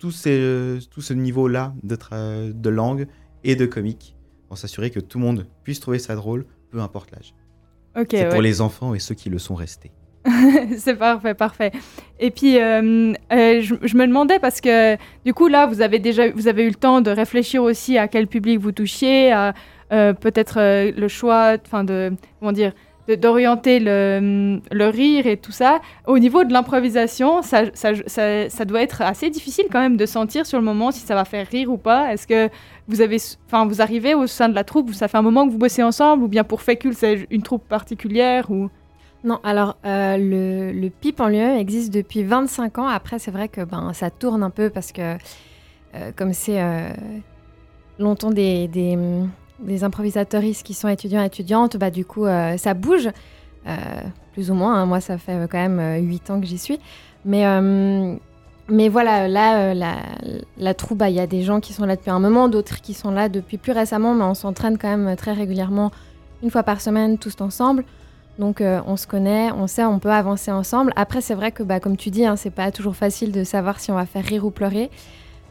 tout 0.00 0.10
ces, 0.10 0.78
tout 0.90 1.00
ce 1.00 1.14
niveau-là 1.14 1.74
de, 1.84 2.50
de 2.50 2.68
langue 2.68 3.06
et 3.44 3.54
de 3.54 3.66
comique, 3.66 4.16
pour 4.48 4.58
s'assurer 4.58 4.90
que 4.90 4.98
tout 4.98 5.18
le 5.20 5.24
monde 5.24 5.46
puisse 5.62 5.78
trouver 5.78 6.00
ça 6.00 6.16
drôle, 6.16 6.44
peu 6.72 6.80
importe 6.80 7.12
l'âge. 7.12 7.34
Ok, 7.96 8.08
C'est 8.10 8.24
ouais. 8.24 8.28
pour 8.30 8.42
les 8.42 8.60
enfants 8.60 8.94
et 8.94 8.98
ceux 8.98 9.14
qui 9.14 9.30
le 9.30 9.38
sont 9.38 9.54
restés. 9.54 9.92
c'est 10.76 10.96
parfait, 10.96 11.34
parfait. 11.34 11.70
Et 12.18 12.32
puis, 12.32 12.58
euh, 12.58 13.12
euh, 13.32 13.60
je, 13.60 13.76
je 13.80 13.96
me 13.96 14.08
demandais 14.08 14.40
parce 14.40 14.60
que 14.60 14.96
du 15.24 15.32
coup, 15.32 15.46
là, 15.46 15.66
vous 15.66 15.80
avez 15.80 16.00
déjà 16.00 16.30
vous 16.32 16.48
avez 16.48 16.64
eu 16.64 16.70
le 16.70 16.74
temps 16.74 17.00
de 17.00 17.12
réfléchir 17.12 17.62
aussi 17.62 17.96
à 17.96 18.08
quel 18.08 18.26
public 18.26 18.58
vous 18.58 18.72
touchiez, 18.72 19.30
à 19.30 19.54
euh, 19.92 20.14
peut-être 20.14 20.58
le 20.58 21.06
choix, 21.06 21.58
enfin, 21.64 21.84
de 21.84 22.12
comment 22.40 22.50
dire, 22.50 22.72
d'orienter 23.08 23.80
le, 23.80 24.88
rire 24.88 25.26
et 25.26 25.36
tout 25.36 25.52
ça. 25.52 25.80
Au 26.06 26.18
niveau 26.18 26.44
de 26.44 26.52
l'improvisation, 26.52 27.42
ça, 27.42 27.64
doit 28.64 28.82
être 28.82 29.02
assez 29.02 29.30
difficile 29.30 29.66
quand 29.70 29.80
même 29.80 29.96
de 29.96 30.06
sentir 30.06 30.46
sur 30.46 30.58
le 30.58 30.64
moment 30.64 30.90
si 30.90 31.00
ça 31.00 31.14
va 31.14 31.24
faire 31.24 31.46
rire 31.46 31.70
ou 31.70 31.76
pas. 31.76 32.12
Est-ce 32.12 32.26
que 32.26 32.48
vous 32.88 33.00
avez, 33.00 33.18
vous 33.66 33.82
arrivez 33.82 34.14
au 34.14 34.26
sein 34.26 34.48
de 34.48 34.54
la 34.54 34.64
troupe, 34.64 34.92
ça 34.94 35.08
fait 35.08 35.18
un 35.18 35.22
moment 35.22 35.46
que 35.46 35.52
vous 35.52 35.58
bossez 35.58 35.82
ensemble, 35.82 36.24
ou 36.24 36.28
bien 36.28 36.44
pour 36.44 36.62
Fécule, 36.62 36.94
c'est 36.94 37.26
une 37.30 37.42
troupe 37.42 37.66
particulière 37.68 38.50
ou? 38.50 38.70
Non, 39.24 39.40
alors 39.42 39.78
euh, 39.86 40.18
le, 40.18 40.78
le 40.78 40.90
PIP 40.90 41.18
en 41.18 41.28
lui-même 41.28 41.56
existe 41.56 41.92
depuis 41.92 42.22
25 42.22 42.78
ans. 42.78 42.86
Après, 42.86 43.18
c'est 43.18 43.30
vrai 43.30 43.48
que 43.48 43.62
ben, 43.62 43.94
ça 43.94 44.10
tourne 44.10 44.42
un 44.42 44.50
peu 44.50 44.68
parce 44.68 44.92
que, 44.92 45.16
euh, 45.94 46.12
comme 46.14 46.34
c'est 46.34 46.60
euh, 46.60 46.90
longtemps 47.98 48.30
des, 48.30 48.68
des 49.60 49.84
improvisatoristes 49.84 50.64
qui 50.64 50.74
sont 50.74 50.88
étudiants 50.88 51.22
et 51.22 51.26
étudiantes, 51.26 51.76
bah, 51.76 51.90
du 51.90 52.04
coup, 52.04 52.26
euh, 52.26 52.56
ça 52.56 52.74
bouge, 52.74 53.08
euh, 53.66 53.76
plus 54.32 54.50
ou 54.50 54.54
moins. 54.54 54.74
hein. 54.74 54.86
Moi, 54.86 55.00
ça 55.00 55.18
fait 55.18 55.32
euh, 55.32 55.46
quand 55.50 55.58
même 55.58 55.78
euh, 55.78 55.98
8 55.98 56.30
ans 56.30 56.40
que 56.40 56.46
j'y 56.46 56.58
suis. 56.58 56.78
Mais, 57.24 57.46
euh, 57.46 58.14
mais 58.68 58.88
voilà, 58.88 59.28
là, 59.28 59.72
euh, 59.72 59.92
la, 60.58 60.74
troupe, 60.74 60.98
bah, 60.98 61.08
il 61.10 61.16
y 61.16 61.20
a 61.20 61.26
des 61.26 61.42
gens 61.42 61.60
qui 61.60 61.72
sont 61.72 61.84
là 61.86 61.96
depuis 61.96 62.10
un 62.10 62.18
moment, 62.18 62.48
d'autres 62.48 62.80
qui 62.80 62.94
sont 62.94 63.10
là 63.10 63.28
depuis 63.28 63.58
plus 63.58 63.72
récemment, 63.72 64.14
mais 64.14 64.24
on 64.24 64.34
s'entraîne 64.34 64.76
quand 64.78 64.94
même 64.94 65.16
très 65.16 65.32
régulièrement, 65.32 65.90
une 66.42 66.50
fois 66.50 66.62
par 66.62 66.80
semaine, 66.80 67.18
tous 67.18 67.40
ensemble. 67.40 67.84
Donc 68.38 68.60
euh, 68.60 68.80
on 68.88 68.96
se 68.96 69.06
connaît, 69.06 69.52
on 69.52 69.68
sait, 69.68 69.84
on 69.84 70.00
peut 70.00 70.10
avancer 70.10 70.50
ensemble. 70.50 70.92
Après 70.96 71.20
c'est 71.20 71.36
vrai 71.36 71.52
que 71.52 71.62
bah, 71.62 71.78
comme 71.78 71.96
tu 71.96 72.10
dis, 72.10 72.26
hein, 72.26 72.34
c'est 72.34 72.50
pas 72.50 72.72
toujours 72.72 72.96
facile 72.96 73.30
de 73.30 73.44
savoir 73.44 73.78
si 73.78 73.92
on 73.92 73.94
va 73.94 74.06
faire 74.06 74.24
rire 74.24 74.44
ou 74.44 74.50
pleurer. 74.50 74.90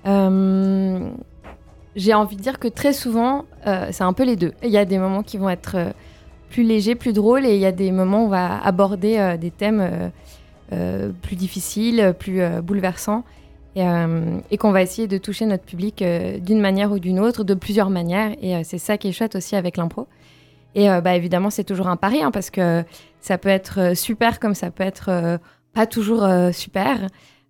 Euh, 0.06 1.00
J'ai 1.96 2.14
envie 2.14 2.36
de 2.36 2.42
dire 2.42 2.60
que 2.60 2.68
très 2.68 2.94
souvent 2.94 3.46
euh, 3.68 3.88
c'est 3.92 4.04
un 4.04 4.14
peu 4.14 4.24
les 4.24 4.36
deux. 4.36 4.54
Il 4.64 4.72
y 4.72 4.78
a 4.78 4.86
des 4.86 4.98
moments 4.98 5.24
qui 5.24 5.38
vont 5.38 5.50
être 5.50 5.76
euh, 5.76 5.92
plus 6.50 6.64
légers, 6.64 6.96
plus 6.96 7.14
drôles, 7.14 7.46
et 7.46 7.56
il 7.56 7.60
y 7.60 7.66
a 7.66 7.72
des 7.72 7.92
moments 7.92 8.24
où 8.24 8.28
on 8.28 8.30
va 8.30 8.64
aborder 8.64 9.18
euh, 9.18 9.38
des 9.38 9.52
thèmes 9.52 10.12
plus 11.22 11.36
difficiles, 11.36 12.16
plus 12.18 12.42
bouleversants, 12.64 13.24
et, 13.76 14.58
qu'on 14.58 14.72
va 14.72 14.82
essayer 14.82 15.08
de 15.08 15.20
toucher 15.20 15.46
notre 15.46 15.64
public 15.64 16.04
d'une 16.42 16.60
manière 16.60 16.92
ou 16.92 16.98
d'une 16.98 17.20
autre, 17.20 17.44
de 17.44 17.54
plusieurs 17.54 17.92
manières. 17.92 18.32
Et 18.42 18.64
c'est 18.64 18.80
ça 18.80 18.98
qui 18.98 19.08
est 19.08 19.12
chouette 19.12 19.36
aussi 19.36 19.56
avec 19.56 19.78
l'impro. 19.78 20.08
Et 20.74 20.88
bah, 20.88 21.16
évidemment, 21.16 21.52
c'est 21.52 21.64
toujours 21.64 21.90
un 21.90 21.96
pari, 21.96 22.24
hein, 22.24 22.32
parce 22.32 22.50
que 22.50 22.84
ça 23.20 23.38
peut 23.38 23.50
être 23.50 23.96
super 23.96 24.40
comme 24.40 24.56
ça 24.56 24.72
peut 24.72 24.84
être 24.84 25.40
pas 25.76 25.86
toujours 25.86 26.28
super. 26.54 27.08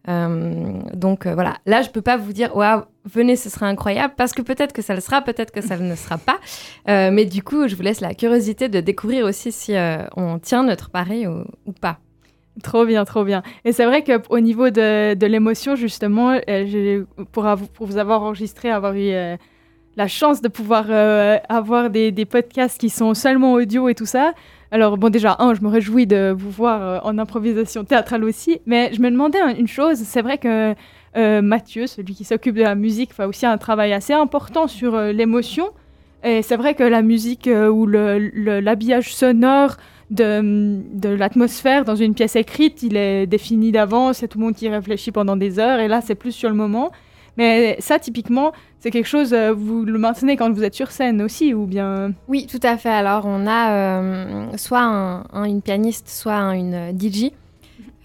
Euh, 0.10 0.82
donc 0.94 1.26
euh, 1.26 1.34
voilà, 1.34 1.58
là, 1.66 1.82
je 1.82 1.90
peux 1.90 2.02
pas 2.02 2.18
vous 2.18 2.34
dire, 2.34 2.56
waouh, 2.56 2.84
venez, 3.06 3.36
ce 3.36 3.50
sera 3.50 3.68
incroyable, 3.68 4.14
parce 4.18 4.34
que 4.34 4.42
peut-être 4.42 4.74
que 4.74 4.82
ça 4.82 4.94
le 4.94 5.02
sera, 5.02 5.22
peut-être 5.22 5.52
que 5.52 5.62
ça 5.62 5.78
ne 5.78 5.96
sera 5.96 6.18
pas. 6.18 6.40
Euh, 6.90 7.10
mais 7.12 7.26
du 7.26 7.44
coup, 7.44 7.68
je 7.68 7.76
vous 7.76 7.84
laisse 7.84 8.02
la 8.02 8.14
curiosité 8.14 8.70
de 8.70 8.80
découvrir 8.80 9.26
aussi 9.26 9.52
si 9.52 9.74
on 10.16 10.40
tient 10.40 10.64
notre 10.64 10.90
pari 10.90 11.28
ou, 11.28 11.44
pas. 11.80 12.00
Trop 12.62 12.86
bien, 12.86 13.04
trop 13.04 13.24
bien. 13.24 13.42
Et 13.66 13.72
c'est 13.72 13.86
vrai 13.86 14.04
qu'au 14.04 14.40
niveau 14.40 14.70
de, 14.70 15.26
l'émotion, 15.26 15.76
justement, 15.76 16.40
pour, 17.32 17.46
vous 17.80 17.98
avoir 17.98 18.22
enregistré, 18.24 18.70
avoir 18.70 18.94
eu 18.94 19.12
la 19.96 20.08
chance 20.08 20.42
de 20.42 20.50
pouvoir 20.50 20.86
avoir 21.50 21.90
des 21.90 22.26
podcasts 22.26 22.80
qui 22.80 22.90
sont 22.90 23.14
seulement 23.14 23.54
audio 23.54 23.90
et 23.90 23.96
tout 23.96 24.06
ça. 24.06 24.34
Alors, 24.74 24.98
bon, 24.98 25.10
déjà, 25.12 25.36
un, 25.38 25.54
je 25.54 25.62
me 25.62 25.68
réjouis 25.68 26.08
de 26.08 26.34
vous 26.36 26.50
voir 26.50 26.82
euh, 26.82 27.00
en 27.04 27.20
improvisation 27.20 27.84
théâtrale 27.84 28.24
aussi, 28.24 28.60
mais 28.66 28.92
je 28.92 29.02
me 29.04 29.12
demandais 29.12 29.40
un- 29.40 29.54
une 29.54 29.68
chose. 29.68 30.00
C'est 30.00 30.24
vrai 30.24 30.40
que 30.40 30.74
euh, 31.16 31.42
Mathieu, 31.44 31.86
celui 31.86 32.16
qui 32.16 32.24
s'occupe 32.24 32.56
de 32.56 32.64
la 32.64 32.74
musique, 32.74 33.14
fait 33.14 33.26
aussi 33.26 33.46
un 33.46 33.60
travail 33.60 33.94
assez 33.94 34.14
important 34.14 34.68
sur 34.68 34.96
euh, 34.96 35.12
l'émotion. 35.12 35.68
Et 36.24 36.42
c'est 36.42 36.56
vrai 36.56 36.74
que 36.74 36.82
la 36.84 37.04
musique 37.04 37.48
ou 37.72 37.86
l'habillage 37.86 39.14
sonore 39.14 39.76
de, 40.10 40.80
de 40.94 41.10
l'atmosphère 41.10 41.86
dans 41.86 41.96
une 41.98 42.16
pièce 42.16 42.36
écrite, 42.36 42.82
il 42.82 42.96
est 42.98 43.28
défini 43.28 43.72
d'avance, 43.74 44.18
c'est 44.20 44.28
tout 44.30 44.40
le 44.40 44.46
monde 44.46 44.56
qui 44.56 44.70
réfléchit 44.70 45.12
pendant 45.12 45.36
des 45.36 45.60
heures, 45.60 45.80
et 45.82 45.90
là 45.90 46.00
c'est 46.02 46.16
plus 46.16 46.32
sur 46.32 46.48
le 46.50 46.56
moment. 46.56 46.92
Mais 47.38 47.78
ça, 47.80 47.98
typiquement, 48.00 48.52
c'est 48.80 48.92
quelque 48.92 49.08
chose, 49.08 49.34
euh, 49.34 49.54
vous 49.54 49.86
le 49.86 49.98
maintenez 49.98 50.38
quand 50.38 50.52
vous 50.54 50.64
êtes 50.64 50.76
sur 50.76 50.92
scène 50.92 51.22
aussi, 51.22 51.54
ou 51.54 51.66
bien... 51.66 52.14
Oui, 52.28 52.46
tout 52.48 52.60
à 52.64 52.78
fait. 52.78 52.90
Alors, 52.90 53.26
on 53.26 53.48
a 53.48 53.72
euh, 53.72 54.46
soit 54.58 54.82
un- 54.84 55.26
un- 55.34 55.46
une 55.46 55.62
pianiste, 55.62 56.10
soit 56.10 56.36
un- 56.36 56.52
une 56.54 56.92
DJ 56.98 57.32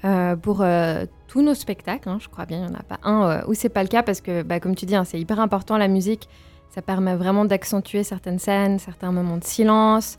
euh, 0.05 0.37
pour 0.37 0.63
euh, 0.63 1.05
tous 1.27 1.43
nos 1.43 1.55
spectacles. 1.55 2.09
hein. 2.09 2.19
je 2.21 2.29
crois 2.29 2.47
bien, 2.47 2.59
il 2.59 2.65
n'y 2.71 2.71
en 2.71 2.79
a 2.79 2.83
pas 2.83 2.99
un 3.03 3.43
où 3.47 3.55
c'est 3.55 3.69
pas 3.69 3.83
le 3.83 3.89
cas 3.89 4.03
parce 4.03 4.21
que, 4.21 4.43
bah, 4.43 4.61
comme 4.61 4.75
tu 4.75 4.87
dis, 4.87 4.97
hein, 4.97 5.05
c'est 5.05 5.21
hyper 5.21 5.41
important 5.41 5.77
la 5.77 5.89
musique. 5.89 6.29
Ça 6.71 6.81
permet 6.83 7.15
vraiment 7.17 7.45
d'accentuer 7.45 8.05
certaines 8.05 8.39
scènes, 8.39 8.79
certains 8.79 9.11
moments 9.11 9.37
de 9.39 9.45
silence, 9.45 10.17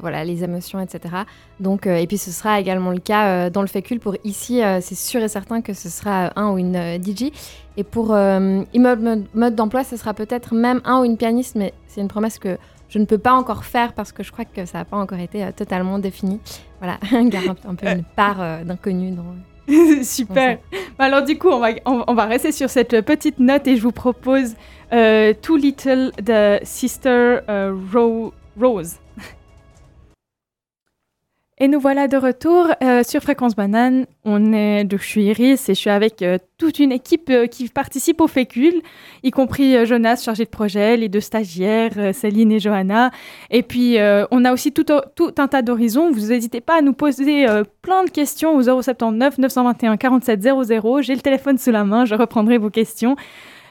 voilà, 0.00 0.24
les 0.24 0.44
émotions, 0.44 0.80
etc. 0.80 1.14
Donc, 1.60 1.86
euh, 1.86 1.96
et 1.96 2.06
puis 2.06 2.18
ce 2.18 2.30
sera 2.30 2.60
également 2.60 2.90
le 2.90 2.98
cas 2.98 3.26
euh, 3.46 3.50
dans 3.50 3.62
le 3.62 3.66
fécule. 3.66 3.98
Pour 4.00 4.16
ici, 4.24 4.62
euh, 4.62 4.80
c'est 4.80 4.94
sûr 4.94 5.22
et 5.22 5.28
certain 5.28 5.62
que 5.62 5.72
ce 5.72 5.88
sera 5.88 6.32
un 6.36 6.50
ou 6.50 6.58
une 6.58 6.76
euh, 6.76 6.98
DJ. 6.98 7.32
Et 7.78 7.84
pour 7.84 8.12
euh, 8.14 8.62
immeuble 8.72 9.24
mode, 9.34 9.54
d'emploi, 9.54 9.84
ce 9.84 9.96
sera 9.96 10.14
peut-être 10.14 10.54
même 10.54 10.80
un 10.84 11.00
ou 11.00 11.04
une 11.04 11.16
pianiste, 11.16 11.56
mais 11.56 11.72
c'est 11.88 12.00
une 12.00 12.08
promesse 12.08 12.38
que 12.38 12.56
je 12.88 12.98
ne 12.98 13.04
peux 13.04 13.18
pas 13.18 13.32
encore 13.32 13.64
faire 13.64 13.92
parce 13.94 14.12
que 14.12 14.22
je 14.22 14.30
crois 14.32 14.44
que 14.44 14.64
ça 14.64 14.78
n'a 14.78 14.84
pas 14.84 14.96
encore 14.96 15.18
été 15.18 15.44
euh, 15.44 15.50
totalement 15.54 15.98
défini. 15.98 16.40
Voilà, 16.80 16.98
garde 17.28 17.56
un, 17.66 17.70
un 17.70 17.74
peu 17.74 17.86
une 17.88 18.04
part 18.04 18.40
euh, 18.40 18.64
d'inconnu 18.64 19.10
dans. 19.12 19.24
Super. 20.04 20.58
Bah 20.96 21.06
alors 21.06 21.22
du 21.24 21.36
coup, 21.38 21.48
on 21.48 21.58
va, 21.58 21.70
on, 21.86 22.04
on 22.06 22.14
va 22.14 22.26
rester 22.26 22.52
sur 22.52 22.70
cette 22.70 23.00
petite 23.00 23.40
note 23.40 23.66
et 23.66 23.76
je 23.76 23.82
vous 23.82 23.90
propose 23.92 24.54
euh, 24.92 25.32
Too 25.42 25.56
Little 25.56 26.12
de 26.22 26.60
Sister 26.62 27.38
euh, 27.48 27.74
Ro- 27.92 28.32
Rose. 28.60 28.94
Et 31.58 31.68
nous 31.68 31.80
voilà 31.80 32.06
de 32.06 32.18
retour 32.18 32.66
euh, 32.82 33.02
sur 33.02 33.22
Fréquence 33.22 33.56
Banane. 33.56 34.04
On 34.26 34.52
est, 34.52 34.86
je 34.90 34.96
suis 34.98 35.24
Iris 35.24 35.70
et 35.70 35.74
je 35.74 35.78
suis 35.78 35.88
avec 35.88 36.20
euh, 36.20 36.36
toute 36.58 36.78
une 36.78 36.92
équipe 36.92 37.30
euh, 37.30 37.46
qui 37.46 37.70
participe 37.70 38.20
au 38.20 38.26
fécule, 38.26 38.82
y 39.22 39.30
compris 39.30 39.86
Jonas, 39.86 40.22
chargé 40.22 40.44
de 40.44 40.50
projet, 40.50 40.98
les 40.98 41.08
deux 41.08 41.20
stagiaires, 41.20 42.14
Céline 42.14 42.52
et 42.52 42.60
Johanna. 42.60 43.10
Et 43.50 43.62
puis, 43.62 43.96
on 44.30 44.44
a 44.44 44.52
aussi 44.52 44.72
tout, 44.72 44.84
un 44.90 45.48
tas 45.48 45.62
d'horizons. 45.62 46.10
Vous 46.10 46.26
n'hésitez 46.26 46.60
pas 46.60 46.78
à 46.78 46.82
nous 46.82 46.92
poser 46.92 47.46
plein 47.80 48.04
de 48.04 48.10
questions 48.10 48.54
au 48.54 48.62
079 48.62 49.38
921 49.38 49.96
47 49.96 50.42
00. 50.42 51.02
J'ai 51.02 51.14
le 51.14 51.20
téléphone 51.20 51.56
sous 51.56 51.70
la 51.70 51.84
main, 51.84 52.04
je 52.04 52.14
reprendrai 52.14 52.58
vos 52.58 52.70
questions. 52.70 53.16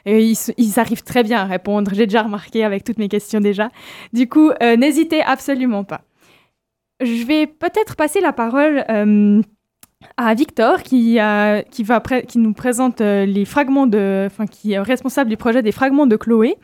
Ils, 0.06 0.36
ils 0.56 0.80
arrivent 0.80 1.04
très 1.04 1.22
bien 1.22 1.38
à 1.38 1.44
répondre. 1.44 1.92
J'ai 1.94 2.06
déjà 2.06 2.22
remarqué 2.22 2.64
avec 2.64 2.82
toutes 2.82 2.98
mes 2.98 3.08
questions 3.08 3.40
déjà. 3.40 3.68
Du 4.12 4.28
coup, 4.28 4.50
n'hésitez 4.60 5.22
absolument 5.22 5.84
pas. 5.84 6.05
Je 7.00 7.26
vais 7.26 7.46
peut-être 7.46 7.94
passer 7.94 8.20
la 8.20 8.32
parole 8.32 8.84
euh, 8.88 9.42
à 10.16 10.34
Victor 10.34 10.82
qui, 10.82 11.16
va 11.16 11.62
qui 11.62 12.38
nous 12.38 12.54
présente 12.54 13.00
euh, 13.00 13.26
les 13.26 13.44
fragments 13.44 13.86
de, 13.86 14.24
enfin, 14.26 14.46
qui 14.46 14.72
est 14.72 14.78
responsable 14.78 15.28
du 15.28 15.36
projet 15.36 15.62
des 15.62 15.72
fragments 15.72 16.06
de 16.06 16.16
Chloé 16.16 16.56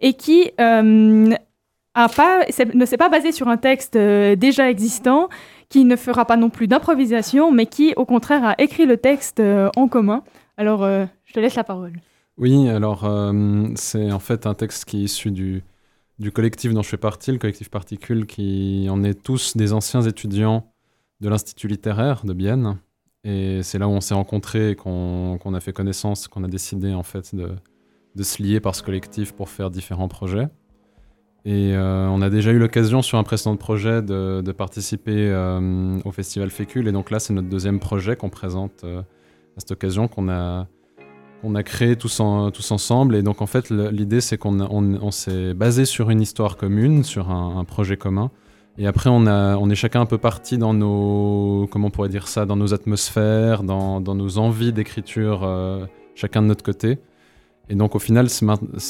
et 0.00 0.12
qui 0.12 0.50
euh, 0.60 1.30
a 1.94 2.08
pas, 2.08 2.44
ne 2.74 2.84
s'est 2.84 2.96
pas 2.98 3.08
basé 3.08 3.32
sur 3.32 3.48
un 3.48 3.56
texte 3.56 3.96
déjà 3.96 4.68
existant, 4.68 5.28
qui 5.68 5.84
ne 5.84 5.96
fera 5.96 6.26
pas 6.26 6.36
non 6.36 6.50
plus 6.50 6.66
d'improvisation, 6.66 7.50
mais 7.50 7.66
qui 7.66 7.94
au 7.96 8.04
contraire 8.04 8.44
a 8.44 8.54
écrit 8.58 8.84
le 8.84 8.96
texte 8.96 9.40
en 9.76 9.88
commun. 9.88 10.22
Alors, 10.56 10.84
je 10.86 11.32
te 11.32 11.38
laisse 11.38 11.54
la 11.54 11.64
parole. 11.64 11.92
Oui, 12.36 12.68
alors 12.68 13.08
c'est 13.76 14.10
en 14.10 14.18
fait 14.18 14.46
un 14.46 14.54
texte 14.54 14.86
qui 14.86 15.02
est 15.02 15.04
issu 15.04 15.30
du, 15.30 15.62
du 16.18 16.30
collectif 16.32 16.72
dont 16.72 16.82
je 16.82 16.88
fais 16.88 16.96
partie, 16.96 17.32
le 17.32 17.38
collectif 17.38 17.70
Particule, 17.70 18.26
qui 18.26 18.86
en 18.90 19.02
est 19.02 19.20
tous 19.20 19.56
des 19.56 19.72
anciens 19.72 20.02
étudiants 20.02 20.72
de 21.20 21.28
l'Institut 21.28 21.68
littéraire 21.68 22.24
de 22.24 22.32
Bienne. 22.32 22.78
Et 23.24 23.62
c'est 23.62 23.78
là 23.78 23.86
où 23.86 23.92
on 23.92 24.00
s'est 24.00 24.14
rencontrés 24.14 24.74
qu'on 24.74 25.54
a 25.54 25.60
fait 25.60 25.72
connaissance, 25.72 26.26
qu'on 26.28 26.42
a 26.44 26.48
décidé 26.48 26.92
en 26.92 27.04
fait 27.04 27.34
de, 27.34 28.22
se 28.22 28.42
lier 28.42 28.60
par 28.60 28.74
ce 28.74 28.82
collectif 28.82 29.32
pour 29.32 29.48
faire 29.48 29.70
différents 29.70 30.08
projets. 30.08 30.48
Et 31.44 31.74
euh, 31.74 32.06
on 32.08 32.22
a 32.22 32.30
déjà 32.30 32.52
eu 32.52 32.58
l'occasion 32.58 33.02
sur 33.02 33.18
un 33.18 33.24
précédent 33.24 33.56
projet 33.56 34.00
de, 34.00 34.42
de 34.42 34.52
participer 34.52 35.28
euh, 35.28 35.98
au 36.04 36.12
festival 36.12 36.50
Fécule. 36.50 36.86
Et 36.86 36.92
donc 36.92 37.10
là, 37.10 37.18
c'est 37.18 37.32
notre 37.32 37.48
deuxième 37.48 37.80
projet 37.80 38.14
qu'on 38.14 38.30
présente 38.30 38.84
euh, 38.84 39.00
à 39.00 39.60
cette 39.60 39.72
occasion 39.72 40.06
qu'on 40.06 40.28
a, 40.28 40.68
qu'on 41.42 41.54
a 41.56 41.62
créé 41.62 41.96
tous, 41.96 42.20
en- 42.20 42.50
tous 42.50 42.70
ensemble. 42.70 43.16
Et 43.16 43.22
donc 43.22 43.42
en 43.42 43.46
fait, 43.46 43.68
l'idée, 43.70 44.20
c'est 44.20 44.38
qu'on 44.38 44.60
on, 44.60 45.02
on 45.02 45.10
s'est 45.10 45.54
basé 45.54 45.84
sur 45.84 46.08
une 46.08 46.20
histoire 46.20 46.56
commune, 46.56 47.02
sur 47.02 47.30
un, 47.30 47.64
projet 47.64 47.96
commun. 47.96 48.30
Et 48.78 48.86
après, 48.86 49.10
on, 49.10 49.26
on 49.26 49.70
est 49.70 49.74
chacun 49.74 50.00
un 50.00 50.06
peu 50.06 50.18
parti 50.18 50.56
dans 50.56 50.72
nos, 50.72 51.68
comment 51.70 51.88
on 51.88 51.90
pourrait 51.90 52.08
dire 52.08 52.28
ça, 52.28 52.46
dans 52.46 52.56
nos 52.56 52.72
atmosphères, 52.72 53.64
dans, 53.64 54.00
nos 54.00 54.38
envies 54.38 54.72
d'écriture, 54.72 55.42
euh, 55.42 55.84
chacun 56.14 56.42
de 56.42 56.46
notre 56.46 56.64
côté. 56.64 56.98
Et 57.68 57.74
donc 57.74 57.94
au 57.94 57.98
final, 57.98 58.28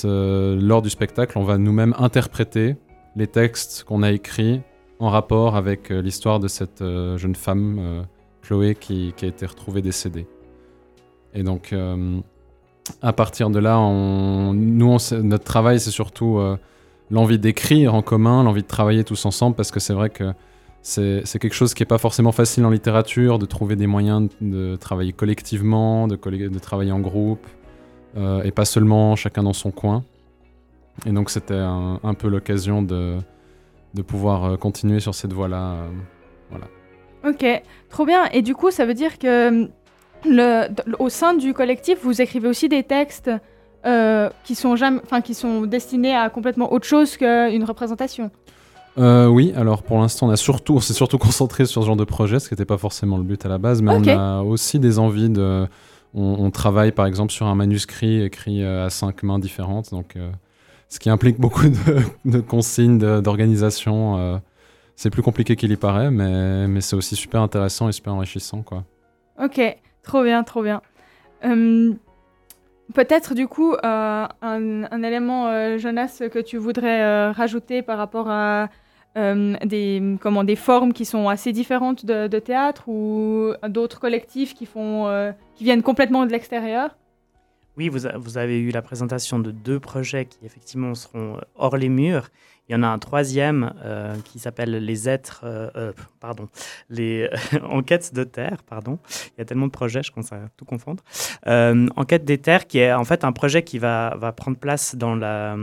lors 0.05 0.83
du 0.83 0.91
spectacle, 0.91 1.39
on 1.39 1.45
va 1.45 1.59
nous-mêmes 1.59 1.95
interpréter 1.99 2.77
les 3.17 3.27
textes 3.27 3.85
qu'on 3.85 4.03
a 4.03 4.13
écrits 4.13 4.61
en 4.99 5.11
rapport 5.11 5.57
avec 5.57 5.91
l'histoire 5.91 6.39
de 6.39 6.49
cette 6.49 6.81
jeune 6.81 7.35
femme, 7.35 8.05
Chloé, 8.43 8.75
qui, 8.75 9.15
a 9.23 9.27
été 9.27 9.47
retrouvée 9.47 9.83
décédée. 9.83 10.27
Et 11.35 11.43
donc 11.43 11.75
à 13.01 13.13
partir 13.13 13.51
de 13.51 13.59
là, 13.59 13.79
nous, 13.79 14.97
notre 15.23 15.45
travail, 15.45 15.81
c'est 15.81 15.91
surtout 15.91 16.41
l'envie 17.11 17.39
d'écrire 17.39 17.95
en 17.95 18.03
commun, 18.03 18.43
l'envie 18.43 18.63
de 18.63 18.67
travailler 18.67 19.05
tous 19.05 19.25
ensemble, 19.25 19.55
parce 19.55 19.71
que 19.71 19.81
c'est 19.81 19.93
vrai 19.93 20.11
que 20.11 20.33
c'est 20.83 21.39
quelque 21.39 21.55
chose 21.55 21.75
qui 21.75 21.83
n'est 21.83 21.87
pas 21.87 21.99
forcément 21.99 22.33
facile 22.33 22.65
en 22.65 22.71
littérature, 22.71 23.39
de 23.39 23.47
trouver 23.47 23.77
des 23.77 23.87
moyens 23.87 24.29
de 24.41 24.77
travailler 24.77 25.13
collectivement, 25.13 26.09
de, 26.09 26.17
travailler 26.59 26.93
en 26.93 27.01
groupe, 27.01 27.47
euh, 28.17 28.43
et 28.43 28.51
pas 28.51 28.65
seulement 28.65 29.15
chacun 29.17 29.45
dans 29.45 29.53
son 29.53 29.71
coin. 29.71 30.05
Et 31.07 31.13
donc 31.13 31.31
c'était 31.31 31.55
un, 31.55 32.15
peu 32.15 32.29
l'occasion 32.29 32.83
de, 32.83 33.19
pouvoir 34.07 34.45
euh, 34.45 34.57
continuer 34.57 35.01
sur 35.01 35.15
cette 35.15 35.33
voie-là. 35.33 35.75
Euh, 35.75 35.89
voilà. 36.51 36.67
Ok, 37.25 37.63
trop 37.89 38.05
bien. 38.05 38.25
Et 38.33 38.43
du 38.43 38.55
coup, 38.55 38.73
ça 38.73 38.85
veut 38.85 38.95
dire 38.95 39.19
que 39.19 39.71
le, 40.25 40.69
au 40.99 41.09
sein 41.09 41.35
du 41.35 41.55
collectif, 41.55 41.99
vous 42.03 42.21
écrivez 42.21 42.49
aussi 42.49 42.69
des 42.69 42.83
textes 42.83 43.31
qui, 44.45 44.55
sont 44.55 44.77
jamais, 44.77 45.01
qui 45.25 45.35
sont 45.35 45.63
destinés 45.63 46.15
à 46.15 46.31
complètement 46.31 46.73
autre 46.73 46.87
chose 46.87 47.17
qu'une 47.17 47.65
représentation 47.65 48.31
euh, 48.99 49.27
oui, 49.27 49.53
alors 49.57 49.83
pour 49.83 49.99
l'instant, 49.99 50.29
on 50.29 50.31
a 50.31 50.37
surtout, 50.37 50.81
s'est 50.81 50.93
surtout 50.93 51.19
concentré 51.19 51.65
sur 51.65 51.83
ce 51.83 51.87
genre 51.87 51.97
de 51.97 52.05
projet, 52.05 52.39
ce 52.39 52.49
qui 52.49 52.55
n'était 52.55 52.65
pas 52.65 52.79
forcément 52.79 53.17
le 53.17 53.25
but 53.25 53.45
à 53.47 53.49
la 53.49 53.59
base, 53.59 53.83
mais 53.83 53.93
on 53.93 54.07
a 54.07 54.43
aussi 54.43 54.79
des 54.79 54.99
envies 54.99 55.31
de. 55.31 55.67
On, 56.15 56.51
travaille 56.51 56.93
par 56.93 57.07
exemple 57.07 57.33
sur 57.33 57.47
un 57.47 57.55
manuscrit 57.55 58.23
écrit 58.23 58.63
euh, 58.63 58.85
à 58.85 58.91
cinq 58.91 59.23
mains 59.23 59.39
différentes, 59.39 59.91
donc 59.93 60.17
euh, 60.17 60.31
ce 60.91 60.99
qui 60.99 61.09
implique 61.09 61.41
beaucoup 61.41 61.69
de, 62.27 62.41
consignes, 62.49 62.99
d'organisation. 62.99 64.41
c'est 64.95 65.09
plus 65.09 65.23
compliqué 65.23 65.57
qu'il 65.57 65.73
y 65.73 65.77
paraît, 65.77 66.11
mais, 66.11 66.69
mais 66.69 66.83
c'est 66.83 66.97
aussi 66.97 67.17
super 67.17 67.41
intéressant 67.41 67.89
et 67.89 67.93
super 67.93 68.15
enrichissant, 68.15 68.61
quoi. 68.61 68.85
Ok, 69.43 69.59
trop 70.03 70.23
bien, 70.23 70.43
trop 70.45 70.63
bien. 70.63 70.83
Hum, 71.43 71.97
peut-être 72.95 73.35
du 73.35 73.49
coup 73.49 73.75
un, 73.83 74.29
un, 74.43 75.03
élément, 75.03 75.77
Jonas, 75.79 76.23
que 76.33 76.39
tu 76.39 76.57
voudrais 76.57 77.31
rajouter 77.33 77.83
par 77.83 77.99
rapport 77.99 78.31
à 78.31 78.69
euh, 79.19 79.57
des, 79.65 80.17
comment, 80.21 80.43
des 80.43 80.57
formes 80.57 80.95
qui 80.95 81.05
sont 81.05 81.29
assez 81.29 81.53
différentes 81.53 82.07
de, 82.07 82.39
théâtre 82.39 82.89
ou 82.89 83.53
d'autres 83.69 84.01
collectifs 84.01 84.55
qui, 84.55 84.65
font, 84.65 85.07
euh, 85.07 85.33
qui 85.55 85.65
viennent 85.65 85.83
complètement 85.83 86.25
de 86.25 86.33
l'extérieur? 86.33 86.97
Oui, 87.77 87.89
vous, 87.91 88.01
vous, 88.17 88.39
avez 88.39 88.59
eu 88.59 88.71
la 88.71 88.81
présentation 88.81 89.39
de 89.39 89.51
deux 89.51 89.81
projets 89.81 90.25
qui 90.25 90.39
effectivement 90.45 90.95
seront 90.95 91.39
hors 91.57 91.77
les 91.77 91.91
murs 91.91 92.29
il 92.69 92.73
y 92.73 92.79
en 92.79 92.85
a 92.85 92.87
un 92.87 92.99
troisième 92.99 93.75
euh, 93.85 94.15
qui 94.25 94.39
s'appelle 94.39 94.71
Les 94.71 95.09
êtres, 95.09 95.43
euh, 95.45 95.69
euh, 95.77 95.93
pardon, 96.21 96.49
les 96.91 97.29
enquêtes 97.65 98.15
de 98.15 98.23
terre, 98.23 98.63
pardon. 98.63 98.99
Il 99.37 99.41
y 99.41 99.43
a 99.43 99.45
tellement 99.45 99.67
de 99.67 99.73
projets, 99.73 100.03
je 100.03 100.13
commence 100.13 100.33
à 100.33 100.49
tout 100.57 100.65
confondre. 100.65 101.03
Enquête 101.45 102.25
des 102.25 102.39
terres, 102.39 102.67
qui 102.67 102.79
est 102.79 102.93
en 102.93 103.05
fait 103.05 103.25
un 103.25 103.33
projet 103.33 103.63
qui 103.63 103.79
va, 103.79 104.15
va 104.17 104.33
prendre 104.33 104.57
place 104.57 104.95
dans, 104.95 105.17
la, 105.17 105.57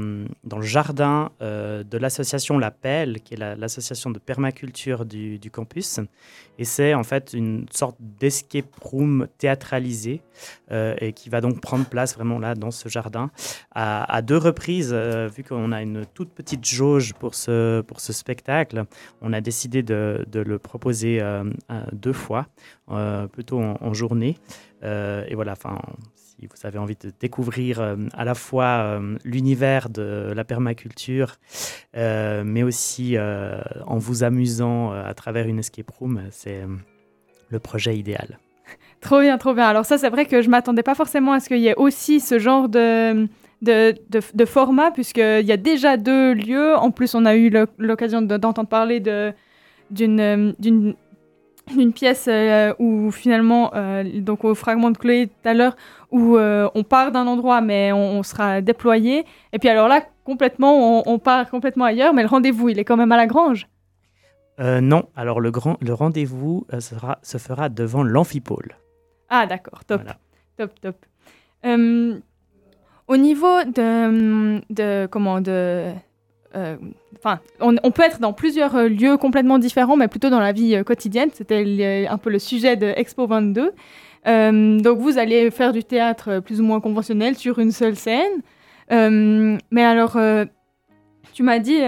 dans 0.44 0.58
le 0.58 0.66
jardin 0.66 1.32
de 1.40 1.98
l'association 1.98 2.60
La 2.60 2.72
Pelle, 2.72 3.22
qui 3.22 3.34
est 3.34 3.38
l'association 3.38 4.12
de 4.12 4.20
permaculture 4.20 5.06
du, 5.06 5.40
campus. 5.52 6.00
Et 6.58 6.66
c'est 6.66 6.94
en 6.94 7.04
fait 7.04 7.32
une 7.34 7.66
sorte 7.72 7.96
d'escape 8.00 8.76
room 8.82 9.28
théâtralisé 9.38 10.22
et 10.70 11.14
qui 11.14 11.30
va 11.30 11.42
donc 11.42 11.62
prendre 11.62 11.86
place 11.86 12.16
vraiment 12.16 12.40
là 12.40 12.56
dans 12.56 12.72
ce 12.72 12.90
jardin 12.90 13.32
à, 13.72 14.14
à 14.14 14.22
deux 14.22 14.38
reprises, 14.38 14.94
vu 14.94 15.44
qu'on 15.44 15.72
a 15.72 15.82
une 15.82 16.06
toute 16.14 16.32
petite 16.32 16.66
jauge 16.66 16.89
pour 17.20 17.36
ce, 17.36 17.84
spectacle, 17.98 18.86
on 19.22 19.34
a 19.34 19.42
décidé 19.42 19.84
de, 19.84 20.26
de 20.28 20.40
le 20.40 20.60
proposer 20.60 21.20
euh, 21.22 21.44
deux 21.92 22.14
fois, 22.14 22.48
euh, 22.92 23.28
plutôt 23.28 23.60
en, 23.60 23.94
journée. 23.94 24.38
Euh, 24.84 25.26
et 25.28 25.36
voilà, 25.36 25.54
enfin, 25.54 25.80
si 26.16 26.48
vous 26.48 26.68
avez 26.68 26.80
envie 26.80 26.96
de 26.96 27.12
découvrir 27.20 27.98
à 28.14 28.26
la 28.26 28.36
fois 28.36 29.02
l'univers 29.26 29.90
de 29.90 30.32
la 30.36 30.44
permaculture, 30.44 31.36
mais 31.94 32.64
aussi 32.64 33.18
en 33.18 33.98
vous 33.98 34.24
amusant 34.24 34.92
à 34.92 35.14
travers 35.14 35.48
une 35.48 35.60
escape 35.60 35.92
room, 35.92 36.24
c'est 36.32 36.62
le 37.50 37.60
projet 37.60 37.98
idéal. 37.98 38.40
Trop 39.02 39.22
bien, 39.22 39.38
trop 39.38 39.54
bien. 39.54 39.68
Alors 39.68 39.86
ça, 39.86 39.98
c'est 39.98 40.10
vrai 40.10 40.26
que 40.26 40.42
je 40.42 40.50
m'attendais 40.50 40.84
pas 40.84 40.96
forcément 40.96 41.32
à 41.34 41.40
ce 41.40 41.48
qu'il 41.48 41.60
y 41.60 41.68
ait 41.68 41.76
aussi 41.76 42.20
ce 42.20 42.38
genre 42.38 42.70
de 42.70 43.28
de, 43.62 43.94
de, 44.10 44.46
format, 44.46 44.92
puisqu'il 44.92 45.46
y 45.46 45.52
a 45.52 45.58
déjà 45.58 45.98
deux 45.98 46.34
lieux. 46.34 46.76
En 46.76 46.92
plus, 46.92 47.16
on 47.16 47.26
a 47.26 47.36
eu 47.36 47.52
l'occasion 47.78 48.22
d'entendre 48.22 48.70
parler 48.70 49.00
d'une 49.92 50.96
d'une 51.76 51.94
pièce 51.94 52.28
euh, 52.28 52.74
où 52.80 53.12
finalement, 53.12 53.72
euh, 53.76 54.04
donc 54.22 54.44
au 54.44 54.56
fragment 54.56 54.92
de 54.92 54.98
Chloé 54.98 55.28
tout 55.28 55.50
à 55.50 55.54
l'heure, 55.54 55.76
où 56.12 56.38
euh, 56.38 56.70
on 56.76 56.84
part 56.84 57.12
d'un 57.12 57.28
endroit 57.28 57.62
mais 57.62 57.92
on, 57.92 58.24
sera 58.24 58.62
déployé. 58.62 59.26
Et 59.54 59.60
puis 59.60 59.70
alors 59.70 59.88
là, 59.88 60.04
complètement, 60.24 61.08
on, 61.08 61.20
part 61.20 61.50
complètement 61.50 61.86
ailleurs, 61.86 62.14
mais 62.14 62.22
le 62.22 62.28
rendez-vous, 62.28 62.70
il 62.70 62.80
est 62.80 62.84
quand 62.84 62.98
même 62.98 63.12
à 63.12 63.18
la 63.18 63.28
grange. 63.28 63.68
non, 64.60 65.10
alors 65.16 65.40
le, 65.40 65.52
grand, 65.52 65.78
le 65.82 65.94
rendez-vous 65.94 66.66
sera, 66.80 67.20
se 67.24 67.38
fera 67.38 67.70
devant 67.70 68.04
l'amphipôle. 68.04 68.76
Ah 69.30 69.46
d'accord, 69.46 69.86
top, 69.86 70.02
top, 70.58 70.80
top. 70.82 70.96
Au 73.10 73.18
niveau 73.18 73.64
de, 73.64 75.08
comment 75.08 75.42
de 75.42 75.92
euh, 76.56 76.78
Enfin, 77.18 77.40
on, 77.60 77.92
peut 77.92 78.04
être 78.04 78.20
dans 78.20 78.34
plusieurs 78.34 78.76
euh, 78.76 78.88
lieux 78.88 79.18
complètement 79.18 79.58
différents, 79.58 79.98
mais 79.98 80.08
plutôt 80.08 80.30
dans 80.30 80.40
la 80.40 80.54
vie 80.54 80.76
euh, 80.76 80.84
quotidienne. 80.84 81.30
C'était 81.34 82.08
un 82.08 82.18
peu 82.20 82.30
le 82.30 82.38
sujet 82.38 82.76
de 82.76 82.94
Expo 82.96 83.26
22. 83.26 83.72
donc, 84.26 85.00
vous 85.00 85.18
allez 85.18 85.50
faire 85.50 85.74
du 85.74 85.84
théâtre 85.84 86.40
plus 86.40 86.62
ou 86.62 86.64
moins 86.64 86.80
conventionnel 86.80 87.36
sur 87.36 87.58
une 87.58 87.72
seule 87.72 87.96
scène. 87.96 88.44
mais 88.92 89.84
alors, 89.84 90.16
tu 91.34 91.42
m'as 91.42 91.60
dit 91.60 91.82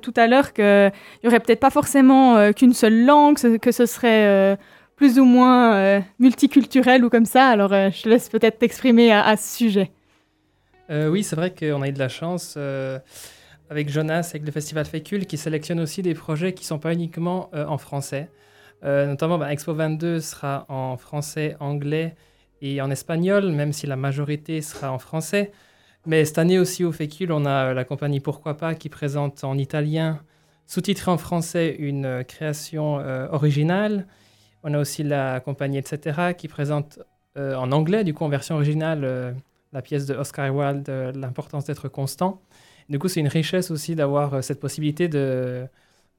tout 0.00 0.14
à 0.16 0.28
l'heure 0.28 0.52
qu'il 0.52 0.92
n'y 1.24 1.28
aurait 1.28 1.40
peut-être 1.40 1.60
pas 1.60 1.70
forcément 1.70 2.52
qu'une 2.52 2.74
seule 2.74 3.04
langue, 3.04 3.38
que 3.58 3.72
ce 3.72 3.86
serait 3.86 4.56
plus 4.94 5.18
ou 5.18 5.24
moins 5.24 6.00
multiculturel 6.20 7.04
ou 7.04 7.10
comme 7.10 7.26
ça. 7.26 7.48
Alors, 7.48 7.70
je 7.70 8.02
te 8.02 8.08
laisse 8.08 8.28
peut-être 8.28 8.60
t'exprimer 8.60 9.12
à 9.12 9.36
ce 9.36 9.56
sujet. 9.56 9.90
Euh, 10.90 11.08
oui, 11.08 11.22
c'est 11.22 11.36
vrai 11.36 11.54
qu'on 11.54 11.82
a 11.82 11.88
eu 11.88 11.92
de 11.92 11.98
la 11.98 12.08
chance 12.08 12.54
euh, 12.56 12.98
avec 13.70 13.88
Jonas, 13.88 14.30
avec 14.30 14.44
le 14.44 14.50
Festival 14.50 14.84
Fécule, 14.84 15.26
qui 15.26 15.36
sélectionne 15.36 15.78
aussi 15.80 16.02
des 16.02 16.14
projets 16.14 16.52
qui 16.52 16.64
ne 16.64 16.66
sont 16.66 16.78
pas 16.80 16.92
uniquement 16.92 17.48
euh, 17.54 17.64
en 17.66 17.78
français. 17.78 18.28
notamment, 18.82 19.38
bah, 19.38 19.52
Expo 19.52 19.74
22 19.74 20.20
sera 20.20 20.66
en 20.68 20.96
français, 20.96 21.56
anglais 21.60 22.14
et 22.62 22.80
en 22.80 22.90
espagnol, 22.90 23.52
même 23.52 23.72
si 23.72 23.86
la 23.86 23.96
majorité 23.96 24.62
sera 24.62 24.92
en 24.92 24.98
français. 24.98 25.52
Mais 26.06 26.24
cette 26.24 26.38
année 26.38 26.58
aussi 26.58 26.84
au 26.84 26.92
Fécule, 26.92 27.32
on 27.32 27.44
a 27.44 27.74
la 27.74 27.84
compagnie 27.84 28.20
Pourquoi 28.20 28.56
pas 28.56 28.74
qui 28.74 28.88
présente 28.88 29.44
en 29.44 29.56
italien, 29.58 30.20
sous-titré 30.66 31.10
en 31.10 31.18
français, 31.18 31.76
une 31.78 32.24
création 32.24 32.96
originale. 33.32 34.06
On 34.64 34.74
a 34.74 34.78
aussi 34.78 35.02
la 35.02 35.40
compagnie 35.40 35.78
Etc. 35.78 36.34
qui 36.36 36.48
présente 36.48 37.00
en 37.36 37.72
anglais, 37.72 38.04
du 38.04 38.14
coup 38.14 38.24
en 38.24 38.28
version 38.28 38.56
originale 38.56 39.34
la 39.72 39.82
pièce 39.82 40.06
de 40.06 40.14
Oscar 40.14 40.54
Wilde, 40.54 40.88
euh, 40.88 41.12
L'importance 41.12 41.66
d'être 41.66 41.88
constant. 41.88 42.42
Du 42.88 42.98
coup, 42.98 43.08
c'est 43.08 43.20
une 43.20 43.28
richesse 43.28 43.70
aussi 43.70 43.94
d'avoir 43.94 44.34
euh, 44.34 44.42
cette 44.42 44.60
possibilité 44.60 45.08
de, 45.08 45.66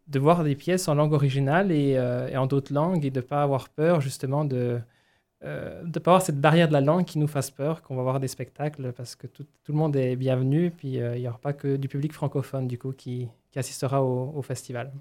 de 0.07 0.19
voir 0.19 0.43
des 0.43 0.55
pièces 0.55 0.87
en 0.87 0.95
langue 0.95 1.13
originale 1.13 1.71
et, 1.71 1.95
euh, 1.97 2.35
en 2.37 2.47
d'autres 2.47 2.73
langues 2.73 3.05
et 3.05 3.11
de 3.11 3.19
ne 3.19 3.25
pas 3.25 3.43
avoir 3.43 3.69
peur 3.69 4.01
justement 4.01 4.45
de 4.45 4.79
ne 5.43 5.99
pas 5.99 6.11
avoir 6.11 6.21
cette 6.21 6.39
barrière 6.39 6.67
de 6.67 6.73
la 6.73 6.81
langue 6.81 7.03
qui 7.03 7.17
nous 7.17 7.27
fasse 7.27 7.49
peur, 7.49 7.81
qu'on 7.81 7.95
va 7.95 8.03
voir 8.03 8.19
des 8.19 8.27
spectacles 8.27 8.93
parce 8.93 9.15
que 9.15 9.25
tout, 9.25 9.43
tout 9.63 9.71
le 9.71 9.77
monde 9.79 9.95
est 9.95 10.15
bienvenu, 10.15 10.69
puis 10.69 10.97
il 10.97 11.19
n'y 11.19 11.27
aura 11.27 11.39
pas 11.39 11.53
que 11.53 11.77
du 11.77 11.87
public 11.87 12.13
francophone 12.13 12.67
du 12.67 12.77
coup 12.77 12.91
qui, 12.91 13.27
qui 13.49 13.57
assistera 13.57 14.03
au, 14.03 14.33
au 14.35 14.41
festival. 14.43 14.91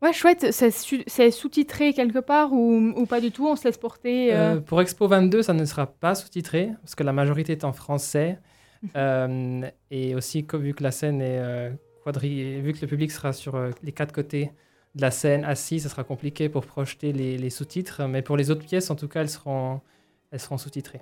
Ouais, 0.00 0.12
chouette. 0.12 0.46
C'est 0.52 1.30
sous-titré 1.30 1.92
quelque 1.92 2.20
part 2.20 2.52
ou, 2.52 3.04
pas 3.06 3.20
du 3.20 3.32
tout 3.32 3.46
On 3.48 3.56
se 3.56 3.64
laisse 3.64 3.78
porter 3.78 4.32
euh? 4.32 4.56
Euh, 4.56 4.60
Pour 4.60 4.80
Expo 4.80 5.08
22, 5.08 5.42
ça 5.42 5.52
ne 5.54 5.64
sera 5.64 5.86
pas 5.86 6.14
sous-titré 6.14 6.70
parce 6.82 6.94
que 6.94 7.02
la 7.02 7.12
majorité 7.12 7.52
est 7.52 7.64
en 7.64 7.72
français. 7.72 8.38
Euh, 8.94 9.68
et 9.90 10.14
aussi, 10.14 10.46
vu 10.54 10.72
que 10.72 10.84
la 10.84 10.92
scène 10.92 11.20
est 11.20 11.72
quadrillée, 12.04 12.60
vu 12.60 12.72
que 12.72 12.78
le 12.80 12.86
public 12.86 13.10
sera 13.10 13.32
sur 13.32 13.60
les 13.82 13.90
quatre 13.90 14.14
côtés 14.14 14.52
de 14.94 15.02
la 15.02 15.10
scène 15.10 15.44
assis, 15.44 15.80
ça 15.80 15.88
sera 15.88 16.04
compliqué 16.04 16.48
pour 16.48 16.64
projeter 16.64 17.12
les, 17.12 17.38
les 17.38 17.50
sous-titres. 17.50 18.06
Mais 18.06 18.22
pour 18.22 18.36
les 18.36 18.52
autres 18.52 18.64
pièces, 18.64 18.90
en 18.90 18.94
tout 18.94 19.08
cas, 19.08 19.22
elles 19.22 19.30
seront, 19.30 19.80
elles 20.30 20.38
seront 20.38 20.58
sous-titrées. 20.58 21.00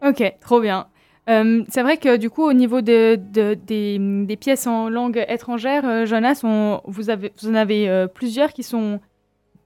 Ok, 0.00 0.22
trop 0.40 0.60
bien. 0.60 0.86
Euh, 1.28 1.62
c'est 1.68 1.82
vrai 1.82 1.98
que 1.98 2.16
du 2.16 2.30
coup, 2.30 2.42
au 2.42 2.52
niveau 2.52 2.80
de, 2.80 3.14
des, 3.14 4.36
pièces 4.36 4.66
en 4.66 4.88
langue 4.88 5.24
étrangère, 5.28 5.86
euh, 5.86 6.04
Jonas, 6.04 6.40
vous, 6.84 7.10
en 7.10 7.54
avez 7.54 7.88
euh, 7.88 8.08
plusieurs 8.08 8.52
qui 8.52 8.64
sont 8.64 9.00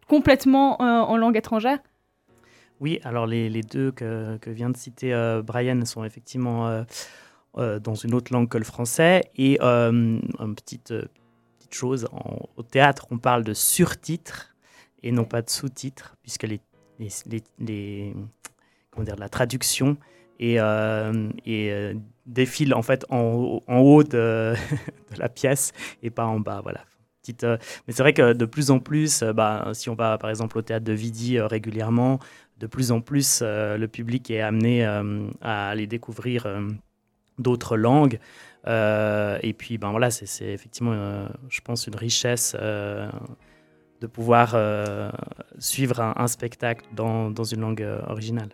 complètement 0.07 0.81
en 0.81 1.17
langue 1.17 1.37
étrangère? 1.37 1.79
Oui, 2.79 3.01
alors 3.05 3.27
les, 3.27 3.63
deux 3.63 3.91
que, 3.91 4.39
vient 4.47 4.71
de 4.71 4.77
citer 4.77 5.13
Brian 5.45 5.85
sont 5.85 6.05
effectivement 6.05 6.85
dans 7.57 7.95
une 7.95 8.15
autre 8.15 8.33
langue 8.33 8.49
que 8.49 8.59
le 8.59 8.65
français. 8.65 9.23
Et 9.37 9.61
une 9.61 10.55
petite, 10.55 10.95
chose, 11.73 12.07
au 12.57 12.63
théâtre, 12.63 13.09
on 13.11 13.19
parle 13.19 13.43
de 13.43 13.53
surtitres 13.53 14.55
et 15.03 15.11
non 15.11 15.25
pas 15.25 15.43
de 15.43 15.51
sous-titres, 15.51 16.15
puisque 16.23 16.47
la 19.19 19.29
traduction 19.29 19.97
et, 20.39 20.57
et 21.47 21.95
défile 22.27 22.75
en 22.75 22.83
fait 22.83 23.07
en, 23.09 23.61
en 23.67 23.79
haut 23.79 24.03
de, 24.05 24.55
la 25.17 25.29
pièce 25.29 25.73
et 26.03 26.11
pas 26.11 26.27
en 26.27 26.41
bas. 26.41 26.61
Voilà. 26.63 26.85
Petite, 27.23 27.45
euh, 27.45 27.57
mais 27.87 27.93
c'est 27.93 28.03
vrai 28.03 28.13
que 28.13 28.33
de 28.35 28.45
plus 28.45 28.71
en 28.71 28.79
plus, 28.79 29.23
euh, 29.23 29.33
bah, 29.33 29.71
si 29.73 29.89
on 29.89 29.95
va 29.95 30.19
par 30.19 30.31
exemple 30.31 30.59
au 30.59 30.63
théâtre 30.63 30.85
de 30.85 30.93
Vidi 30.93 31.39
euh, 31.39 31.47
régulièrement, 31.47 32.19
de 32.59 32.67
plus 32.67 32.93
en 32.93 33.01
plus 33.01 33.43
le 33.43 33.87
public 33.87 34.31
est 34.31 34.41
amené 34.41 34.83
à 35.43 35.69
aller 35.69 35.87
découvrir 35.87 36.47
d'autres 37.37 37.77
langues. 37.77 38.19
et 38.67 39.55
puis 39.59 39.77
ben 39.77 39.91
voilà, 39.91 40.11
c'est 40.11 40.47
effectivement, 40.55 41.29
je 41.51 41.61
pense, 41.61 41.87
une 41.87 41.97
richesse 41.97 42.57
de 42.57 44.07
pouvoir 44.07 44.57
suivre 45.59 46.01
un, 46.01 46.15
un 46.17 46.29
spectacle 46.29 46.87
dans, 46.95 47.31
dans, 47.31 47.45
une 47.45 47.61
langue 47.61 47.87
originale. 48.07 48.49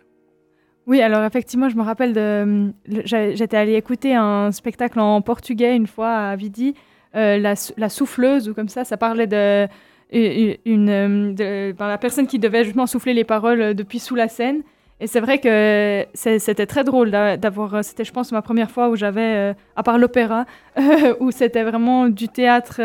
Oui, 0.85 1.01
alors 1.01 1.23
effectivement, 1.23 1.69
je 1.69 1.77
me 1.77 1.81
rappelle 1.81 2.13
de. 2.13 2.73
J'étais 3.05 3.57
allée 3.57 3.75
écouter 3.75 4.15
un 4.15 4.51
spectacle 4.51 4.99
en 4.99 5.21
portugais 5.21 5.75
une 5.75 5.87
fois 5.87 6.09
à 6.09 6.35
Vidi, 6.35 6.75
euh, 7.15 7.37
la, 7.37 7.89
souffleuse 7.89 8.49
ou 8.49 8.53
comme 8.53 8.69
ça, 8.69 8.83
ça 8.83 8.97
parlait 8.97 9.27
de. 9.27 9.67
Ben, 10.11 11.75
la 11.79 11.97
personne 11.97 12.27
qui 12.27 12.37
devait 12.37 12.65
justement 12.65 12.85
souffler 12.85 13.13
les 13.13 13.23
paroles 13.23 13.61
euh, 13.61 13.73
depuis 13.73 13.99
sous 13.99 14.15
la 14.15 14.27
scène. 14.27 14.61
Et 14.99 15.07
c'est 15.07 15.19
vrai 15.19 15.39
que 15.39 16.05
c'était 16.13 16.65
très 16.65 16.83
drôle 16.83 17.11
d'avoir. 17.11 17.75
Euh, 17.75 17.81
c'était, 17.81 18.03
je 18.03 18.11
pense, 18.11 18.31
ma 18.31 18.41
première 18.41 18.69
fois 18.69 18.89
où 18.89 18.95
j'avais, 18.95 19.55
à 19.75 19.83
part 19.83 19.97
l'opéra, 19.97 20.45
où 21.21 21.31
c'était 21.31 21.63
vraiment 21.63 22.09
du 22.09 22.27
théâtre 22.27 22.81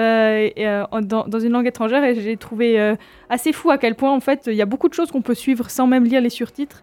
dans, 1.01 1.41
une 1.41 1.53
langue 1.53 1.67
étrangère. 1.67 2.05
Et 2.05 2.15
j'ai 2.15 2.37
trouvé 2.37 2.95
assez 3.29 3.53
fou 3.53 3.71
à 3.71 3.79
quel 3.79 3.97
point, 3.97 4.13
en 4.13 4.21
fait, 4.21 4.45
il 4.47 4.55
y 4.55 4.63
a 4.63 4.67
beaucoup 4.67 4.89
de 4.89 4.95
choses 4.95 5.11
qu'on 5.11 5.23
peut 5.23 5.35
suivre 5.35 5.69
sans 5.69 5.89
même 5.89 6.05
lire 6.05 6.21
les 6.21 6.31
surtitres. 6.31 6.83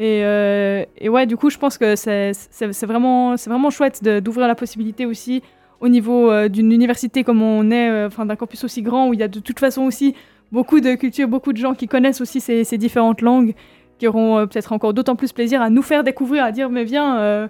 Euh, 0.00 0.84
et, 0.96 1.08
ouais, 1.08 1.26
du 1.26 1.36
coup, 1.36 1.50
je 1.50 1.58
pense 1.58 1.76
que 1.76 1.94
c'est 1.96 2.86
vraiment, 2.86 3.34
vraiment 3.34 3.70
chouette 3.70 4.02
d'ouvrir 4.02 4.48
la 4.48 4.54
possibilité 4.54 5.06
aussi 5.06 5.42
au 5.80 5.88
niveau 5.88 6.30
euh, 6.30 6.48
d'une 6.48 6.72
université 6.72 7.24
comme 7.24 7.40
on 7.40 7.70
est, 7.70 7.88
euh, 7.88 8.08
d'un 8.24 8.36
campus 8.36 8.64
aussi 8.64 8.82
grand 8.82 9.08
où 9.08 9.14
il 9.14 9.20
y 9.20 9.22
a 9.22 9.28
de 9.28 9.40
toute 9.40 9.58
façon 9.58 9.82
aussi 9.82 10.14
beaucoup 10.52 10.80
de 10.80 10.94
cultures, 10.94 11.26
beaucoup 11.26 11.54
de 11.54 11.58
gens 11.58 11.74
qui 11.74 11.88
connaissent 11.88 12.20
aussi 12.20 12.40
ces, 12.40 12.64
différentes 12.76 13.22
langues, 13.22 13.54
qui 13.98 14.06
auront 14.06 14.46
peut-être 14.46 14.72
encore 14.72 14.92
d'autant 14.92 15.16
plus 15.16 15.32
plaisir 15.32 15.62
à 15.62 15.70
nous 15.70 15.82
faire 15.82 16.04
découvrir, 16.04 16.44
à 16.44 16.52
dire 16.52 16.68
mais 16.68 16.84
viens, 16.84 17.48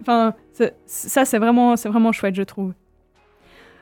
enfin 0.00 0.34
ça 0.84 1.24
c'est 1.24 1.38
vraiment, 1.38 1.74
vraiment 1.74 2.12
chouette 2.12 2.34
je 2.34 2.42
trouve. 2.42 2.74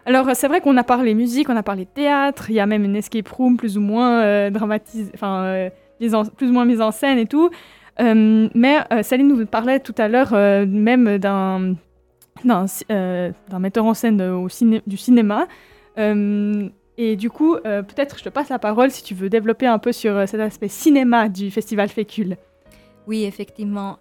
Alors 0.07 0.29
c'est 0.35 0.49
vrai 0.49 0.61
qu'on 0.61 0.77
a 0.77 0.85
parlé 0.85 1.15
musique, 1.15 1.49
on 1.49 1.57
a 1.57 1.63
parlé 1.65 1.87
théâtre, 1.87 2.51
il 2.51 2.55
y 2.55 2.61
a 2.61 2.67
même 2.67 2.85
une 2.85 2.95
escape 2.95 3.29
room 3.29 3.57
plus 3.57 3.79
ou 3.79 3.81
moins 3.81 4.51
dramatisée, 4.51 5.11
plus 5.13 6.49
ou 6.49 6.53
moins 6.53 6.67
mise 6.67 6.81
en 6.81 6.93
scène 6.93 7.19
et 7.19 7.27
tout. 7.27 7.51
Euh, 8.01 8.49
mais 8.55 8.79
euh, 8.93 9.03
Saline 9.03 9.29
nous 9.29 9.47
parlait 9.47 9.81
tout 9.81 9.95
à 9.99 10.09
l'heure 10.09 10.33
euh, 10.33 10.65
même 10.67 11.19
d'un 11.19 11.77
metteur 13.59 13.85
en 13.85 13.95
scène 13.95 14.49
du 14.87 14.97
cinéma. 14.97 15.47
et 15.97 17.17
du 17.17 17.31
coup, 17.31 17.57
peut-être 17.63 18.19
je 18.19 18.25
te 18.25 18.29
passe 18.29 18.49
la 18.49 18.59
parole 18.59 18.91
si 18.91 19.03
tu 19.03 19.15
veux 19.15 19.29
développer 19.29 19.67
un 19.67 19.79
peu 19.79 19.93
sur 19.93 20.27
cet 20.29 20.41
aspect 20.41 20.69
cinéma 20.69 21.29
du 21.29 21.51
festival 21.51 21.89
Fécule. 21.89 22.37
Oui, 23.09 23.25
effectivement. 23.25 23.99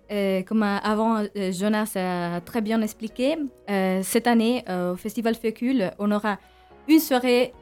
comme 0.47 0.63
avant, 0.63 1.23
Jonas 1.51 1.93
a 1.95 2.39
très 2.41 2.61
bien 2.61 2.81
expliqué, 2.81 3.37
cette 4.01 4.27
année, 4.27 4.63
au 4.69 4.95
Festival 4.95 5.35
Fécule, 5.35 5.91
on 5.99 6.11
aura 6.11 6.37
une 6.87 6.99
soirée 6.99 7.53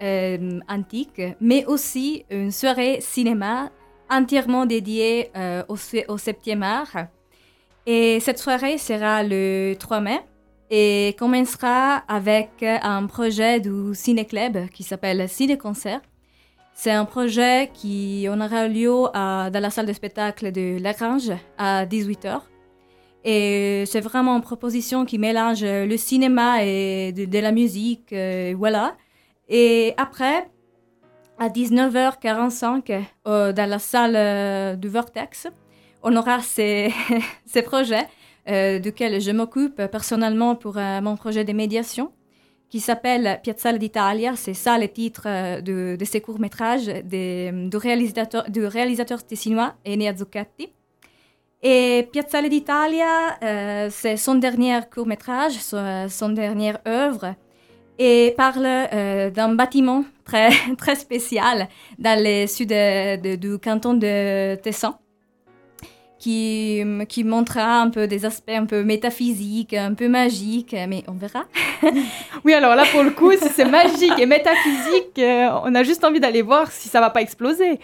antique, 0.68 1.22
mais 1.42 1.66
aussi 1.66 2.26
une 2.30 2.52
soirée 2.52 3.00
cinéma 3.02 3.72
entièrement 4.10 4.66
dédié 4.66 5.32
euh, 5.36 5.64
au, 5.68 5.76
au 5.76 6.18
7e 6.18 6.62
art. 6.62 7.08
Et 7.86 8.20
cette 8.20 8.40
soirée 8.40 8.78
sera 8.78 9.24
le 9.24 9.76
3 9.80 10.02
mai 10.02 10.20
et 10.70 11.16
commencera 11.18 12.04
avec 12.08 12.50
un 12.62 13.08
projet 13.08 13.60
du 13.60 13.94
Ciné 13.94 14.26
Club 14.26 14.70
qui 14.70 14.84
s'appelle 14.84 15.28
Ciné 15.28 15.58
Concert. 15.58 16.02
C'est 16.74 16.92
un 16.92 17.06
projet 17.06 17.72
qui 17.74 18.28
aura 18.30 18.68
lieu 18.68 18.90
dans 19.14 19.52
la 19.62 19.70
salle 19.70 19.86
de 19.86 19.94
spectacle 19.94 20.52
de 20.52 20.82
Lagrange 20.82 21.32
à 21.58 21.86
18h. 21.86 22.42
Et 23.26 23.84
c'est 23.86 24.00
vraiment 24.00 24.38
une 24.38 24.42
proposition 24.42 25.04
qui 25.06 25.18
mélange 25.18 25.64
le 25.64 25.98
cinéma 25.98 26.64
et 26.64 27.12
de, 27.12 27.40
la 27.40 27.52
musique, 27.52 28.14
euh, 28.14 28.54
voilà. 28.58 28.96
Et 29.50 29.94
après, 29.98 30.50
à 31.40 31.48
19h45 31.48 33.02
euh, 33.28 33.54
dans 33.54 33.70
la 33.70 33.80
salle 33.80 34.16
euh, 34.16 34.76
du 34.76 34.90
Vortex. 34.90 35.48
On 36.04 36.16
aura 36.16 36.42
ces, 36.42 36.94
ces 37.46 37.62
projets 37.62 38.06
euh, 38.50 38.80
duquel 38.80 39.20
je 39.22 39.32
m'occupe 39.32 39.82
personnellement 39.88 40.56
pour 40.56 40.78
euh, 40.78 41.02
mon 41.02 41.16
projet 41.16 41.46
de 41.46 41.54
médiation 41.54 42.12
qui 42.70 42.82
s'appelle 42.82 43.40
Piazzale 43.42 43.80
d'Italia. 43.80 44.34
C'est 44.36 44.54
ça 44.54 44.78
le 44.78 44.88
titre 44.88 45.24
de, 45.62 45.96
de 45.96 46.06
ces 46.06 46.22
courts-métrages 46.22 46.86
du 46.86 47.78
réalisateur, 47.78 48.48
du 48.48 48.64
réalisateur 48.64 49.26
tessinois 49.26 49.74
Enea 49.88 50.16
Zuccatti. 50.16 50.70
Et 51.64 52.08
Piazzale 52.12 52.48
d'Italia, 52.48 53.90
c'est 53.90 54.18
son 54.18 54.36
dernier 54.36 54.82
court-métrage, 54.94 55.54
son, 55.54 56.30
dernière 56.30 56.78
œuvre 56.88 57.34
et 57.98 58.36
parle 58.38 58.68
d'un 59.34 59.56
bâtiment 59.56 60.06
très, 60.30 60.50
très 60.78 60.96
spécial 60.96 61.68
dans 61.98 62.18
le 62.22 62.48
sud 62.48 62.70
du 63.40 63.58
canton 63.60 63.94
de 63.94 64.56
Tesson 64.56 64.94
qui, 66.20 66.84
qui 67.08 67.24
montrera 67.24 67.82
un 67.82 67.90
peu 67.90 68.06
des 68.06 68.26
aspects 68.26 68.52
un 68.52 68.66
peu 68.66 68.84
métaphysiques, 68.84 69.74
un 69.74 69.94
peu 69.94 70.10
magiques, 70.10 70.76
mais 70.88 71.04
on 71.08 71.14
verra. 71.14 71.46
oui, 72.44 72.54
alors 72.54 72.76
là, 72.76 72.84
pour 72.92 73.04
le 73.04 73.12
coup, 73.12 73.32
si 73.32 73.48
c'est 73.50 73.66
magique 73.66 74.20
et 74.20 74.26
métaphysique, 74.26 75.18
euh, 75.18 75.50
on 75.64 75.74
a 75.76 75.84
juste 75.84 76.04
envie 76.04 76.20
d'aller 76.20 76.42
voir 76.42 76.70
si 76.72 76.90
ça 76.90 77.00
va 77.00 77.10
pas 77.10 77.22
exploser. 77.22 77.80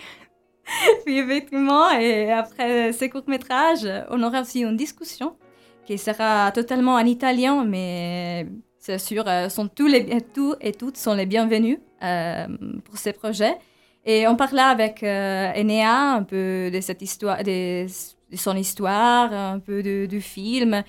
oui, 1.08 1.18
effectivement, 1.20 1.90
et 1.92 2.32
après 2.32 2.92
ces 2.92 3.10
courts-métrages, 3.10 3.88
on 4.10 4.22
aura 4.22 4.42
aussi 4.42 4.62
une 4.62 4.76
discussion 4.76 5.38
qui 5.86 5.98
sera 5.98 6.52
totalement 6.52 6.96
en 6.96 7.06
italien, 7.06 7.64
mais 7.64 8.48
c'est 8.86 9.00
sûr, 9.00 9.24
euh, 9.28 9.50
sont 9.50 9.68
tous, 9.68 9.88
les, 9.88 10.22
tous 10.22 10.56
et 10.62 10.72
toutes 10.72 10.98
sont 10.98 11.16
les 11.16 11.26
bienvenus 11.26 11.80
euh, 12.04 12.46
pour 12.84 12.98
ces 12.98 13.14
projets. 13.14 13.58
Et 14.06 14.28
on 14.28 14.36
parla 14.36 14.68
avec 14.68 15.02
euh, 15.02 15.52
Enea 15.56 16.14
un 16.14 16.22
peu 16.22 16.70
de 16.72 16.80
cette 16.82 17.02
histoire, 17.02 17.44
de, 17.44 17.88
son 18.36 18.56
histoire, 18.56 19.34
un 19.34 19.58
peu 19.58 19.82
du 19.82 20.22
film, 20.22 20.84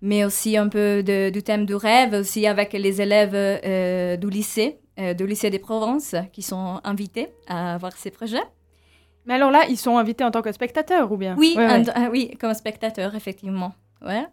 mais 0.00 0.24
aussi 0.24 0.56
un 0.56 0.68
peu 0.68 1.02
du 1.02 1.42
thème 1.42 1.66
du 1.66 1.74
rêve, 1.74 2.14
aussi 2.14 2.46
avec 2.46 2.72
les 2.72 3.02
élèves 3.02 4.18
du 4.18 4.30
lycée, 4.30 4.78
du 4.96 5.26
lycée 5.26 5.50
des 5.50 5.58
Provences, 5.58 6.14
qui 6.32 6.40
sont 6.40 6.80
invités 6.82 7.28
à 7.46 7.76
voir 7.76 7.92
ces 7.94 8.10
projets. 8.10 8.46
Mais 9.26 9.34
alors 9.34 9.50
là, 9.50 9.66
ils 9.68 9.76
sont 9.76 9.98
invités 9.98 10.24
en 10.24 10.30
tant 10.30 10.40
que 10.40 10.52
spectateurs 10.52 11.12
ou 11.12 11.18
bien? 11.18 11.36
Oui, 11.38 11.54
oui 12.10 12.30
comme 12.40 12.54
spectateurs, 12.54 13.14
effectivement. 13.14 13.74
Ouais. 14.00 14.24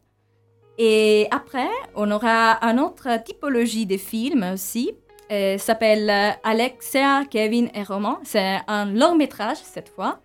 Et 0.78 1.28
après, 1.32 1.70
on 1.96 2.12
aura 2.12 2.58
une 2.62 2.80
autre 2.80 3.08
typologie 3.24 3.86
de 3.86 3.98
films 3.98 4.46
aussi. 4.54 4.92
Euh, 5.32 5.58
s'appelle 5.58 6.12
Alexia, 6.44 7.24
Kevin 7.30 7.70
et 7.74 7.84
Roman. 7.84 8.20
C'est 8.24 8.58
un 8.68 8.86
long 8.86 9.16
métrage 9.16 9.58
cette 9.58 9.90
fois, 9.90 10.20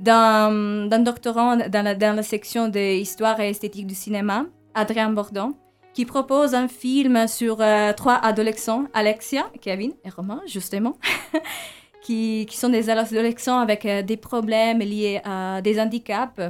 d'un 0.00 0.98
doctorant 1.00 1.56
dans 1.56 1.98
la, 1.98 2.22
section 2.22 2.68
d'histoire 2.68 3.40
et 3.40 3.50
esthétique 3.50 3.86
du 3.86 3.94
cinéma, 3.94 4.46
Adrien 4.74 5.10
Bordon, 5.10 5.54
qui 5.94 6.04
propose 6.04 6.54
un 6.54 6.68
film 6.68 7.28
sur 7.28 7.60
euh, 7.60 7.92
trois 7.92 8.14
adolescents, 8.14 8.86
Alexia, 8.94 9.50
Kevin 9.60 9.92
et 10.04 10.08
Roman, 10.08 10.40
justement, 10.46 10.96
qui, 12.02 12.46
qui, 12.48 12.56
sont 12.56 12.70
des 12.70 12.88
adolescents 12.88 13.58
avec 13.58 13.84
euh, 13.84 14.02
des 14.02 14.16
problèmes 14.16 14.78
liés 14.78 15.20
à 15.24 15.60
des 15.60 15.78
handicaps. 15.78 16.40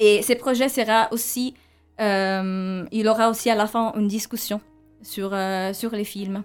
Et 0.00 0.22
ce 0.22 0.32
projet 0.32 0.68
sera 0.68 1.08
aussi 1.12 1.54
euh, 1.54 1.69
il 2.00 3.08
aura 3.08 3.30
aussi 3.30 3.50
à 3.50 3.54
la 3.54 3.66
fin 3.66 3.92
une 3.96 4.08
discussion 4.08 4.60
sur, 5.02 5.30
euh, 5.32 5.72
sur 5.72 5.92
les 5.92 6.04
films. 6.04 6.42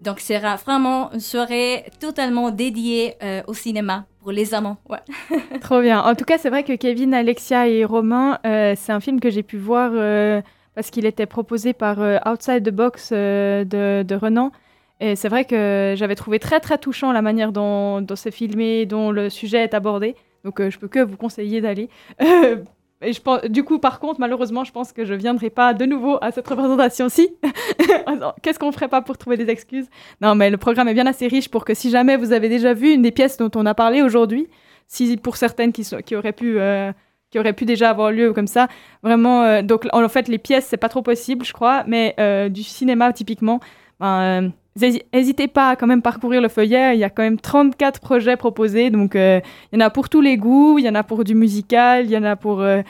Donc, 0.00 0.20
ce 0.20 0.34
sera 0.34 0.56
vraiment 0.56 1.12
une 1.12 1.20
soirée 1.20 1.84
totalement 2.00 2.50
dédiée 2.50 3.14
euh, 3.22 3.42
au 3.46 3.54
cinéma 3.54 4.06
pour 4.20 4.32
les 4.32 4.52
amants. 4.52 4.76
Ouais. 4.88 4.98
Trop 5.60 5.80
bien. 5.80 6.02
En 6.02 6.14
tout 6.14 6.24
cas, 6.24 6.36
c'est 6.36 6.50
vrai 6.50 6.62
que 6.62 6.74
Kevin, 6.74 7.14
Alexia 7.14 7.68
et 7.68 7.84
Romain, 7.84 8.38
c'est 8.42 8.92
un 8.92 9.00
film 9.00 9.20
que 9.20 9.30
j'ai 9.30 9.42
pu 9.42 9.56
voir 9.56 9.92
parce 10.74 10.90
qu'il 10.90 11.06
était 11.06 11.26
proposé 11.26 11.72
par 11.72 11.98
Outside 12.26 12.64
the 12.64 12.72
Box 12.74 13.12
de, 13.12 14.02
de, 14.02 14.14
Renan. 14.14 14.50
Et 15.00 15.16
c'est 15.16 15.28
vrai 15.28 15.44
que 15.44 15.94
j'avais 15.96 16.14
trouvé 16.14 16.38
très 16.38 16.60
très 16.60 16.78
touchant 16.78 17.12
la 17.12 17.22
manière 17.22 17.52
dont, 17.52 18.00
dont 18.00 18.16
c'est 18.16 18.30
filmé, 18.30 18.86
dont 18.86 19.10
le 19.10 19.30
sujet 19.30 19.62
est 19.62 19.74
abordé. 19.74 20.16
Donc 20.44 20.60
je 20.68 20.78
peux 20.78 20.88
que 20.88 21.00
vous 21.00 21.16
conseiller 21.16 21.60
d'aller. 21.60 21.88
Et 23.04 23.12
je 23.12 23.20
pense, 23.20 23.42
du 23.44 23.64
coup, 23.64 23.78
par 23.78 24.00
contre, 24.00 24.20
malheureusement, 24.20 24.64
je 24.64 24.72
pense 24.72 24.92
que 24.92 25.04
je 25.04 25.14
viendrai 25.14 25.50
pas 25.50 25.74
de 25.74 25.84
nouveau 25.84 26.18
à 26.20 26.30
cette 26.30 26.48
représentation-ci. 26.48 27.36
Qu'est-ce 28.42 28.58
qu'on 28.58 28.72
ferait 28.72 28.88
pas 28.88 29.02
pour 29.02 29.18
trouver 29.18 29.36
des 29.36 29.48
excuses? 29.50 29.88
Non, 30.20 30.34
mais 30.34 30.50
le 30.50 30.56
programme 30.56 30.88
est 30.88 30.94
bien 30.94 31.06
assez 31.06 31.26
riche 31.26 31.48
pour 31.48 31.64
que 31.64 31.74
si 31.74 31.90
jamais 31.90 32.16
vous 32.16 32.32
avez 32.32 32.48
déjà 32.48 32.74
vu 32.74 32.92
une 32.92 33.02
des 33.02 33.10
pièces 33.10 33.36
dont 33.36 33.50
on 33.54 33.66
a 33.66 33.74
parlé 33.74 34.02
aujourd'hui, 34.02 34.48
si 34.88 35.16
pour 35.16 35.36
certaines 35.36 35.72
qui, 35.72 35.86
auraient 36.14 36.32
pu 36.32 36.58
euh, 36.58 36.92
qui 37.30 37.38
auraient 37.38 37.52
pu 37.52 37.64
déjà 37.64 37.90
avoir 37.90 38.10
lieu 38.10 38.32
comme 38.32 38.46
ça, 38.46 38.68
vraiment. 39.02 39.42
euh, 39.42 39.62
donc 39.62 39.86
en 39.92 40.08
fait, 40.08 40.28
les 40.28 40.38
pièces 40.38 40.66
c'est 40.66 40.76
pas 40.76 40.88
trop 40.88 41.02
possible, 41.02 41.44
je 41.44 41.52
crois, 41.52 41.84
mais 41.86 42.14
euh, 42.18 42.48
du 42.48 42.62
cinéma 42.62 43.12
typiquement. 43.12 43.60
Ben, 44.00 44.52
N'hésitez 44.76 45.46
pas 45.46 45.70
à 45.70 45.76
quand 45.76 45.86
même 45.86 46.02
parcourir 46.02 46.40
le 46.40 46.48
feuillet. 46.48 46.96
Il 46.96 46.98
y 46.98 47.04
a 47.04 47.10
quand 47.10 47.22
même 47.22 47.38
34 47.38 48.00
projets 48.00 48.36
proposés. 48.36 48.90
Donc, 48.90 49.14
euh, 49.14 49.40
il 49.72 49.78
y 49.78 49.82
en 49.82 49.86
a 49.86 49.90
pour 49.90 50.08
tous 50.08 50.20
les 50.20 50.36
goûts. 50.36 50.78
Il 50.80 50.84
y 50.84 50.88
en 50.88 50.96
a 50.96 51.04
pour 51.04 51.22
du 51.22 51.36
musical. 51.36 52.06
Il 52.06 52.10
y 52.10 52.16
en 52.16 52.24
a 52.24 52.34
pour 52.34 52.60
euh, 52.60 52.82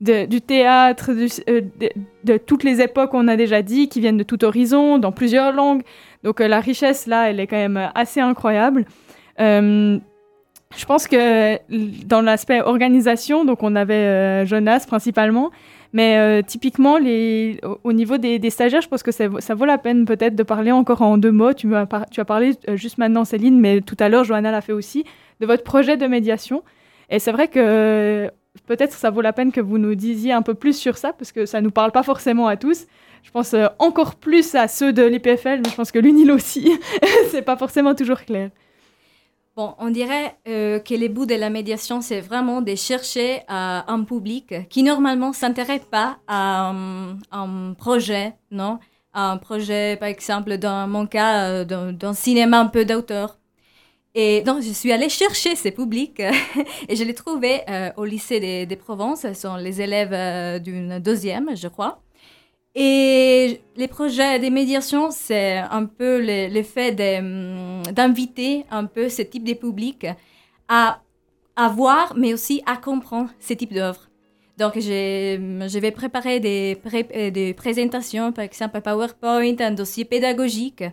du 0.00 0.40
théâtre, 0.40 1.10
euh, 1.10 1.60
de, 1.78 1.90
de 2.24 2.38
toutes 2.38 2.64
les 2.64 2.80
époques, 2.80 3.12
on 3.12 3.28
a 3.28 3.36
déjà 3.36 3.60
dit, 3.60 3.90
qui 3.90 4.00
viennent 4.00 4.16
de 4.16 4.22
tout 4.22 4.44
horizon, 4.44 4.98
dans 4.98 5.12
plusieurs 5.12 5.52
langues. 5.52 5.82
Donc, 6.24 6.40
la 6.40 6.60
richesse, 6.60 7.06
là, 7.06 7.28
elle 7.28 7.38
est 7.38 7.46
quand 7.46 7.56
même 7.56 7.90
assez 7.94 8.20
incroyable. 8.20 8.86
Je 9.38 10.84
pense 10.86 11.06
que 11.06 11.58
dans 12.06 12.22
l'aspect 12.22 12.60
organisation, 12.62 13.44
donc 13.44 13.62
on 13.62 13.76
avait 13.76 14.44
Jonas 14.46 14.84
principalement, 14.88 15.50
mais 15.96 16.18
euh, 16.18 16.42
typiquement, 16.46 16.98
au, 16.98 17.80
au 17.82 17.92
niveau 17.94 18.18
des, 18.18 18.50
stagiaires, 18.50 18.82
je 18.82 18.88
pense 18.88 19.02
que 19.02 19.12
ça, 19.12 19.28
vaut- 19.28 19.64
la 19.64 19.78
peine 19.78 20.04
peut-être 20.04 20.36
de 20.36 20.42
parler 20.42 20.70
encore 20.70 21.00
en 21.00 21.16
deux 21.16 21.32
mots. 21.32 21.54
Tu, 21.54 21.74
as 21.74 21.86
parlé 22.26 22.52
euh, 22.68 22.76
juste 22.76 22.98
maintenant, 22.98 23.24
Céline, 23.24 23.58
mais 23.58 23.80
tout 23.80 23.96
à 23.98 24.10
l'heure, 24.10 24.22
Johanna 24.22 24.52
l'a 24.52 24.60
fait 24.60 24.74
aussi, 24.74 25.06
de 25.40 25.46
votre 25.46 25.62
projet 25.62 25.96
de 25.96 26.06
médiation. 26.06 26.62
Et 27.08 27.18
c'est 27.18 27.32
vrai 27.32 27.48
que 27.48 28.30
peut-être 28.66 28.92
ça 28.92 29.08
vaut 29.08 29.22
la 29.22 29.32
peine 29.32 29.52
que 29.52 29.62
vous 29.62 29.78
nous 29.78 29.94
disiez 29.94 30.34
un 30.34 30.42
peu 30.42 30.52
plus 30.52 30.76
sur 30.76 30.98
ça, 30.98 31.14
parce 31.14 31.32
que 31.32 31.46
ça 31.46 31.62
ne 31.62 31.64
nous 31.64 31.70
parle 31.70 31.92
pas 31.92 32.02
forcément 32.02 32.46
à 32.46 32.58
tous. 32.58 32.84
Je 33.22 33.30
pense 33.30 33.54
euh, 33.54 33.68
encore 33.78 34.16
plus 34.16 34.54
à 34.54 34.68
ceux 34.68 34.92
de 34.92 35.02
l'EPFL, 35.02 35.62
mais 35.64 35.70
je 35.70 35.76
pense 35.76 35.92
que 35.92 35.98
l'UNIL 35.98 36.30
aussi. 36.30 36.78
c'est 37.30 37.40
pas 37.40 37.56
forcément 37.56 37.94
toujours 37.94 38.20
clair. 38.20 38.50
Bon, 39.56 39.74
on 39.78 39.88
dirait 39.88 40.36
euh, 40.48 40.78
que 40.80 40.92
le 40.92 41.08
bout 41.08 41.24
de 41.24 41.34
la 41.34 41.48
médiation, 41.48 42.02
c'est 42.02 42.20
vraiment 42.20 42.60
de 42.60 42.74
chercher 42.74 43.38
euh, 43.38 43.80
un 43.86 44.04
public 44.04 44.68
qui 44.68 44.82
normalement 44.82 45.32
s'intéresse 45.32 45.86
pas 45.90 46.18
à 46.26 46.68
un, 46.72 47.18
un 47.32 47.72
projet, 47.72 48.34
non? 48.50 48.78
Un 49.14 49.38
projet, 49.38 49.96
par 49.96 50.08
exemple, 50.10 50.58
dans 50.58 50.86
mon 50.86 51.06
cas, 51.06 51.62
euh, 51.64 51.92
d'un 51.92 52.12
cinéma 52.12 52.60
un 52.60 52.66
peu 52.66 52.84
d'auteur. 52.84 53.38
Et 54.14 54.42
donc, 54.42 54.62
je 54.62 54.72
suis 54.72 54.92
allée 54.92 55.08
chercher 55.08 55.56
ces 55.56 55.70
publics 55.72 56.20
et 56.88 56.96
je 56.96 57.04
les 57.04 57.14
trouvais 57.14 57.64
euh, 57.70 57.90
au 57.96 58.04
lycée 58.04 58.40
des, 58.40 58.66
des 58.66 58.76
Provences. 58.76 59.22
Ce 59.22 59.34
sont 59.34 59.56
les 59.56 59.80
élèves 59.80 60.12
euh, 60.12 60.58
d'une 60.58 60.98
deuxième, 60.98 61.56
je 61.56 61.68
crois. 61.68 62.02
Et 62.78 63.62
les 63.74 63.88
projets 63.88 64.38
des 64.38 64.50
médiations, 64.50 65.10
c'est 65.10 65.56
un 65.56 65.86
peu 65.86 66.20
le, 66.20 66.48
le 66.48 67.18
hum, 67.18 67.82
d'inviter 67.90 68.66
un 68.70 68.84
peu 68.84 69.08
ce 69.08 69.22
type 69.22 69.44
de 69.44 69.54
public 69.54 70.06
à, 70.68 71.00
voir, 71.72 72.12
mais 72.18 72.34
aussi 72.34 72.62
à 72.66 72.76
comprendre 72.76 73.30
ce 73.40 73.54
type 73.54 73.72
d'œuvres. 73.72 74.10
Donc, 74.58 74.74
je 74.78 75.78
vais 75.78 75.90
préparer 75.90 76.38
des, 76.38 76.78
euh, 76.94 77.54
présentations, 77.54 78.30
par 78.32 78.44
exemple 78.44 78.80
PowerPoint, 78.82 79.56
un 79.60 79.70
dossier 79.70 80.04
pédagogique, 80.04 80.84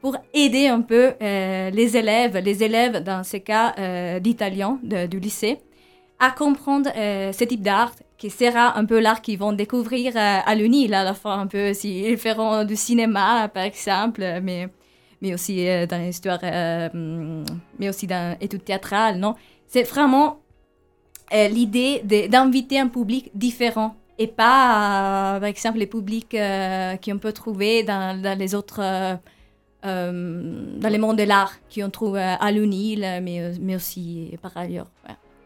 pour 0.00 0.16
aider 0.32 0.68
un 0.68 0.80
peu 0.80 1.12
euh, 1.20 1.70
les 1.70 1.96
élèves, 1.96 2.38
les 2.38 2.62
élèves 2.62 3.02
dans 3.02 3.22
ce 3.22 3.36
cas 3.36 3.74
euh, 3.78 4.18
d'italien 4.18 4.78
du 4.82 5.20
lycée, 5.20 5.58
à 6.18 6.30
comprendre 6.30 6.90
euh, 6.96 7.32
ce 7.32 7.44
type 7.44 7.62
d'art 7.62 7.92
qui 8.18 8.30
sera 8.30 8.76
un 8.76 8.84
peu 8.84 8.98
l'art 8.98 9.22
qu'ils 9.22 9.38
vont 9.38 9.52
découvrir 9.52 10.12
euh, 10.16 10.38
à 10.44 10.54
l'UNIL 10.56 10.92
à 10.92 11.04
la 11.04 11.14
fin, 11.14 11.38
un 11.38 11.46
peu 11.46 11.72
s'ils 11.72 12.18
feront 12.18 12.64
du 12.64 12.74
cinéma, 12.74 13.48
par 13.48 13.62
exemple, 13.62 14.20
mais, 14.42 14.68
mais 15.22 15.32
aussi 15.32 15.66
euh, 15.68 15.86
dans 15.86 15.98
l'histoire, 15.98 16.40
euh, 16.42 16.88
mais 17.78 17.88
aussi 17.88 18.08
dans 18.08 18.36
l'étude 18.40 18.64
théâtrale, 18.64 19.18
non? 19.18 19.36
C'est 19.68 19.84
vraiment 19.84 20.40
l'idée 21.30 22.00
d'inviter 22.30 22.80
un 22.80 22.88
public 22.88 23.30
différent 23.34 23.94
et 24.18 24.26
pas, 24.26 25.36
par 25.38 25.44
exemple, 25.44 25.78
les 25.78 25.86
publics 25.86 26.34
qu'on 27.04 27.18
peut 27.18 27.32
trouver 27.34 27.82
dans, 27.82 28.18
les 28.38 28.54
autres... 28.54 28.80
dans 29.82 30.88
les 30.90 30.98
mondes 30.98 31.18
de 31.18 31.24
l'art 31.24 31.52
qu'on 31.72 31.90
trouve 31.90 32.16
à 32.16 32.50
l'UNIL, 32.50 33.00
mais, 33.22 33.52
mais 33.60 33.76
aussi 33.76 34.38
par 34.40 34.56
ailleurs. 34.56 34.86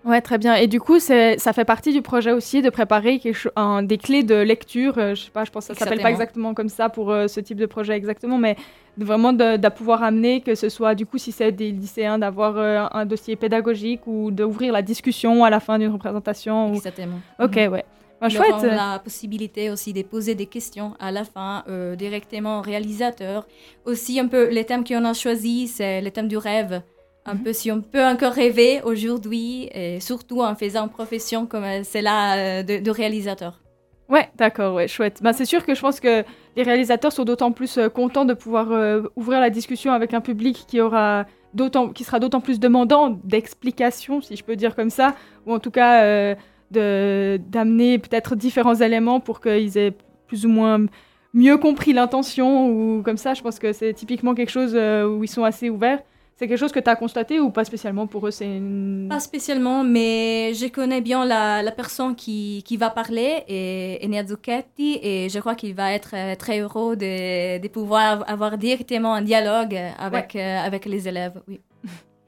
Ouais, 0.05 0.21
très 0.21 0.37
bien. 0.37 0.55
Et 0.57 0.67
du 0.67 0.81
coup, 0.81 0.99
c'est- 0.99 1.39
ça 1.39 1.53
fait 1.53 1.65
partie 1.65 1.93
du 1.93 2.03
projet 2.03 2.33
aussi 2.33 2.61
de 2.61 2.71
préparer 2.71 3.21
quelque 3.21 3.37
cho- 3.37 3.51
un- 3.55 3.85
des 3.85 3.99
clés 3.99 4.25
de 4.25 4.35
lecture. 4.35 4.99
euh, 4.99 5.15
je 5.15 5.23
sais 5.25 5.31
pas, 5.31 5.45
je 5.45 5.51
pense 5.53 5.69
que 5.69 5.75
ça 5.75 5.79
s'appelle 5.79 6.01
pas 6.03 6.11
Exactement. 6.11 6.51
exactement 6.51 6.55
comme 6.55 6.69
ça 6.69 6.89
pour 6.89 7.13
euh, 7.13 7.29
ce 7.29 7.39
type 7.39 7.57
de 7.59 7.67
projet 7.67 7.93
exactement, 7.95 8.37
mais 8.37 8.57
vraiment 8.99 9.33
de, 9.33 9.57
de 9.57 9.69
pouvoir 9.69 10.03
amener 10.03 10.41
que 10.41 10.57
ce 10.57 10.69
soit, 10.69 10.97
du 10.97 11.07
coup, 11.07 11.19
si 11.19 11.31
c'est 11.31 11.53
des 11.53 11.71
lycéens, 11.71 12.19
d'avoir 12.19 12.57
euh, 12.57 12.85
un 12.91 13.07
dossier 13.07 13.37
pédagogique 13.37 14.01
ou 14.07 14.33
d'ouvrir 14.33 14.73
la 14.73 14.83
discussion 14.83 15.45
à 15.45 15.51
la 15.51 15.61
fin 15.61 15.79
d'une 15.79 15.93
représentation. 15.93 16.71
Ou... 16.73 16.75
Exactement. 16.75 17.21
Ok, 17.39 17.55
Mhm. 17.57 17.73
ouais. 17.73 17.85
Bah, 18.21 18.29
chouette. 18.29 18.63
la 18.63 19.01
possibilité 19.03 19.71
aussi 19.71 19.93
de 19.93 20.03
poser 20.03 20.37
des 20.37 20.47
questions 20.47 20.95
à 21.01 21.11
la 21.11 21.25
fin 21.25 21.65
euh, 21.69 21.97
directement 21.97 22.59
au 22.59 22.63
réalisateur. 22.63 23.47
Aussi, 23.85 24.21
un 24.21 24.29
peu, 24.29 24.49
les 24.49 24.65
thèmes 24.65 24.85
qu'on 24.85 25.05
a 25.05 25.13
choisis, 25.13 25.75
c'est 25.75 26.01
le 26.01 26.11
thème 26.13 26.29
du 26.29 26.37
rêve. 26.37 26.83
Un 27.25 27.37
peu 27.37 27.53
si 27.53 27.71
on 27.71 27.81
peut 27.81 28.05
encore 28.05 28.33
rêver 28.33 28.81
aujourd'hui, 28.83 29.69
et 29.73 30.01
surtout 30.01 30.43
en 30.43 30.57
faisant 30.57 30.89
profession 30.89 31.47
comme 31.47 31.63
euh, 31.63 31.81
c'est 31.85 32.03
là 32.03 32.37
euh, 32.37 32.63
de, 32.65 32.91
réalisateur. 32.91 33.61
Ouais, 34.09 34.29
d'accord, 34.37 34.75
ouais, 34.75 34.89
chouette. 34.89 35.21
Bah, 35.23 35.33
c'est 35.33 35.45
sûr 35.45 35.65
que 35.65 35.75
je 35.75 35.81
pense 35.81 36.01
que 36.01 36.25
les 36.57 36.63
réalisateurs 36.65 37.13
sont 37.13 37.25
d'autant 37.25 37.53
plus 37.53 37.79
euh, 37.79 37.89
contents 37.89 38.25
de 38.25 38.35
pouvoir 38.35 38.69
ouvrir 39.15 39.41
la 39.41 39.51
discussion 39.51 39.93
avec 39.93 40.15
un 40.15 40.21
public 40.21 40.65
qui 40.67 40.81
aura 40.81 41.25
d'autant, 41.55 41.91
qui 41.91 42.03
sera 42.03 42.19
d'autant 42.19 42.41
plus 42.41 42.59
demandant 42.59 43.11
d'explications, 43.23 44.21
si 44.21 44.35
je 44.35 44.43
peux 44.43 44.57
dire 44.57 44.75
comme 44.75 44.91
ça, 44.91 45.15
ou 45.47 45.55
en 45.55 45.61
tout 45.61 45.71
cas 45.71 46.35
de 46.73 47.39
d'amener 47.49 47.99
peut-être 47.99 48.35
différents 48.35 48.75
éléments 48.75 49.21
pour 49.21 49.41
qu'ils 49.41 49.79
aient 49.79 49.95
plus 50.27 50.45
ou 50.45 50.49
moins 50.49 50.87
mieux 51.35 51.57
compris 51.57 51.93
l'intention 51.93 52.69
ou 52.69 53.03
comme 53.03 53.17
ça. 53.17 53.35
Je 53.35 53.43
pense 53.43 53.59
que 53.61 53.73
c'est 53.73 53.95
typiquement 53.95 54.35
quelque 54.35 54.51
chose 54.51 54.75
où 54.75 55.23
ils 55.23 55.29
sont 55.29 55.45
assez 55.45 55.71
ouverts. 55.71 56.03
C'est 56.43 56.49
quelque 56.49 56.59
chose 56.59 56.73
que 56.73 56.81
tu 56.81 56.91
as 56.91 56.97
constaté 56.97 57.39
ou 57.39 57.51
pas 57.51 57.65
spécialement 57.65 58.09
pour 58.09 58.27
eux 58.27 58.33
C'est 58.33 58.47
une... 58.47 59.07
Pas 59.09 59.21
spécialement, 59.21 59.85
mais 59.85 60.53
je 60.55 60.67
connais 60.67 61.01
bien 61.01 61.25
la, 61.25 61.63
la 61.63 61.71
personne 61.71 62.17
qui, 62.17 62.65
qui 62.67 62.77
va 62.77 62.91
parler, 62.91 63.45
et 63.47 64.01
Enea 64.05 64.27
Zucchetti, 64.27 64.99
et 65.01 65.29
je 65.29 65.39
crois 65.39 65.55
qu'il 65.55 65.73
va 65.73 65.93
être 65.93 66.15
euh, 66.15 66.35
très 66.35 66.59
heureux 66.59 66.97
de, 66.97 67.61
de 67.61 67.69
pouvoir 67.69 68.25
avoir 68.29 68.59
directement 68.59 69.15
un 69.15 69.23
dialogue 69.23 69.79
avec, 70.01 70.35
euh, 70.35 70.59
avec 70.67 70.85
les 70.87 71.07
élèves. 71.07 71.41
Oui. 71.47 71.61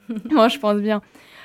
Moi, 0.31 0.47
je 0.47 0.61
pense 0.61 0.77
bien. 0.77 1.03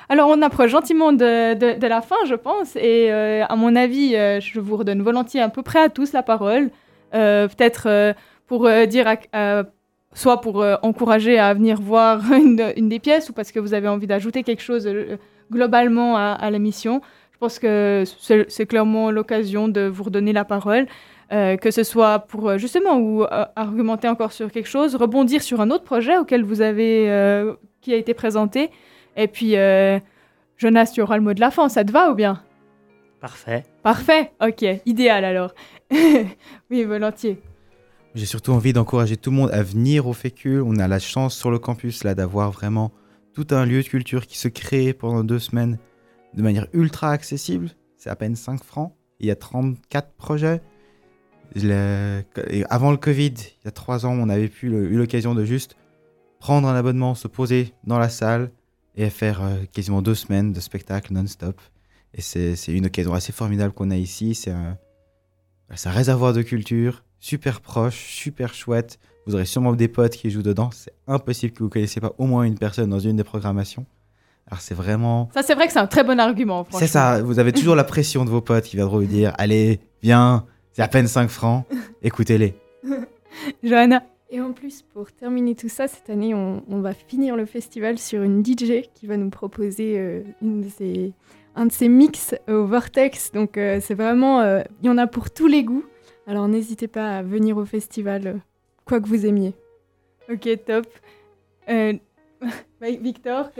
Alors, 0.08 0.28
on 0.28 0.40
approche 0.40 0.70
gentiment 0.70 1.12
de, 1.12 1.54
de- 1.54 1.76
de 1.76 1.86
la 1.88 2.00
fin, 2.02 2.22
je 2.28 2.36
pense. 2.36 2.76
Et 2.76 3.10
euh, 3.10 3.44
à 3.48 3.56
mon 3.56 3.74
avis, 3.74 4.14
euh, 4.14 4.38
je 4.38 4.60
vous 4.60 4.76
redonne 4.76 5.02
volontiers 5.02 5.40
à 5.40 5.48
peu 5.48 5.62
près 5.62 5.80
à 5.80 5.88
tous 5.88 6.12
la 6.12 6.22
parole. 6.22 6.70
Peut-être 7.10 8.14
pour 8.46 8.70
dire, 8.86 9.08
à- 9.08 9.16
à- 9.32 9.64
soit 10.14 10.40
pour 10.40 10.60
euh, 10.62 10.76
encourager 10.82 11.38
à 11.38 11.54
venir 11.54 11.80
voir 11.80 12.20
une, 12.32 12.72
une 12.76 12.88
des 12.88 12.98
pièces, 12.98 13.30
ou 13.30 13.32
parce 13.32 13.52
que 13.52 13.60
vous 13.60 13.74
avez 13.74 13.88
envie 13.88 14.06
d'ajouter 14.06 14.42
quelque 14.42 14.62
chose 14.62 14.86
euh, 14.86 15.16
globalement 15.52 16.16
à, 16.16 16.32
à 16.32 16.50
l'émission. 16.50 17.00
Je 17.32 17.38
pense 17.38 17.58
que 17.58 18.04
c'est 18.48 18.66
clairement 18.66 19.10
l'occasion 19.10 19.68
de 19.68 19.82
vous 19.82 20.04
redonner 20.04 20.32
la 20.32 20.44
parole. 20.44 20.86
euh, 21.32 21.56
que 21.56 21.70
ce 21.70 21.84
soit 21.84 22.18
pour 22.18 22.58
justement 22.58 22.98
ou 22.98 23.24
argumenter 23.56 24.08
encore 24.08 24.32
sur 24.32 24.50
quelque 24.50 24.68
chose, 24.68 24.94
rebondir 24.96 25.42
sur 25.42 25.60
un 25.60 25.70
autre 25.70 25.84
projet 25.84 26.18
auquel 26.18 26.42
vous 26.42 26.60
avez 26.60 27.08
qui 27.80 27.94
a 27.94 27.96
été 27.96 28.12
présenté, 28.14 28.70
et 29.16 29.28
puis 29.28 29.54
Jonas, 30.58 30.90
tu 30.92 31.00
auras 31.00 31.16
le 31.16 31.22
mot 31.22 31.32
de 31.32 31.40
la 31.40 31.50
fin, 31.50 31.68
ça 31.70 31.82
te 31.84 31.92
va 31.92 32.10
ou 32.10 32.14
bien? 32.14 32.42
Parfait. 33.20 33.62
Parfait, 33.82 34.32
ok, 34.42 34.64
idéal 34.84 35.24
alors. 35.24 35.54
oui, 36.70 36.84
volontiers. 36.84 37.38
J'ai 38.14 38.26
surtout 38.26 38.52
envie 38.52 38.72
d'encourager 38.72 39.16
tout 39.16 39.30
le 39.30 39.36
monde 39.36 39.50
à 39.52 39.62
venir 39.62 40.08
au 40.08 40.12
Fécule. 40.12 40.62
On 40.62 40.76
a 40.78 40.88
la 40.88 40.98
chance 40.98 41.36
sur 41.36 41.50
le 41.50 41.60
campus 41.60 42.02
là 42.02 42.16
d'avoir 42.16 42.50
vraiment 42.50 42.90
tout 43.34 43.46
un 43.50 43.64
lieu 43.64 43.82
de 43.82 43.88
culture 43.88 44.26
qui 44.26 44.36
se 44.36 44.48
crée 44.48 44.92
pendant 44.92 45.22
deux 45.22 45.38
semaines 45.38 45.78
de 46.34 46.42
manière 46.42 46.66
ultra 46.72 47.12
accessible. 47.12 47.70
C'est 47.96 48.10
à 48.10 48.16
peine 48.16 48.34
5 48.34 48.64
francs. 48.64 48.92
Il 49.20 49.26
y 49.26 49.30
a 49.30 49.36
34 49.36 50.12
projets. 50.14 50.60
Avant 52.68 52.90
le 52.90 52.96
Covid, 52.96 53.34
il 53.34 53.64
y 53.64 53.68
a 53.68 53.70
3 53.70 54.06
ans, 54.06 54.16
on 54.18 54.28
avait 54.28 54.50
eu 54.62 54.96
l'occasion 54.96 55.34
de 55.34 55.44
juste 55.44 55.76
prendre 56.40 56.66
un 56.66 56.74
abonnement, 56.74 57.14
se 57.14 57.28
poser 57.28 57.74
dans 57.84 57.98
la 57.98 58.08
salle 58.08 58.50
et 58.96 59.08
faire 59.10 59.42
euh, 59.42 59.56
quasiment 59.72 60.02
deux 60.02 60.14
semaines 60.14 60.52
de 60.52 60.60
spectacle 60.60 61.12
non-stop. 61.12 61.60
Et 62.14 62.22
c'est 62.22 62.56
une 62.68 62.86
occasion 62.86 63.14
assez 63.14 63.32
formidable 63.32 63.72
qu'on 63.72 63.92
a 63.92 63.96
ici. 63.96 64.34
C'est 64.34 64.50
un 64.50 64.76
réservoir 65.68 66.32
de 66.32 66.42
culture, 66.42 67.04
super 67.20 67.60
proche, 67.60 68.06
super 68.08 68.54
chouette. 68.54 68.98
Vous 69.26 69.34
aurez 69.34 69.44
sûrement 69.44 69.74
des 69.74 69.88
potes 69.88 70.16
qui 70.16 70.30
jouent 70.30 70.42
dedans. 70.42 70.70
C'est 70.72 70.92
impossible 71.06 71.52
que 71.52 71.58
vous 71.60 71.66
ne 71.66 71.70
connaissiez 71.70 72.00
pas 72.00 72.14
au 72.18 72.26
moins 72.26 72.42
une 72.42 72.58
personne 72.58 72.90
dans 72.90 72.98
une 72.98 73.16
des 73.16 73.24
programmations. 73.24 73.86
Alors 74.46 74.60
c'est 74.60 74.74
vraiment... 74.74 75.28
Ça, 75.32 75.42
c'est 75.42 75.54
vrai 75.54 75.66
que 75.66 75.72
c'est 75.72 75.78
un 75.78 75.86
très 75.86 76.02
bon 76.02 76.18
argument. 76.18 76.66
C'est 76.72 76.88
ça, 76.88 77.22
vous 77.22 77.38
avez 77.38 77.52
toujours 77.52 77.76
la 77.76 77.84
pression 77.84 78.24
de 78.24 78.30
vos 78.30 78.40
potes 78.40 78.64
qui 78.64 78.76
viendront 78.76 78.98
vous 78.98 79.04
dire, 79.04 79.32
allez, 79.38 79.78
viens, 80.02 80.44
c'est 80.72 80.82
à 80.82 80.88
peine 80.88 81.06
5 81.06 81.28
francs, 81.30 81.66
écoutez-les. 82.02 82.54
Johanna 83.62 84.02
Et 84.30 84.40
en 84.40 84.52
plus, 84.52 84.82
pour 84.82 85.12
terminer 85.12 85.54
tout 85.54 85.68
ça, 85.68 85.86
cette 85.86 86.10
année, 86.10 86.34
on, 86.34 86.64
on 86.68 86.80
va 86.80 86.94
finir 86.94 87.36
le 87.36 87.46
festival 87.46 87.98
sur 87.98 88.22
une 88.22 88.44
DJ 88.44 88.88
qui 88.94 89.06
va 89.06 89.16
nous 89.16 89.30
proposer 89.30 89.98
euh, 89.98 90.22
une 90.42 90.62
de 90.62 90.68
ses, 90.68 91.12
un 91.54 91.66
de 91.66 91.72
ses 91.72 91.88
mix 91.88 92.34
au 92.48 92.64
Vortex. 92.64 93.30
Donc 93.32 93.56
euh, 93.56 93.78
c'est 93.80 93.94
vraiment, 93.94 94.40
euh, 94.40 94.62
il 94.82 94.86
y 94.86 94.90
en 94.90 94.98
a 94.98 95.06
pour 95.06 95.30
tous 95.30 95.46
les 95.46 95.62
goûts. 95.62 95.84
Alors 96.30 96.46
n'hésitez 96.46 96.86
pas 96.86 97.18
à 97.18 97.22
venir 97.24 97.56
au 97.56 97.64
festival, 97.64 98.26
euh, 98.28 98.34
quoi 98.84 99.00
que 99.00 99.08
vous 99.08 99.26
aimiez. 99.26 99.52
Ok, 100.32 100.48
top. 100.64 100.86
Euh, 101.68 101.94
Victor, 102.80 103.50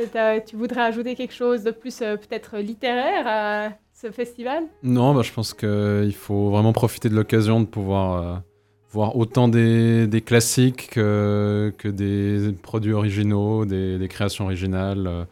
tu 0.47 0.55
voudrais 0.55 0.83
ajouter 0.83 1.17
quelque 1.17 1.35
chose 1.35 1.65
de 1.65 1.73
plus 1.73 2.01
euh, 2.01 2.17
peut-être 2.17 2.59
littéraire 2.59 3.25
à 3.27 3.71
ce 3.93 4.13
festival? 4.13 4.63
Non, 4.85 5.17
bah, 5.17 5.23
je 5.23 5.33
pense 5.33 5.53
qu'il 5.53 6.15
faut 6.15 6.51
vraiment 6.51 6.73
profiter 6.73 7.09
de 7.09 7.17
l'occasion 7.17 7.61
de 7.61 7.67
pouvoir 7.67 8.23
euh, 8.23 8.39
voir 8.93 9.17
autant 9.17 9.49
des, 9.49 10.07
des 10.07 10.21
classiques 10.21 10.91
que, 10.93 11.75
que 11.77 11.89
des 11.89 12.53
produits 12.63 12.93
originaux, 12.93 13.65
des, 13.65 13.99
des 13.99 14.07
créations 14.07 14.45
originales, 14.45 15.09
euh, 15.09 15.25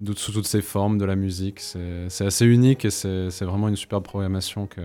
de- 0.00 0.14
sous 0.14 0.32
toutes 0.32 0.46
ces 0.46 0.62
formes 0.62 0.96
de 0.96 1.04
la 1.04 1.16
musique. 1.16 1.60
C'est 1.60 2.24
assez 2.24 2.46
unique 2.46 2.86
et 2.86 2.90
c'est 2.90 3.28
c'est 3.28 3.44
vraiment 3.44 3.68
une 3.68 3.76
superbe 3.76 4.04
programmation 4.04 4.66
que, 4.66 4.80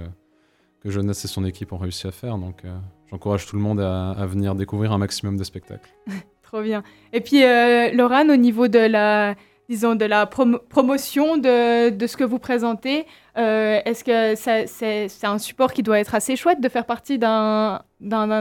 que 0.83 0.89
Jonas 0.89 1.21
et 1.23 1.27
son 1.27 1.45
équipe 1.45 1.71
ont 1.71 1.77
réussi 1.77 2.07
à 2.07 2.11
faire. 2.11 2.37
Donc 2.37 2.65
euh, 2.65 2.75
j'encourage 3.09 3.45
tout 3.45 3.55
le 3.55 3.61
monde 3.61 3.79
à, 3.79 4.25
venir 4.25 4.55
découvrir 4.55 4.91
un 4.91 4.97
maximum 4.97 5.37
de 5.37 5.43
spectacles. 5.43 5.89
Trop 6.43 6.61
bien. 6.61 6.83
Et 7.13 7.21
puis, 7.21 7.43
euh, 7.43 7.89
au 8.29 8.35
niveau 8.35 8.67
de 8.67 8.79
la, 8.79 9.33
disons, 9.69 9.95
de 9.95 10.05
la 10.05 10.25
promo- 10.25 10.59
promotion 10.59 11.37
de, 11.37 11.89
de 11.89 12.07
ce 12.07 12.15
que 12.15 12.23
vous 12.23 12.37
présentez, 12.37 13.07
euh, 13.37 13.79
est-ce 13.85 14.03
que 14.03 14.35
c'est 14.35 15.25
un 15.25 15.39
support 15.39 15.73
qui 15.73 15.81
doit 15.81 15.99
être 15.99 16.13
assez 16.13 16.35
chouette 16.35 16.61
de 16.61 16.69
faire 16.69 16.85
partie 16.85 17.17
d'un 17.17 17.81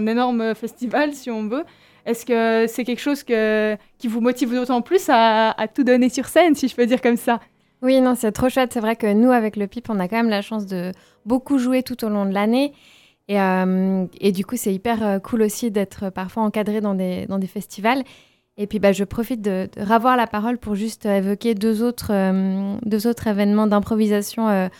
énorme 0.06 0.54
festival, 0.54 1.14
si 1.14 1.30
on 1.30 1.48
veut? 1.48 1.64
Est-ce 2.04 2.26
que 2.26 2.66
c'est 2.70 2.84
quelque 2.84 3.00
chose 3.00 3.22
que, 3.22 3.76
qui 3.96 4.08
vous 4.08 4.20
motive 4.20 4.52
d'autant 4.52 4.82
plus 4.82 5.08
à, 5.08 5.52
à 5.52 5.68
tout 5.68 5.84
donner 5.84 6.08
sur 6.08 6.26
scène, 6.26 6.54
si 6.54 6.68
je 6.68 6.74
peux 6.74 6.84
dire 6.84 7.00
comme 7.00 7.16
ça? 7.16 7.40
Oui, 7.82 8.00
non, 8.00 8.14
c'est 8.14 8.30
trop 8.30 8.48
chouette. 8.48 8.72
C'est 8.72 8.80
vrai 8.80 8.94
que 8.94 9.12
nous, 9.12 9.32
avec 9.32 9.56
le 9.56 9.66
PIP, 9.66 9.90
on 9.90 9.98
a 9.98 10.06
quand 10.06 10.16
même 10.16 10.28
la 10.28 10.40
chance 10.40 10.66
de 10.66 10.92
beaucoup 11.26 11.58
jouer 11.58 11.82
tout 11.82 12.04
au 12.04 12.08
long 12.08 12.26
de 12.26 12.32
l'année. 12.32 12.72
Et, 13.26 13.40
euh, 13.40 14.06
du 14.32 14.44
coup, 14.46 14.56
c'est 14.56 14.72
hyper 14.72 15.04
euh, 15.04 15.18
cool 15.18 15.42
aussi 15.42 15.70
d'être 15.72 16.10
parfois 16.10 16.44
encadré 16.44 16.80
dans 16.80 16.94
des, 16.94 17.26
festivals. 17.46 18.04
Et 18.56 18.68
puis, 18.68 18.78
bah, 18.78 18.92
je 18.92 19.02
profite 19.02 19.42
de, 19.42 19.68
de 19.76 19.82
ravoir 19.82 20.16
la 20.16 20.28
parole 20.28 20.58
pour 20.58 20.76
juste 20.76 21.06
euh, 21.06 21.18
évoquer 21.18 21.54
deux 21.54 21.82
autres, 21.82 22.12
événements 23.26 23.66
d'improvisation 23.66 24.70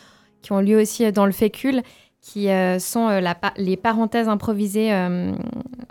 qui 0.42 0.52
ont 0.52 0.60
lieu 0.60 0.80
aussi 0.80 1.10
dans 1.10 1.26
le 1.26 1.32
Fécule, 1.32 1.82
qui 2.20 2.48
sont 2.78 3.20
les 3.56 3.76
parenthèses 3.76 4.28
improvisées 4.28 4.92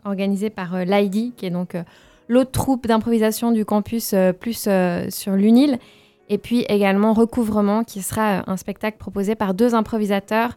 organisées 0.05 0.49
par 0.49 0.85
l'AIDI, 0.85 1.33
qui 1.35 1.45
est 1.45 1.49
donc 1.49 1.75
l'autre 2.29 2.51
troupe 2.51 2.87
d'improvisation 2.87 3.51
du 3.51 3.65
campus 3.65 4.15
plus 4.39 4.69
sur 5.09 5.33
l'UNIL. 5.33 5.77
Et 6.31 6.37
puis 6.37 6.65
également 6.69 7.11
Recouvrement, 7.11 7.83
qui 7.83 8.01
sera 8.01 8.39
euh, 8.39 8.41
un 8.47 8.55
spectacle 8.55 8.97
proposé 8.97 9.35
par 9.35 9.53
deux 9.53 9.75
improvisateurs, 9.75 10.55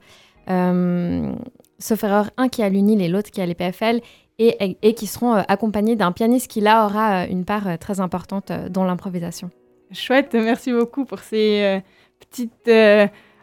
euh, 0.48 1.32
sauf 1.80 2.04
erreur, 2.04 2.30
un 2.36 2.48
qui 2.48 2.62
à 2.62 2.68
l'UNIL 2.68 3.02
et 3.02 3.08
l'autre 3.08 3.32
qui 3.32 3.40
à 3.40 3.46
l'EPFL, 3.46 4.00
et, 4.38 4.78
et 4.82 4.94
qui 4.94 5.08
seront 5.08 5.34
euh, 5.34 5.42
accompagnés 5.48 5.96
d'un 5.96 6.12
pianiste 6.12 6.48
qui 6.48 6.60
là 6.60 6.86
aura 6.86 7.24
euh, 7.24 7.26
une 7.28 7.44
part 7.44 7.76
très 7.80 7.98
importante 7.98 8.52
dans 8.70 8.84
l'improvisation. 8.84 9.50
Chouette, 9.90 10.34
merci 10.34 10.72
beaucoup 10.72 11.04
pour 11.04 11.18
ces 11.18 11.82
petites 12.18 12.70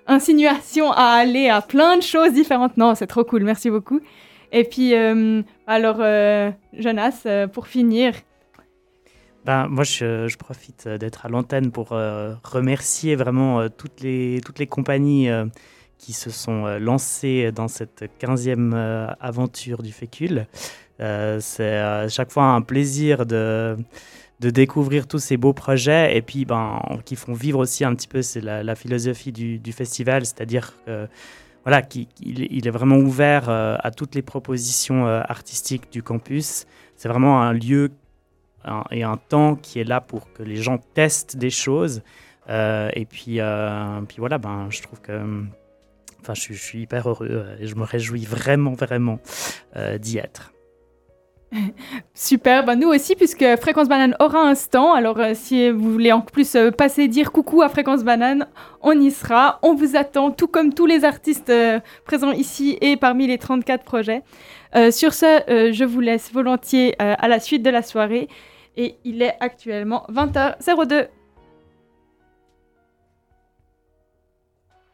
insinuations 0.07 0.91
à 0.91 1.03
aller 1.03 1.49
à 1.49 1.61
plein 1.61 1.97
de 1.97 2.01
choses 2.01 2.31
différentes. 2.31 2.77
Non, 2.77 2.95
c'est 2.95 3.07
trop 3.07 3.25
cool, 3.25 3.43
merci 3.43 3.69
beaucoup. 3.69 3.99
Et 4.51 4.63
puis, 4.65 4.93
alors, 5.65 6.01
Jonas, 6.73 7.25
pour 7.53 7.67
finir, 7.67 8.13
Ben, 9.45 9.67
moi, 9.67 9.83
je, 9.83 10.35
profite 10.37 10.85
euh, 10.85 10.97
d'être 10.99 11.25
à 11.25 11.29
l'antenne 11.29 11.71
pour 11.71 11.93
euh, 11.93 12.35
remercier 12.43 13.15
vraiment 13.15 13.59
euh, 13.59 13.69
toutes, 13.69 14.01
les, 14.01 14.39
toutes 14.45 14.59
les 14.59 14.67
compagnies 14.67 15.29
qui 15.97 16.13
se 16.13 16.29
sont 16.29 16.65
lancées 16.79 17.51
dans 17.51 17.67
cette 17.67 18.03
15e 18.19 18.71
euh, 18.73 19.07
aventure 19.19 19.83
du 19.83 19.91
fécule. 19.91 20.47
C'est 20.99 21.77
à 21.77 22.07
chaque 22.09 22.31
fois 22.31 22.43
un 22.43 22.61
plaisir 22.61 23.25
de, 23.25 23.75
de 24.39 24.49
découvrir 24.51 25.07
tous 25.07 25.17
ces 25.17 25.35
beaux 25.35 25.53
projets 25.53 26.15
et 26.15 26.21
puis 26.21 26.45
ben, 26.45 26.79
qui 27.05 27.15
font 27.15 27.33
vivre 27.33 27.57
aussi 27.57 27.83
un 27.83 27.95
petit 27.95 28.07
peu 28.07 28.21
la, 28.43 28.75
philosophie 28.75 29.31
du, 29.31 29.71
festival, 29.71 30.27
c'est-à-dire 30.27 30.75
voilà, 31.63 31.81
qu'il 31.81 32.05
il- 32.21 32.67
est 32.67 32.71
vraiment 32.71 32.97
ouvert 32.97 33.49
à 33.49 33.89
toutes 33.89 34.13
les 34.13 34.21
propositions 34.21 35.07
artistiques 35.07 35.91
du 35.91 36.03
campus. 36.03 36.67
C'est 36.95 37.09
vraiment 37.09 37.41
un 37.41 37.53
lieu 37.53 37.89
et 38.91 39.03
un 39.03 39.17
temps 39.17 39.55
qui 39.55 39.79
est 39.79 39.83
là 39.83 40.01
pour 40.01 40.31
que 40.33 40.43
les 40.43 40.57
gens 40.57 40.77
testent 40.93 41.37
des 41.37 41.49
choses. 41.49 42.01
Euh, 42.49 42.89
et 42.93 43.05
puis, 43.05 43.39
euh, 43.39 44.01
puis 44.07 44.17
voilà, 44.19 44.37
ben, 44.37 44.67
je 44.69 44.81
trouve 44.81 44.99
que 45.01 45.21
enfin, 46.21 46.33
je, 46.33 46.53
suis- 46.53 46.81
hyper 46.81 47.09
heureux 47.09 47.27
euh, 47.31 47.55
et 47.59 47.67
je 47.67 47.75
me 47.75 47.83
réjouis 47.83 48.25
vraiment, 48.25 48.73
vraiment 48.73 49.19
d'y 49.99 50.17
être. 50.17 50.51
super, 52.13 52.63
bah, 52.63 52.75
nous 52.77 52.87
aussi, 52.87 53.15
puisque 53.15 53.45
Fréquence 53.57 53.89
Banane 53.89 54.15
aura 54.19 54.39
un 54.39 54.55
stand. 54.55 54.95
Alors, 54.95 55.19
si 55.33 55.69
vous 55.69 55.91
voulez 55.91 56.11
en 56.11 56.21
plus 56.21 56.55
passer 56.77 57.07
dire 57.09 57.31
coucou 57.31 57.61
à 57.61 57.69
Fréquence 57.69 58.03
Banane, 58.03 58.47
on 58.81 58.93
y 58.93 59.11
sera. 59.11 59.59
On 59.61 59.75
vous 59.75 59.97
attend, 59.97 60.31
tout 60.31 60.47
comme 60.47 60.73
tous 60.73 60.85
les 60.85 61.03
artistes 61.03 61.51
présents 62.05 62.31
ici 62.31 62.77
et 62.79 62.95
parmi 62.95 63.27
les 63.27 63.37
34 63.37 63.83
projets. 63.83 64.23
Sur 64.91 65.13
ce, 65.13 65.71
je 65.73 65.83
vous 65.83 65.99
laisse 65.99 66.31
volontiers 66.31 66.95
à 66.99 67.27
la 67.27 67.41
suite 67.41 67.63
de 67.63 67.69
la 67.69 67.81
soirée. 67.81 68.29
Et 68.77 68.95
il 69.03 69.21
est 69.21 69.35
actuellement 69.39 70.05
20h02. 70.09 71.07